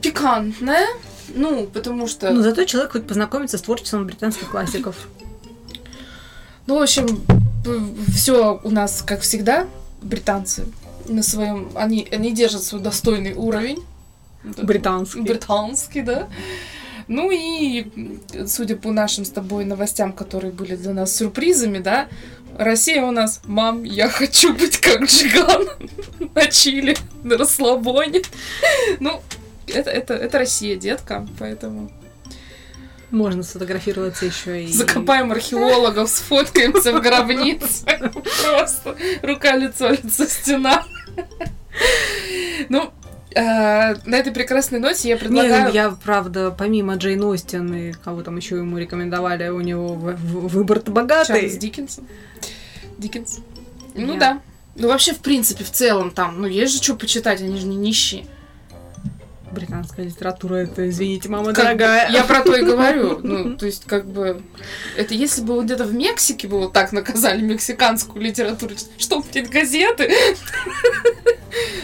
пикантная, 0.02 0.86
ну, 1.34 1.66
потому 1.66 2.06
что... 2.06 2.30
Ну, 2.30 2.42
зато 2.42 2.64
человек 2.64 2.92
хоть 2.92 3.06
познакомится 3.06 3.58
с 3.58 3.62
творчеством 3.62 4.06
британских 4.06 4.50
классиков. 4.50 5.08
Ну, 6.66 6.78
в 6.78 6.82
общем, 6.82 7.22
все 8.14 8.60
у 8.62 8.70
нас, 8.70 9.02
как 9.02 9.20
всегда, 9.20 9.66
британцы 10.02 10.66
на 11.08 11.22
своем, 11.22 11.70
они, 11.74 12.08
они 12.10 12.32
держат 12.32 12.62
свой 12.62 12.80
достойный 12.80 13.34
уровень. 13.34 13.84
Британский. 14.42 15.20
Британский, 15.20 16.02
да. 16.02 16.28
Ну 17.08 17.30
и, 17.30 17.86
судя 18.46 18.76
по 18.76 18.90
нашим 18.90 19.24
с 19.24 19.30
тобой 19.30 19.64
новостям, 19.64 20.12
которые 20.12 20.52
были 20.52 20.74
для 20.74 20.92
нас 20.92 21.14
сюрпризами, 21.14 21.78
да, 21.78 22.08
Россия 22.58 23.02
у 23.02 23.10
нас, 23.10 23.42
мам, 23.44 23.84
я 23.84 24.08
хочу 24.08 24.54
быть 24.54 24.78
как 24.78 25.02
Джиган 25.04 25.68
на 26.34 26.46
Чили, 26.46 26.96
на 27.22 27.36
расслабоне. 27.36 28.22
Ну, 28.98 29.20
это, 29.66 29.90
это, 29.90 30.14
это 30.14 30.38
Россия, 30.38 30.76
детка, 30.76 31.26
поэтому 31.38 31.90
Можно 33.10 33.42
сфотографироваться 33.42 34.26
еще 34.26 34.64
и... 34.64 34.72
закопаем 34.72 35.32
археологов, 35.32 36.08
сфоткаемся 36.10 36.92
в 36.92 37.00
гробнице. 37.02 37.84
Просто 38.44 38.96
рука, 39.22 39.56
лицо, 39.56 39.90
лицо, 39.90 40.24
стена. 40.26 40.84
Ну, 42.68 42.92
э, 43.34 43.94
на 44.04 44.16
этой 44.16 44.32
прекрасной 44.32 44.78
ноте 44.78 45.08
я 45.08 45.14
Не, 45.14 45.20
предлагаю... 45.20 45.64
ну, 45.64 45.74
я, 45.74 45.90
правда, 45.90 46.50
помимо 46.50 46.94
Джейн 46.94 47.22
Остин 47.24 47.74
и 47.74 47.92
кого 47.92 48.22
там 48.22 48.36
еще 48.36 48.56
ему 48.56 48.78
рекомендовали, 48.78 49.48
у 49.48 49.60
него 49.60 49.88
выбор-то 49.88 50.90
богатый. 50.90 51.40
Чарльз 51.40 51.56
Диккенс. 51.56 52.00
Диккенс. 52.98 53.40
Ну 53.94 54.16
да. 54.16 54.40
Ну, 54.74 54.88
вообще, 54.88 55.12
в 55.12 55.20
принципе, 55.20 55.64
в 55.64 55.70
целом 55.70 56.10
там, 56.10 56.40
ну, 56.40 56.46
есть 56.46 56.74
же 56.74 56.82
что 56.82 56.96
почитать, 56.96 57.40
они 57.40 57.58
же 57.58 57.66
не 57.66 57.76
нищие. 57.76 58.26
Британская 59.60 60.04
литература, 60.04 60.54
это, 60.56 60.88
извините, 60.88 61.28
мама 61.28 61.52
Как 61.52 61.56
дорогая. 61.64 62.10
Я 62.10 62.24
про 62.24 62.42
то 62.42 62.54
и 62.56 62.62
говорю. 62.64 63.20
Ну, 63.22 63.56
то 63.56 63.66
есть, 63.66 63.84
как 63.86 64.06
бы, 64.06 64.42
это 64.96 65.14
если 65.14 65.42
бы 65.42 65.62
где-то 65.62 65.84
в 65.84 65.94
Мексике 65.94 66.46
бы 66.48 66.58
вот 66.58 66.72
так 66.72 66.92
наказали 66.92 67.40
мексиканскую 67.42 68.22
литературу, 68.22 68.74
что, 68.98 69.20
блин, 69.32 69.48
газеты? 69.50 70.12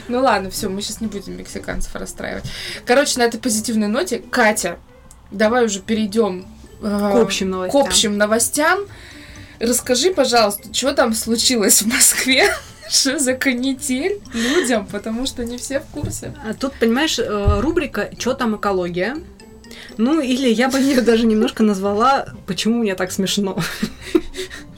Ну 0.09 0.21
ладно, 0.21 0.51
все, 0.51 0.69
мы 0.69 0.83
сейчас 0.83 1.01
не 1.01 1.07
будем 1.07 1.39
мексиканцев 1.39 1.95
расстраивать. 1.95 2.45
Короче, 2.85 3.19
на 3.19 3.23
этой 3.23 3.41
позитивной 3.41 3.87
ноте, 3.87 4.19
Катя, 4.19 4.79
давай 5.31 5.65
уже 5.65 5.81
перейдем 5.81 6.47
э, 6.83 6.85
К 7.13 7.17
общим 7.17 7.47
к 7.47 7.51
новостям. 7.53 7.83
общим 7.83 8.19
новостям. 8.19 8.81
Расскажи, 9.61 10.13
пожалуйста, 10.13 10.75
что 10.75 10.93
там 10.93 11.15
случилось 11.15 11.81
в 11.81 11.87
Москве? 11.87 12.53
Что 12.89 13.19
за 13.19 13.35
канитель 13.35 14.21
людям? 14.33 14.87
Потому 14.87 15.27
что 15.27 15.45
не 15.45 15.59
все 15.59 15.81
в 15.81 15.87
курсе. 15.87 16.35
А 16.47 16.55
Тут, 16.55 16.75
понимаешь, 16.75 17.19
э, 17.19 17.61
рубрика 17.61 18.11
«Чё 18.19 18.35
там 18.35 18.57
экология?» 18.57 19.17
Ну, 19.99 20.21
или 20.21 20.49
я 20.49 20.69
бы 20.69 20.79
ее 20.79 21.01
даже 21.01 21.27
немножко 21.27 21.63
назвала 21.63 22.29
«Почему 22.47 22.79
мне 22.79 22.95
так 22.95 23.13
смешно?». 23.13 23.59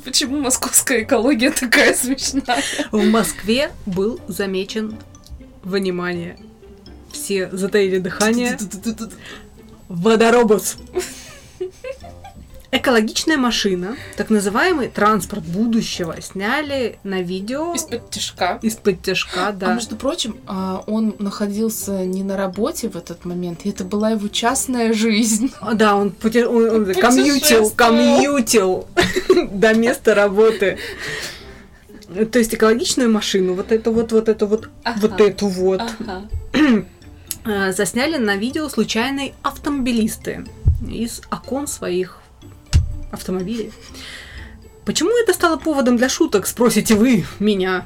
Почему 0.05 0.39
московская 0.41 1.03
экология 1.03 1.51
такая 1.51 1.95
смешная? 1.95 2.63
В 2.93 3.03
Москве 3.05 3.71
был 3.87 4.21
замечен, 4.29 4.99
внимание, 5.63 6.37
все 7.11 7.49
затаили 7.51 7.99
дыхание, 7.99 8.59
водоробус. 9.89 10.77
Экологичная 12.77 13.37
машина, 13.37 13.97
так 14.17 14.31
называемый 14.31 14.89
транспорт 14.89 15.45
будущего, 15.45 16.21
сняли 16.21 16.99
на 17.05 17.23
видео 17.23 17.73
Из-под 17.75 18.11
тяжка. 18.11 18.59
из-под 18.63 19.01
тяжка, 19.01 19.47
А 19.49 19.53
да. 19.53 19.75
между 19.75 19.95
прочим, 19.95 20.39
а, 20.49 20.83
он 20.89 21.15
находился 21.21 22.05
не 22.05 22.25
на 22.25 22.37
работе 22.37 22.89
в 22.89 22.97
этот 22.97 23.25
момент, 23.25 23.61
и 23.63 23.71
это 23.71 23.85
была 23.85 24.11
его 24.11 24.27
частная 24.27 24.93
жизнь. 24.93 25.53
А, 25.61 25.75
Да, 25.75 25.95
он, 25.95 26.09
путе- 26.21 26.47
он- 26.47 26.89
он 26.89 26.95
комьютил, 26.95 27.71
комьютил 27.71 28.89
до 29.53 29.73
места 29.75 30.17
работы. 30.17 30.77
То 32.33 32.41
есть 32.41 32.55
экологичную 32.55 33.09
машину, 33.09 33.55
вот 33.55 33.71
эту 33.71 33.93
вот, 33.93 34.11
вот 34.11 34.29
эту 34.29 34.49
вот, 34.49 34.69
вот 34.97 35.21
эту 35.21 35.47
вот, 35.47 35.81
э, 37.45 37.73
засняли 37.73 38.17
на 38.17 38.35
видео 38.35 38.69
случайные 38.69 39.33
автомобилисты 39.43 40.45
из 40.91 41.23
окон 41.31 41.69
своих 41.69 42.19
автомобилей. 43.13 43.73
Почему 44.85 45.11
это 45.23 45.33
стало 45.33 45.57
поводом 45.57 45.97
для 45.97 46.09
шуток, 46.09 46.47
спросите 46.47 46.95
вы 46.95 47.25
меня? 47.39 47.85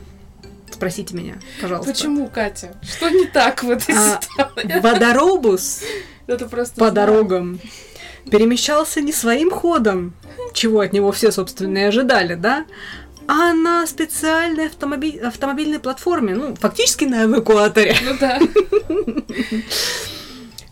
Спросите 0.70 1.14
меня, 1.16 1.34
пожалуйста. 1.60 1.92
Почему, 1.92 2.28
Катя? 2.28 2.76
Что 2.82 3.08
не 3.08 3.26
так 3.26 3.62
в 3.62 3.70
этой 3.70 3.94
А, 3.96 4.20
ситуации? 4.20 4.80
Водоробус 4.80 5.82
Это 6.26 6.46
просто 6.46 6.74
по 6.76 6.90
знак. 6.90 6.94
дорогам 6.94 7.60
перемещался 8.30 9.00
не 9.00 9.12
своим 9.12 9.50
ходом, 9.50 10.14
чего 10.52 10.80
от 10.80 10.92
него 10.92 11.10
все, 11.12 11.30
собственно, 11.32 11.78
и 11.78 11.82
ожидали, 11.82 12.34
да, 12.34 12.66
а 13.26 13.52
на 13.54 13.86
специальной 13.86 14.66
автомобиль- 14.66 15.20
автомобильной 15.20 15.78
платформе, 15.78 16.34
ну, 16.34 16.54
фактически 16.54 17.04
на 17.04 17.24
эвакуаторе. 17.24 17.96
Ну 18.04 18.16
да. 18.20 18.38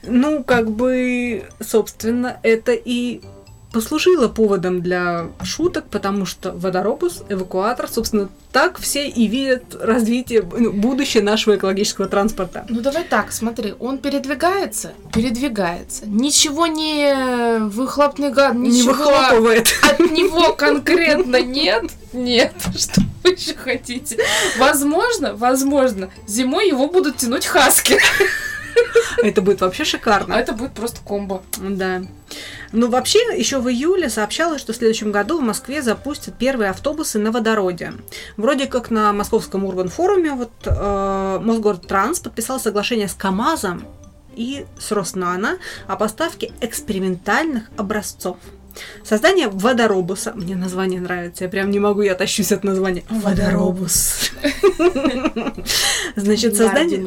Ну, 0.08 0.44
как 0.44 0.70
бы, 0.70 1.46
собственно, 1.60 2.38
это 2.44 2.72
и 2.72 3.22
послужило 3.76 4.28
поводом 4.28 4.80
для 4.80 5.26
шуток, 5.44 5.84
потому 5.90 6.24
что 6.24 6.50
водоробус, 6.50 7.24
эвакуатор, 7.28 7.86
собственно, 7.90 8.30
так 8.50 8.78
все 8.78 9.06
и 9.06 9.26
видят 9.26 9.76
развитие, 9.78 10.42
ну, 10.50 10.72
будущее 10.72 11.22
нашего 11.22 11.56
экологического 11.56 12.08
транспорта. 12.08 12.64
Ну 12.70 12.80
давай 12.80 13.04
так, 13.04 13.32
смотри, 13.32 13.74
он 13.78 13.98
передвигается, 13.98 14.94
передвигается. 15.12 16.04
Ничего 16.06 16.66
не 16.66 17.58
выхлопный 17.68 18.30
Не 18.30 18.70
ничего 18.70 18.94
выхлопывает. 18.94 19.68
от 19.82 20.00
него 20.10 20.54
конкретно 20.54 21.42
нет. 21.42 21.84
Нет, 22.14 22.54
что 22.78 23.02
вы 23.24 23.32
еще 23.32 23.52
хотите? 23.52 24.16
Возможно, 24.56 25.34
возможно, 25.34 26.08
зимой 26.26 26.68
его 26.68 26.88
будут 26.88 27.18
тянуть 27.18 27.44
хаски. 27.44 27.98
Это 29.22 29.42
будет 29.42 29.60
вообще 29.60 29.82
А 29.82 29.86
шикарно. 29.86 30.34
это 30.34 30.52
будет 30.52 30.72
просто 30.72 31.00
комбо. 31.04 31.42
Да. 31.58 32.02
Ну, 32.72 32.88
вообще, 32.88 33.18
еще 33.36 33.58
в 33.58 33.68
июле 33.68 34.10
сообщалось, 34.10 34.60
что 34.60 34.72
в 34.72 34.76
следующем 34.76 35.12
году 35.12 35.38
в 35.38 35.42
Москве 35.42 35.82
запустят 35.82 36.36
первые 36.36 36.70
автобусы 36.70 37.18
на 37.18 37.30
водороде. 37.32 37.92
Вроде 38.36 38.66
как 38.66 38.90
на 38.90 39.12
московском 39.12 39.64
Урбан 39.64 39.88
форуме 39.88 40.32
вот 40.32 40.50
э, 40.64 41.38
Мосгортранс 41.42 42.20
подписал 42.20 42.60
соглашение 42.60 43.08
с 43.08 43.14
КАМАЗом 43.14 43.84
и 44.36 44.66
с 44.78 44.92
Роснано 44.92 45.58
о 45.88 45.96
поставке 45.96 46.52
экспериментальных 46.60 47.64
образцов. 47.76 48.36
Создание 49.02 49.48
водоробуса. 49.48 50.32
Мне 50.34 50.56
название 50.56 51.00
нравится. 51.00 51.44
Я 51.44 51.50
прям 51.50 51.70
не 51.70 51.78
могу, 51.78 52.02
я 52.02 52.14
тащусь 52.14 52.52
от 52.52 52.64
названия. 52.64 53.04
Водоробус. 53.08 54.32
Значит, 56.16 56.56
создание... 56.56 56.98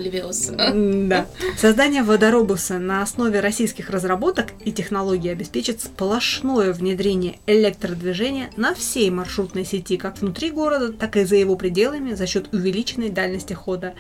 Да. 1.08 1.28
Создание 1.58 2.04
водоробуса 2.04 2.80
на 2.80 3.02
основе 3.02 3.40
российских 3.40 3.90
разработок 3.90 4.48
и 4.64 4.72
технологий 4.72 5.30
обеспечит 5.30 5.82
сплошное 5.82 6.74
внедрение 6.74 7.40
электродвижения 7.46 8.50
на 8.56 8.74
всей 8.74 9.10
маршрутной 9.10 9.66
сети, 9.66 9.98
как 9.98 10.20
внутри 10.20 10.52
города, 10.52 10.92
так 10.92 11.18
и 11.18 11.24
за 11.24 11.36
его 11.36 11.56
пределами 11.56 12.14
за 12.14 12.28
счет 12.28 12.54
увеличенной 12.54 13.10
дальности 13.10 13.54
хода. 13.54 13.94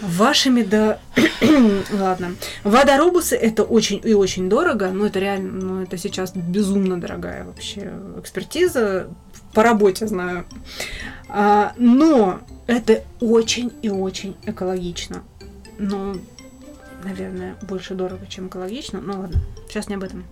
Вашими 0.00 0.62
да... 0.62 0.98
Ладно. 1.92 2.36
Водоробусы 2.62 3.36
это 3.36 3.62
очень 3.62 4.00
и 4.04 4.14
очень 4.14 4.48
дорого, 4.48 4.90
но 4.90 5.06
это 5.06 5.18
реально, 5.18 5.52
ну 5.52 5.82
это 5.82 5.96
сейчас 5.98 6.32
безумно 6.34 7.00
дорогая 7.00 7.44
вообще 7.44 7.92
экспертиза. 8.18 9.08
По 9.52 9.62
работе 9.62 10.06
знаю. 10.06 10.46
А, 11.28 11.72
но 11.76 12.40
это 12.66 13.04
очень 13.20 13.72
и 13.82 13.88
очень 13.88 14.36
экологично. 14.46 15.22
Ну, 15.78 16.16
наверное, 17.04 17.56
больше 17.62 17.94
дорого, 17.94 18.26
чем 18.26 18.48
экологично. 18.48 19.00
Ну 19.00 19.20
ладно, 19.20 19.38
сейчас 19.68 19.88
не 19.88 19.94
об 19.94 20.02
этом. 20.02 20.24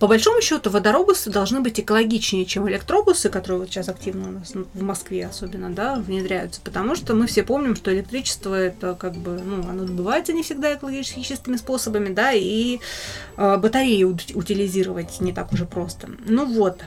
По 0.00 0.06
большому 0.06 0.40
счету, 0.40 0.70
водоробусы 0.70 1.30
должны 1.30 1.60
быть 1.60 1.78
экологичнее, 1.78 2.46
чем 2.46 2.66
электробусы, 2.70 3.28
которые 3.28 3.60
вот 3.60 3.68
сейчас 3.68 3.90
активно 3.90 4.30
у 4.30 4.32
нас 4.32 4.54
в 4.54 4.82
Москве 4.82 5.26
особенно, 5.26 5.68
да, 5.68 5.96
внедряются, 5.96 6.62
потому 6.62 6.96
что 6.96 7.14
мы 7.14 7.26
все 7.26 7.42
помним, 7.42 7.76
что 7.76 7.94
электричество 7.94 8.54
это 8.54 8.94
как 8.94 9.14
бы, 9.14 9.38
ну, 9.44 9.60
оно 9.68 9.84
добывается 9.84 10.32
не 10.32 10.42
всегда 10.42 10.74
экологически 10.74 11.20
чистыми 11.20 11.56
способами, 11.56 12.08
да, 12.14 12.32
и 12.32 12.80
э, 13.36 13.56
батареи 13.58 14.04
ут- 14.04 14.34
утилизировать 14.34 15.20
не 15.20 15.34
так 15.34 15.52
уже 15.52 15.66
просто. 15.66 16.08
Ну 16.26 16.46
вот, 16.46 16.80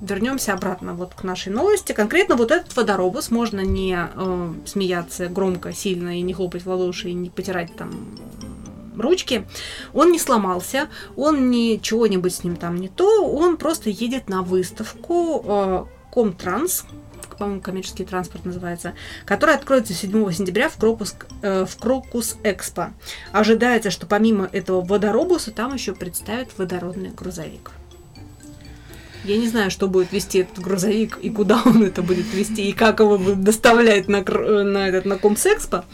вернемся 0.00 0.52
обратно 0.52 0.94
вот 0.94 1.14
к 1.14 1.24
нашей 1.24 1.52
новости. 1.52 1.92
Конкретно 1.92 2.36
вот 2.36 2.52
этот 2.52 2.76
водоробус 2.76 3.32
можно 3.32 3.60
не 3.60 3.96
э, 3.98 4.54
смеяться 4.66 5.26
громко, 5.26 5.72
сильно 5.72 6.16
и 6.16 6.22
не 6.22 6.32
хлопать 6.32 6.64
в 6.64 6.68
ладоши 6.68 7.10
и 7.10 7.12
не 7.12 7.28
потирать 7.28 7.74
там 7.74 7.90
ручки. 8.96 9.46
Он 9.92 10.12
не 10.12 10.18
сломался, 10.18 10.88
он 11.16 11.50
ничего-нибудь 11.50 12.34
с 12.34 12.44
ним 12.44 12.56
там 12.56 12.76
не 12.76 12.88
то, 12.88 13.26
он 13.26 13.56
просто 13.56 13.90
едет 13.90 14.28
на 14.28 14.42
выставку 14.42 15.44
э, 15.44 15.84
Комтранс, 16.12 16.84
по-моему, 17.42 17.60
коммерческий 17.60 18.04
транспорт 18.04 18.44
называется, 18.44 18.92
которая 19.24 19.56
откроется 19.56 19.94
7 19.94 20.30
сентября 20.32 20.68
в 20.68 20.76
Крокус, 20.76 21.16
э, 21.42 21.64
в 21.68 21.76
Крокус 21.76 22.36
Экспо. 22.44 22.92
Ожидается, 23.32 23.90
что 23.90 24.06
помимо 24.06 24.48
этого 24.52 24.80
водоробуса 24.80 25.50
там 25.50 25.74
еще 25.74 25.92
представят 25.92 26.50
водородный 26.56 27.10
грузовик. 27.10 27.72
Я 29.24 29.38
не 29.38 29.48
знаю, 29.48 29.70
что 29.70 29.88
будет 29.88 30.12
вести 30.12 30.38
этот 30.38 30.58
грузовик 30.60 31.18
и 31.18 31.30
куда 31.30 31.62
он 31.64 31.82
это 31.82 32.02
будет 32.02 32.32
вести, 32.32 32.68
и 32.68 32.72
как 32.72 33.00
его 33.00 33.18
будут 33.18 33.42
доставлять 33.42 34.08
на, 34.08 34.22
Кр- 34.22 34.64
на, 34.64 34.88
этот, 34.88 35.04
на 35.04 35.18
Комсэкспо. 35.18 35.84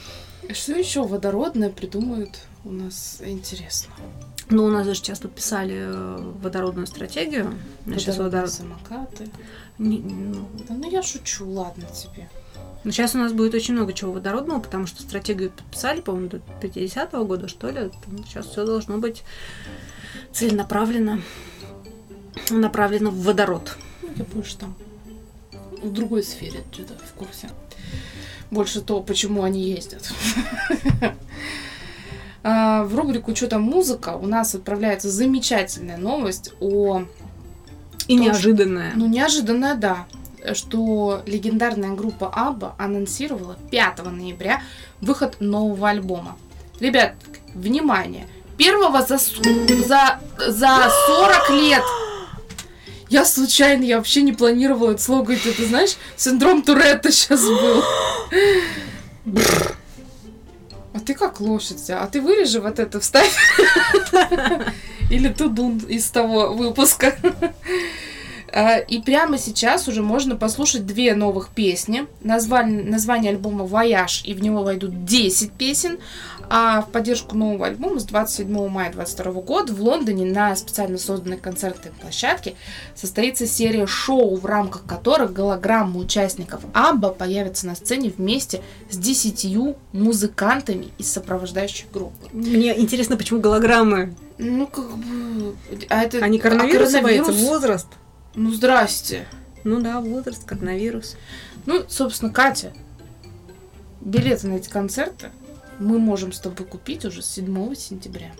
Что 0.53 0.73
еще 0.73 1.03
водородное 1.03 1.71
придумают 1.71 2.41
у 2.65 2.71
нас 2.73 3.19
интересно? 3.25 3.93
Ну, 4.51 4.65
у 4.65 4.69
нас 4.69 4.87
же 4.87 4.95
сейчас 4.95 5.19
подписали 5.21 5.75
э, 5.77 6.33
водородную 6.43 6.87
стратегию. 6.87 7.55
Сейчас 7.87 8.17
Водородные 8.19 8.25
водород... 8.25 8.53
самокаты. 8.53 9.29
не- 9.79 9.99
ну, 9.99 10.49
Да 10.69 10.75
ну 10.75 10.91
я 10.91 11.03
шучу, 11.03 11.49
ладно 11.49 11.85
тебе. 11.95 12.29
ну, 12.85 12.91
сейчас 12.91 13.15
у 13.15 13.19
нас 13.19 13.33
будет 13.33 13.55
очень 13.55 13.75
много 13.75 13.93
чего 13.93 14.13
водородного, 14.13 14.61
потому 14.61 14.87
что 14.87 15.03
стратегию 15.03 15.51
подписали, 15.51 16.01
по-моему, 16.01 16.29
до 16.29 16.37
50-го 16.61 17.25
года, 17.25 17.49
что 17.49 17.71
ли. 17.71 17.91
Сейчас 18.27 18.47
все 18.47 18.65
должно 18.65 18.99
быть 18.99 19.23
целенаправленно 20.33 21.21
направлено 22.51 23.11
в 23.11 23.23
водород. 23.23 23.77
Ну, 24.03 24.09
я 24.17 24.25
больше 24.25 24.57
там 24.57 24.75
в 25.83 25.93
другой 25.93 26.23
сфере 26.23 26.65
что-то 26.73 26.95
в 26.95 27.13
курсе. 27.13 27.51
Больше 28.51 28.81
то, 28.81 29.03
почему 29.03 29.43
они 29.43 29.63
ездят. 29.71 30.11
А, 32.43 32.85
В 32.85 32.95
рубрику 32.95 33.35
«Что 33.35 33.49
там 33.49 33.63
музыка» 33.63 34.17
у 34.17 34.27
нас 34.27 34.55
отправляется 34.55 35.11
замечательная 35.11 35.97
новость 35.97 36.53
о... 36.61 37.03
И 38.07 38.17
Тоже- 38.17 38.31
неожиданное. 38.31 38.93
Ну, 38.95 39.07
неожиданная, 39.07 39.75
да. 39.75 40.07
что 40.55 41.23
легендарная 41.27 41.91
группа 41.91 42.29
Абба 42.33 42.75
анонсировала 42.79 43.59
5 43.71 44.05
ноября 44.05 44.63
выход 45.03 45.37
нового 45.41 45.91
альбома. 45.91 46.37
Ребят, 46.81 47.15
внимание! 47.55 48.27
Первого 48.57 49.03
за, 49.03 49.19
за, 49.19 50.21
за 50.39 50.93
40 51.07 51.51
лет! 51.51 51.83
Я 53.11 53.25
случайно, 53.25 53.85
я 53.85 53.97
вообще 53.99 54.23
не 54.23 54.33
планировала 54.33 54.93
это 54.93 55.03
слово 55.03 55.23
говорить. 55.23 55.47
Это, 55.47 55.65
знаешь, 55.67 55.97
синдром 56.17 56.63
Туретта 56.63 57.11
сейчас 57.11 57.43
был. 57.43 57.83
А 60.99 61.01
ты 61.01 61.15
как 61.15 61.41
лошадь, 61.41 61.91
а 61.91 62.05
ты 62.09 62.21
вырежи 62.21 62.61
вот 62.61 62.81
это, 62.81 62.99
вставь. 62.99 63.33
Или 65.11 65.29
тудун 65.29 65.79
из 65.79 66.11
того 66.11 66.53
выпуска. 66.53 67.17
А, 68.53 68.79
И 68.79 69.01
прямо 69.01 69.39
сейчас 69.39 69.89
уже 69.89 70.03
можно 70.03 70.37
послушать 70.37 70.87
две 70.87 71.15
новых 71.15 71.51
песни. 71.51 72.07
Название, 72.23 72.83
название 72.83 73.33
альбома 73.33 73.65
«Вояж», 73.65 74.23
и 74.25 74.35
в 74.35 74.43
него 74.43 74.63
войдут 74.63 75.05
10 75.05 75.53
песен. 75.53 75.99
А 76.51 76.81
в 76.81 76.91
поддержку 76.91 77.37
нового 77.37 77.67
альбома 77.67 78.01
с 78.01 78.05
27 78.05 78.49
мая 78.69 78.91
2022 78.91 79.43
года 79.43 79.73
в 79.75 79.83
Лондоне 79.83 80.25
на 80.25 80.57
специально 80.57 80.97
созданной 80.97 81.37
концертной 81.37 81.93
площадке 81.93 82.55
состоится 82.95 83.47
серия 83.47 83.87
шоу, 83.87 84.37
в 84.37 84.47
рамках 84.47 84.85
которых 84.85 85.35
голограммы 85.35 86.01
участников 86.01 86.63
Абба 86.73 87.11
появятся 87.11 87.67
на 87.67 87.75
сцене 87.75 88.11
вместе 88.17 88.63
с 88.91 88.97
10 88.97 89.77
музыкантами 89.93 90.89
из 90.97 91.13
сопровождающих 91.13 91.91
групп. 91.93 92.15
Мне 92.33 92.79
интересно, 92.81 93.19
почему 93.19 93.41
голограммы? 93.41 94.15
Ну, 94.39 94.67
как 94.67 94.97
бы... 94.97 95.55
А 95.91 96.03
это... 96.03 96.19
Они 96.19 96.39
а 96.39 96.41
коронавирус 96.41 96.93
коронавирус? 96.93 97.27
называется? 97.27 97.47
Возраст? 97.47 97.87
Ну, 98.39 98.53
здрасте. 98.53 99.27
Ну 99.65 99.81
да, 99.81 100.01
возраст, 100.01 100.45
коронавирус. 100.45 101.17
Ну, 101.67 101.85
собственно, 101.89 102.33
Катя, 102.33 102.73
билеты 104.01 104.47
на 104.47 104.55
эти 104.55 104.69
концерты 104.69 105.31
мы 105.81 105.99
можем 105.99 106.33
с 106.33 106.39
тобой 106.39 106.65
купить 106.65 107.05
уже 107.05 107.21
с 107.21 107.27
7 107.27 107.75
сентября. 107.75 108.31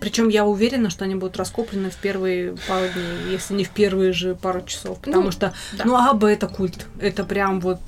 Причем 0.00 0.28
я 0.28 0.44
уверена, 0.44 0.90
что 0.90 1.04
они 1.04 1.14
будут 1.14 1.36
раскуплены 1.36 1.90
в 1.90 1.96
первые 1.96 2.56
пару 2.66 2.88
дней, 2.88 3.32
если 3.32 3.54
не 3.54 3.62
в 3.64 3.70
первые 3.70 4.12
же 4.12 4.34
пару 4.34 4.62
часов. 4.64 4.98
Потому 4.98 5.24
Ну, 5.24 5.30
что, 5.30 5.54
да. 5.78 5.84
ну, 5.84 5.94
Аба 5.96 6.28
это 6.28 6.48
культ. 6.48 6.86
Это 6.98 7.22
прям 7.24 7.60
вот 7.60 7.78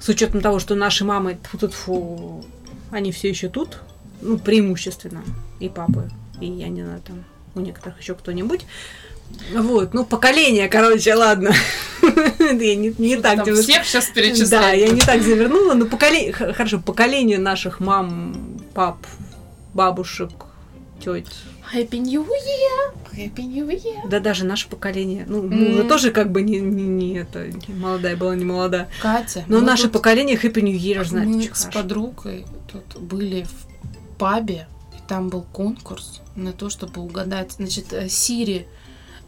с 0.00 0.08
учетом 0.08 0.40
того, 0.40 0.58
что 0.58 0.74
наши 0.74 1.04
мамы 1.04 1.38
тут 1.60 1.74
фу, 1.74 2.44
они 2.90 3.12
все 3.12 3.28
еще 3.28 3.48
тут, 3.48 3.78
ну, 4.20 4.36
преимущественно, 4.38 5.22
и 5.60 5.68
папы, 5.68 6.10
и 6.40 6.46
я 6.46 6.68
не 6.68 6.82
знаю, 6.82 7.02
там 7.04 7.24
у 7.54 7.60
некоторых 7.60 8.00
еще 8.00 8.14
кто-нибудь. 8.14 8.66
Вот, 9.54 9.94
ну, 9.94 10.04
поколение, 10.04 10.68
короче, 10.68 11.14
ладно. 11.14 11.52
Я 12.40 12.76
не, 12.76 12.94
не 12.98 13.14
Что 13.14 13.22
так 13.22 13.44
там 13.44 13.54
всех 13.56 13.84
сейчас 13.84 14.06
Да, 14.08 14.12
перечисляю. 14.14 14.80
я 14.80 14.88
не 14.90 15.00
так 15.00 15.20
завернула, 15.22 15.74
но 15.74 15.84
поколение, 15.86 16.32
хорошо, 16.32 16.78
поколение 16.80 17.38
наших 17.38 17.80
мам, 17.80 18.58
пап, 18.74 18.98
бабушек, 19.74 20.30
теть, 21.04 21.26
Happy 21.74 21.98
New 21.98 22.22
Year! 22.24 22.94
Happy 23.14 23.42
New 23.44 23.68
Year! 23.68 24.08
да 24.08 24.20
даже 24.20 24.44
наше 24.44 24.68
поколение, 24.68 25.24
ну, 25.28 25.42
мы 25.42 25.70
уже 25.72 25.84
тоже 25.84 26.10
как 26.12 26.30
бы 26.30 26.42
не, 26.42 26.60
не, 26.60 26.84
не 26.84 27.14
это, 27.18 27.48
не 27.48 27.74
молодая 27.74 28.16
была, 28.16 28.34
не 28.36 28.44
молода, 28.44 28.88
Катя, 29.02 29.44
но 29.48 29.60
наше 29.60 29.84
тут- 29.84 29.92
поколение 29.92 30.36
Happy 30.36 30.62
New 30.62 30.76
Year 30.78 31.04
знает 31.04 31.28
Мы 31.28 31.42
с 31.42 31.48
хорошо. 31.64 31.70
подругой 31.72 32.46
тут 32.72 33.00
были 33.02 33.42
в 33.44 34.16
пабе, 34.18 34.66
и 34.96 35.08
там 35.08 35.28
был 35.28 35.42
конкурс 35.52 36.20
на 36.36 36.52
то, 36.52 36.70
чтобы 36.70 37.00
угадать. 37.02 37.52
Значит, 37.52 37.92
э, 37.92 38.08
Сири 38.08 38.66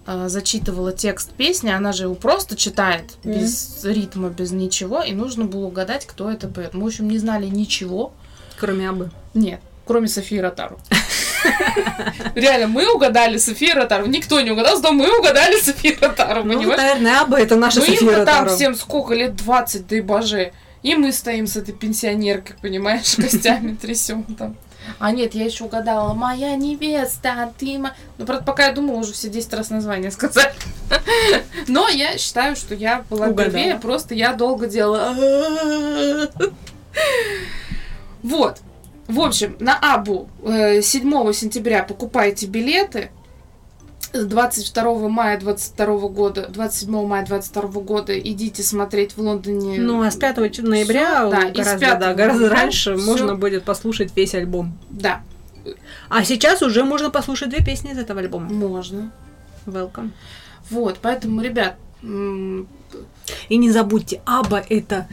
зачитывала 0.07 0.93
текст 0.93 1.31
песни, 1.33 1.71
она 1.71 1.93
же 1.93 2.05
его 2.05 2.15
просто 2.15 2.57
читает, 2.57 3.05
Мгм. 3.23 3.35
без 3.39 3.85
ритма, 3.85 4.29
без 4.31 4.51
ничего, 4.51 5.03
и 5.03 5.13
нужно 5.13 5.45
было 5.45 5.67
угадать, 5.67 6.07
кто 6.07 6.31
это 6.31 6.49
поет. 6.49 6.75
Мы, 6.75 6.85
в 6.85 6.87
общем, 6.87 7.09
не 7.09 7.19
знали 7.19 7.47
ничего. 7.47 8.13
Кроме 8.59 8.89
Абы. 8.89 9.11
Нет, 9.35 9.61
кроме 9.87 10.09
Софии 10.09 10.39
Ротару. 10.39 10.79
Реально, 12.35 12.67
мы 12.69 12.93
угадали 12.93 13.39
Софию 13.39 13.77
Ротару. 13.77 14.07
Никто 14.07 14.41
не 14.41 14.51
угадал, 14.51 14.81
но 14.83 14.93
мы 14.93 15.19
угадали 15.19 15.59
Софию 15.61 15.97
Ротару, 16.01 16.45
Ну, 16.45 16.55
понимаешь? 16.59 16.79
наверное, 16.79 17.21
Аба 17.21 17.39
это 17.41 17.57
наша 17.57 17.81
София 17.81 17.95
им-то 18.01 18.25
там 18.25 18.45
Ротару. 18.45 18.57
всем 18.57 18.75
сколько 18.75 19.15
лет 19.15 19.37
20, 19.37 19.87
да 19.87 19.97
и 19.97 20.01
боже. 20.01 20.53
И 20.83 20.95
мы 20.95 21.13
стоим 21.13 21.47
с 21.47 21.57
этой 21.57 21.73
пенсионеркой, 21.75 22.57
понимаешь, 22.61 23.15
костями 23.17 23.75
трясем 23.75 24.25
там. 24.39 24.57
А 24.99 25.13
нет, 25.13 25.35
я 25.35 25.45
еще 25.45 25.65
угадала. 25.65 26.15
Моя 26.15 26.57
невеста, 26.57 27.33
а 27.33 27.53
ты 27.59 27.79
мо-». 27.79 27.95
Ну, 28.19 28.27
правда, 28.27 28.45
пока 28.45 28.67
я 28.67 28.73
думала, 28.73 28.99
уже 28.99 29.13
все 29.13 29.29
10 29.29 29.53
раз 29.55 29.71
название 29.71 30.11
сказать. 30.11 30.55
Но 31.69 31.89
я 31.89 32.19
считаю, 32.19 32.57
что 32.57 32.75
я 32.75 33.05
была 33.09 33.33
первее, 33.33 33.77
просто 33.77 34.15
я 34.15 34.35
долго 34.35 34.67
делала. 34.67 35.15
Вот. 38.23 38.59
В 39.07 39.21
общем, 39.21 39.57
на 39.61 39.79
Абу 39.79 40.29
э, 40.45 40.83
7 40.83 41.33
сентября 41.33 41.83
покупайте 41.83 42.47
билеты. 42.47 43.11
С 44.13 44.25
22 44.25 45.09
мая 45.09 45.39
22 45.39 46.09
года, 46.09 46.49
27 46.49 47.07
мая 47.07 47.25
22 47.25 47.81
года 47.83 48.19
идите 48.19 48.63
смотреть 48.65 49.13
в 49.17 49.19
Лондоне. 49.19 49.81
Ну, 49.81 50.03
а 50.03 50.11
с 50.11 50.17
5 50.17 50.51
ч- 50.53 50.63
ноября 50.63 51.29
Всё, 51.29 51.31
да, 51.31 51.51
гораздо, 51.51 51.79
5 51.79 51.99
да, 52.01 52.15
гораздо 52.15 52.41
ноября 52.41 52.61
раньше 52.61 52.97
всё. 52.97 53.07
можно 53.07 53.35
будет 53.37 53.63
послушать 53.65 54.13
весь 54.17 54.35
альбом. 54.35 54.77
Да, 54.91 55.23
А 56.09 56.25
сейчас 56.25 56.61
уже 56.63 56.83
можно 56.85 57.11
послушать 57.11 57.51
две 57.51 57.65
песни 57.65 57.93
из 57.93 57.99
этого 57.99 58.21
альбома. 58.21 58.51
можно. 58.51 59.13
Welcome. 59.67 60.11
Вот, 60.71 60.99
поэтому, 61.01 61.41
ребят, 61.43 61.77
И 62.03 63.57
не 63.57 63.71
забудьте, 63.71 64.21
Аба 64.25 64.59
это 64.69 65.07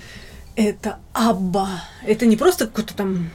это 0.55 0.97
Абба. 1.13 1.69
Это 2.03 2.25
не 2.25 2.35
просто 2.35 2.65
какой-то 2.65 2.95
там 2.95 3.29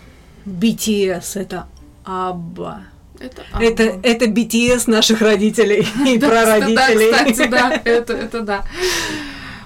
BTS, 0.44 1.36
это 1.40 1.66
Абба. 2.04 2.80
Это... 3.18 3.42
Это, 3.60 3.90
Абба. 3.90 4.08
это 4.08 4.24
BTS 4.26 4.90
наших 4.90 5.20
родителей 5.20 5.86
и 6.06 6.18
прародителей. 6.18 7.10
Да, 7.10 7.24
кстати, 7.24 7.48
да, 7.48 7.72
это, 7.84 8.12
это 8.12 8.40
да. 8.42 8.64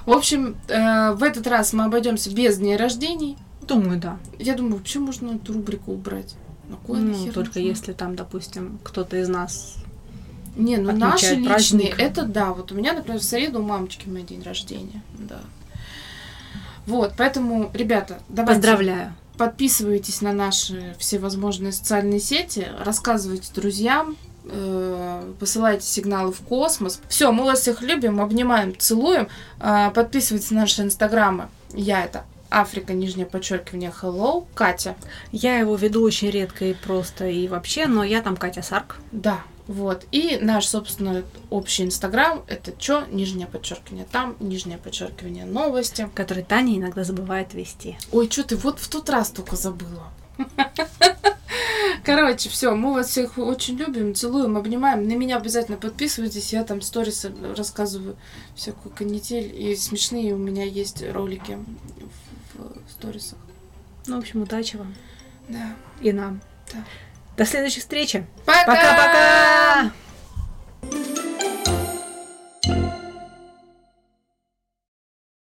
В 0.04 0.12
общем, 0.12 0.56
э, 0.68 1.12
в 1.12 1.22
этот 1.22 1.46
раз 1.46 1.72
мы 1.72 1.84
обойдемся 1.84 2.30
без 2.30 2.58
дней 2.58 2.76
рождений. 2.76 3.36
Думаю, 3.62 3.98
да. 3.98 4.18
Я 4.38 4.54
думаю, 4.54 4.76
вообще 4.76 5.00
можно 5.00 5.34
эту 5.34 5.52
рубрику 5.52 5.92
убрать. 5.92 6.34
На 6.68 6.76
кой 6.76 6.98
Ну, 6.98 7.12
нахер 7.12 7.32
только 7.32 7.58
нужна? 7.58 7.70
если 7.70 7.92
там, 7.92 8.14
допустим, 8.16 8.78
кто-то 8.82 9.16
из 9.16 9.28
нас 9.28 9.76
Не, 10.56 10.76
ну 10.78 10.92
наши 10.92 11.34
личные, 11.34 11.48
праздник. 11.48 11.94
это 11.98 12.24
да. 12.24 12.52
Вот 12.52 12.72
у 12.72 12.74
меня, 12.74 12.92
например, 12.92 13.20
в 13.20 13.24
среду 13.24 13.60
у 13.60 13.62
мамочки 13.62 14.08
мой 14.08 14.22
день 14.22 14.42
рождения. 14.42 15.02
Да. 15.18 15.40
Вот, 16.86 17.14
поэтому, 17.16 17.70
ребята, 17.74 18.18
давайте 18.28 18.60
поздравляю. 18.60 19.14
Подписывайтесь 19.36 20.20
на 20.20 20.32
наши 20.32 20.94
всевозможные 20.98 21.72
социальные 21.72 22.20
сети, 22.20 22.68
рассказывайте 22.84 23.50
друзьям, 23.54 24.16
э, 24.44 25.32
посылайте 25.38 25.86
сигналы 25.86 26.32
в 26.32 26.40
космос. 26.40 27.00
Все, 27.08 27.32
мы 27.32 27.44
вас 27.44 27.60
всех 27.60 27.82
любим, 27.82 28.20
обнимаем, 28.20 28.76
целуем. 28.78 29.28
Э, 29.60 29.90
Подписывайтесь 29.94 30.50
на 30.50 30.62
наши 30.62 30.82
инстаграмы. 30.82 31.48
Я 31.72 32.04
это 32.04 32.24
Африка, 32.50 32.92
нижнее 32.92 33.26
подчеркивание, 33.26 33.92
hello, 34.02 34.46
Катя. 34.54 34.96
Я 35.32 35.58
его 35.58 35.74
веду 35.76 36.02
очень 36.02 36.30
редко 36.30 36.64
и 36.64 36.74
просто 36.74 37.26
и 37.28 37.48
вообще, 37.48 37.86
но 37.86 38.04
я 38.04 38.22
там 38.22 38.36
Катя 38.36 38.62
Сарк. 38.62 38.96
Да, 39.12 39.40
вот. 39.66 40.06
И 40.12 40.38
наш, 40.40 40.66
собственно, 40.66 41.24
общий 41.50 41.84
инстаграм, 41.84 42.44
это 42.46 42.72
чё, 42.78 43.04
нижнее 43.06 43.46
подчеркивание 43.46 44.06
там, 44.10 44.36
нижнее 44.40 44.78
подчеркивание 44.78 45.44
новости. 45.44 46.08
который 46.14 46.44
Таня 46.44 46.76
иногда 46.76 47.02
забывает 47.04 47.54
вести. 47.54 47.98
Ой, 48.12 48.30
что 48.30 48.44
ты 48.44 48.56
вот 48.56 48.78
в 48.78 48.88
тот 48.88 49.08
раз 49.10 49.30
только 49.30 49.56
забыла. 49.56 50.12
Короче, 52.04 52.48
все, 52.48 52.74
мы 52.74 52.92
вас 52.92 53.08
всех 53.08 53.36
очень 53.38 53.76
любим, 53.76 54.14
целуем, 54.14 54.56
обнимаем. 54.56 55.08
На 55.08 55.14
меня 55.14 55.38
обязательно 55.38 55.76
подписывайтесь, 55.76 56.52
я 56.52 56.62
там 56.62 56.80
сторисы 56.80 57.32
рассказываю 57.56 58.16
всякую 58.54 58.94
канитель. 58.94 59.52
И 59.54 59.74
смешные 59.74 60.34
у 60.34 60.38
меня 60.38 60.64
есть 60.64 61.02
ролики 61.12 61.58
в, 62.54 62.58
в 62.86 62.92
сторисах. 62.92 63.38
Ну, 64.06 64.16
в 64.16 64.18
общем, 64.20 64.42
удачи 64.42 64.76
вам 64.76 64.94
Да. 65.48 65.74
и 66.00 66.12
нам. 66.12 66.40
Да. 66.72 66.84
До 67.36 67.44
следующей 67.44 67.80
встречи. 67.80 68.26
Пока-пока! 68.44 69.92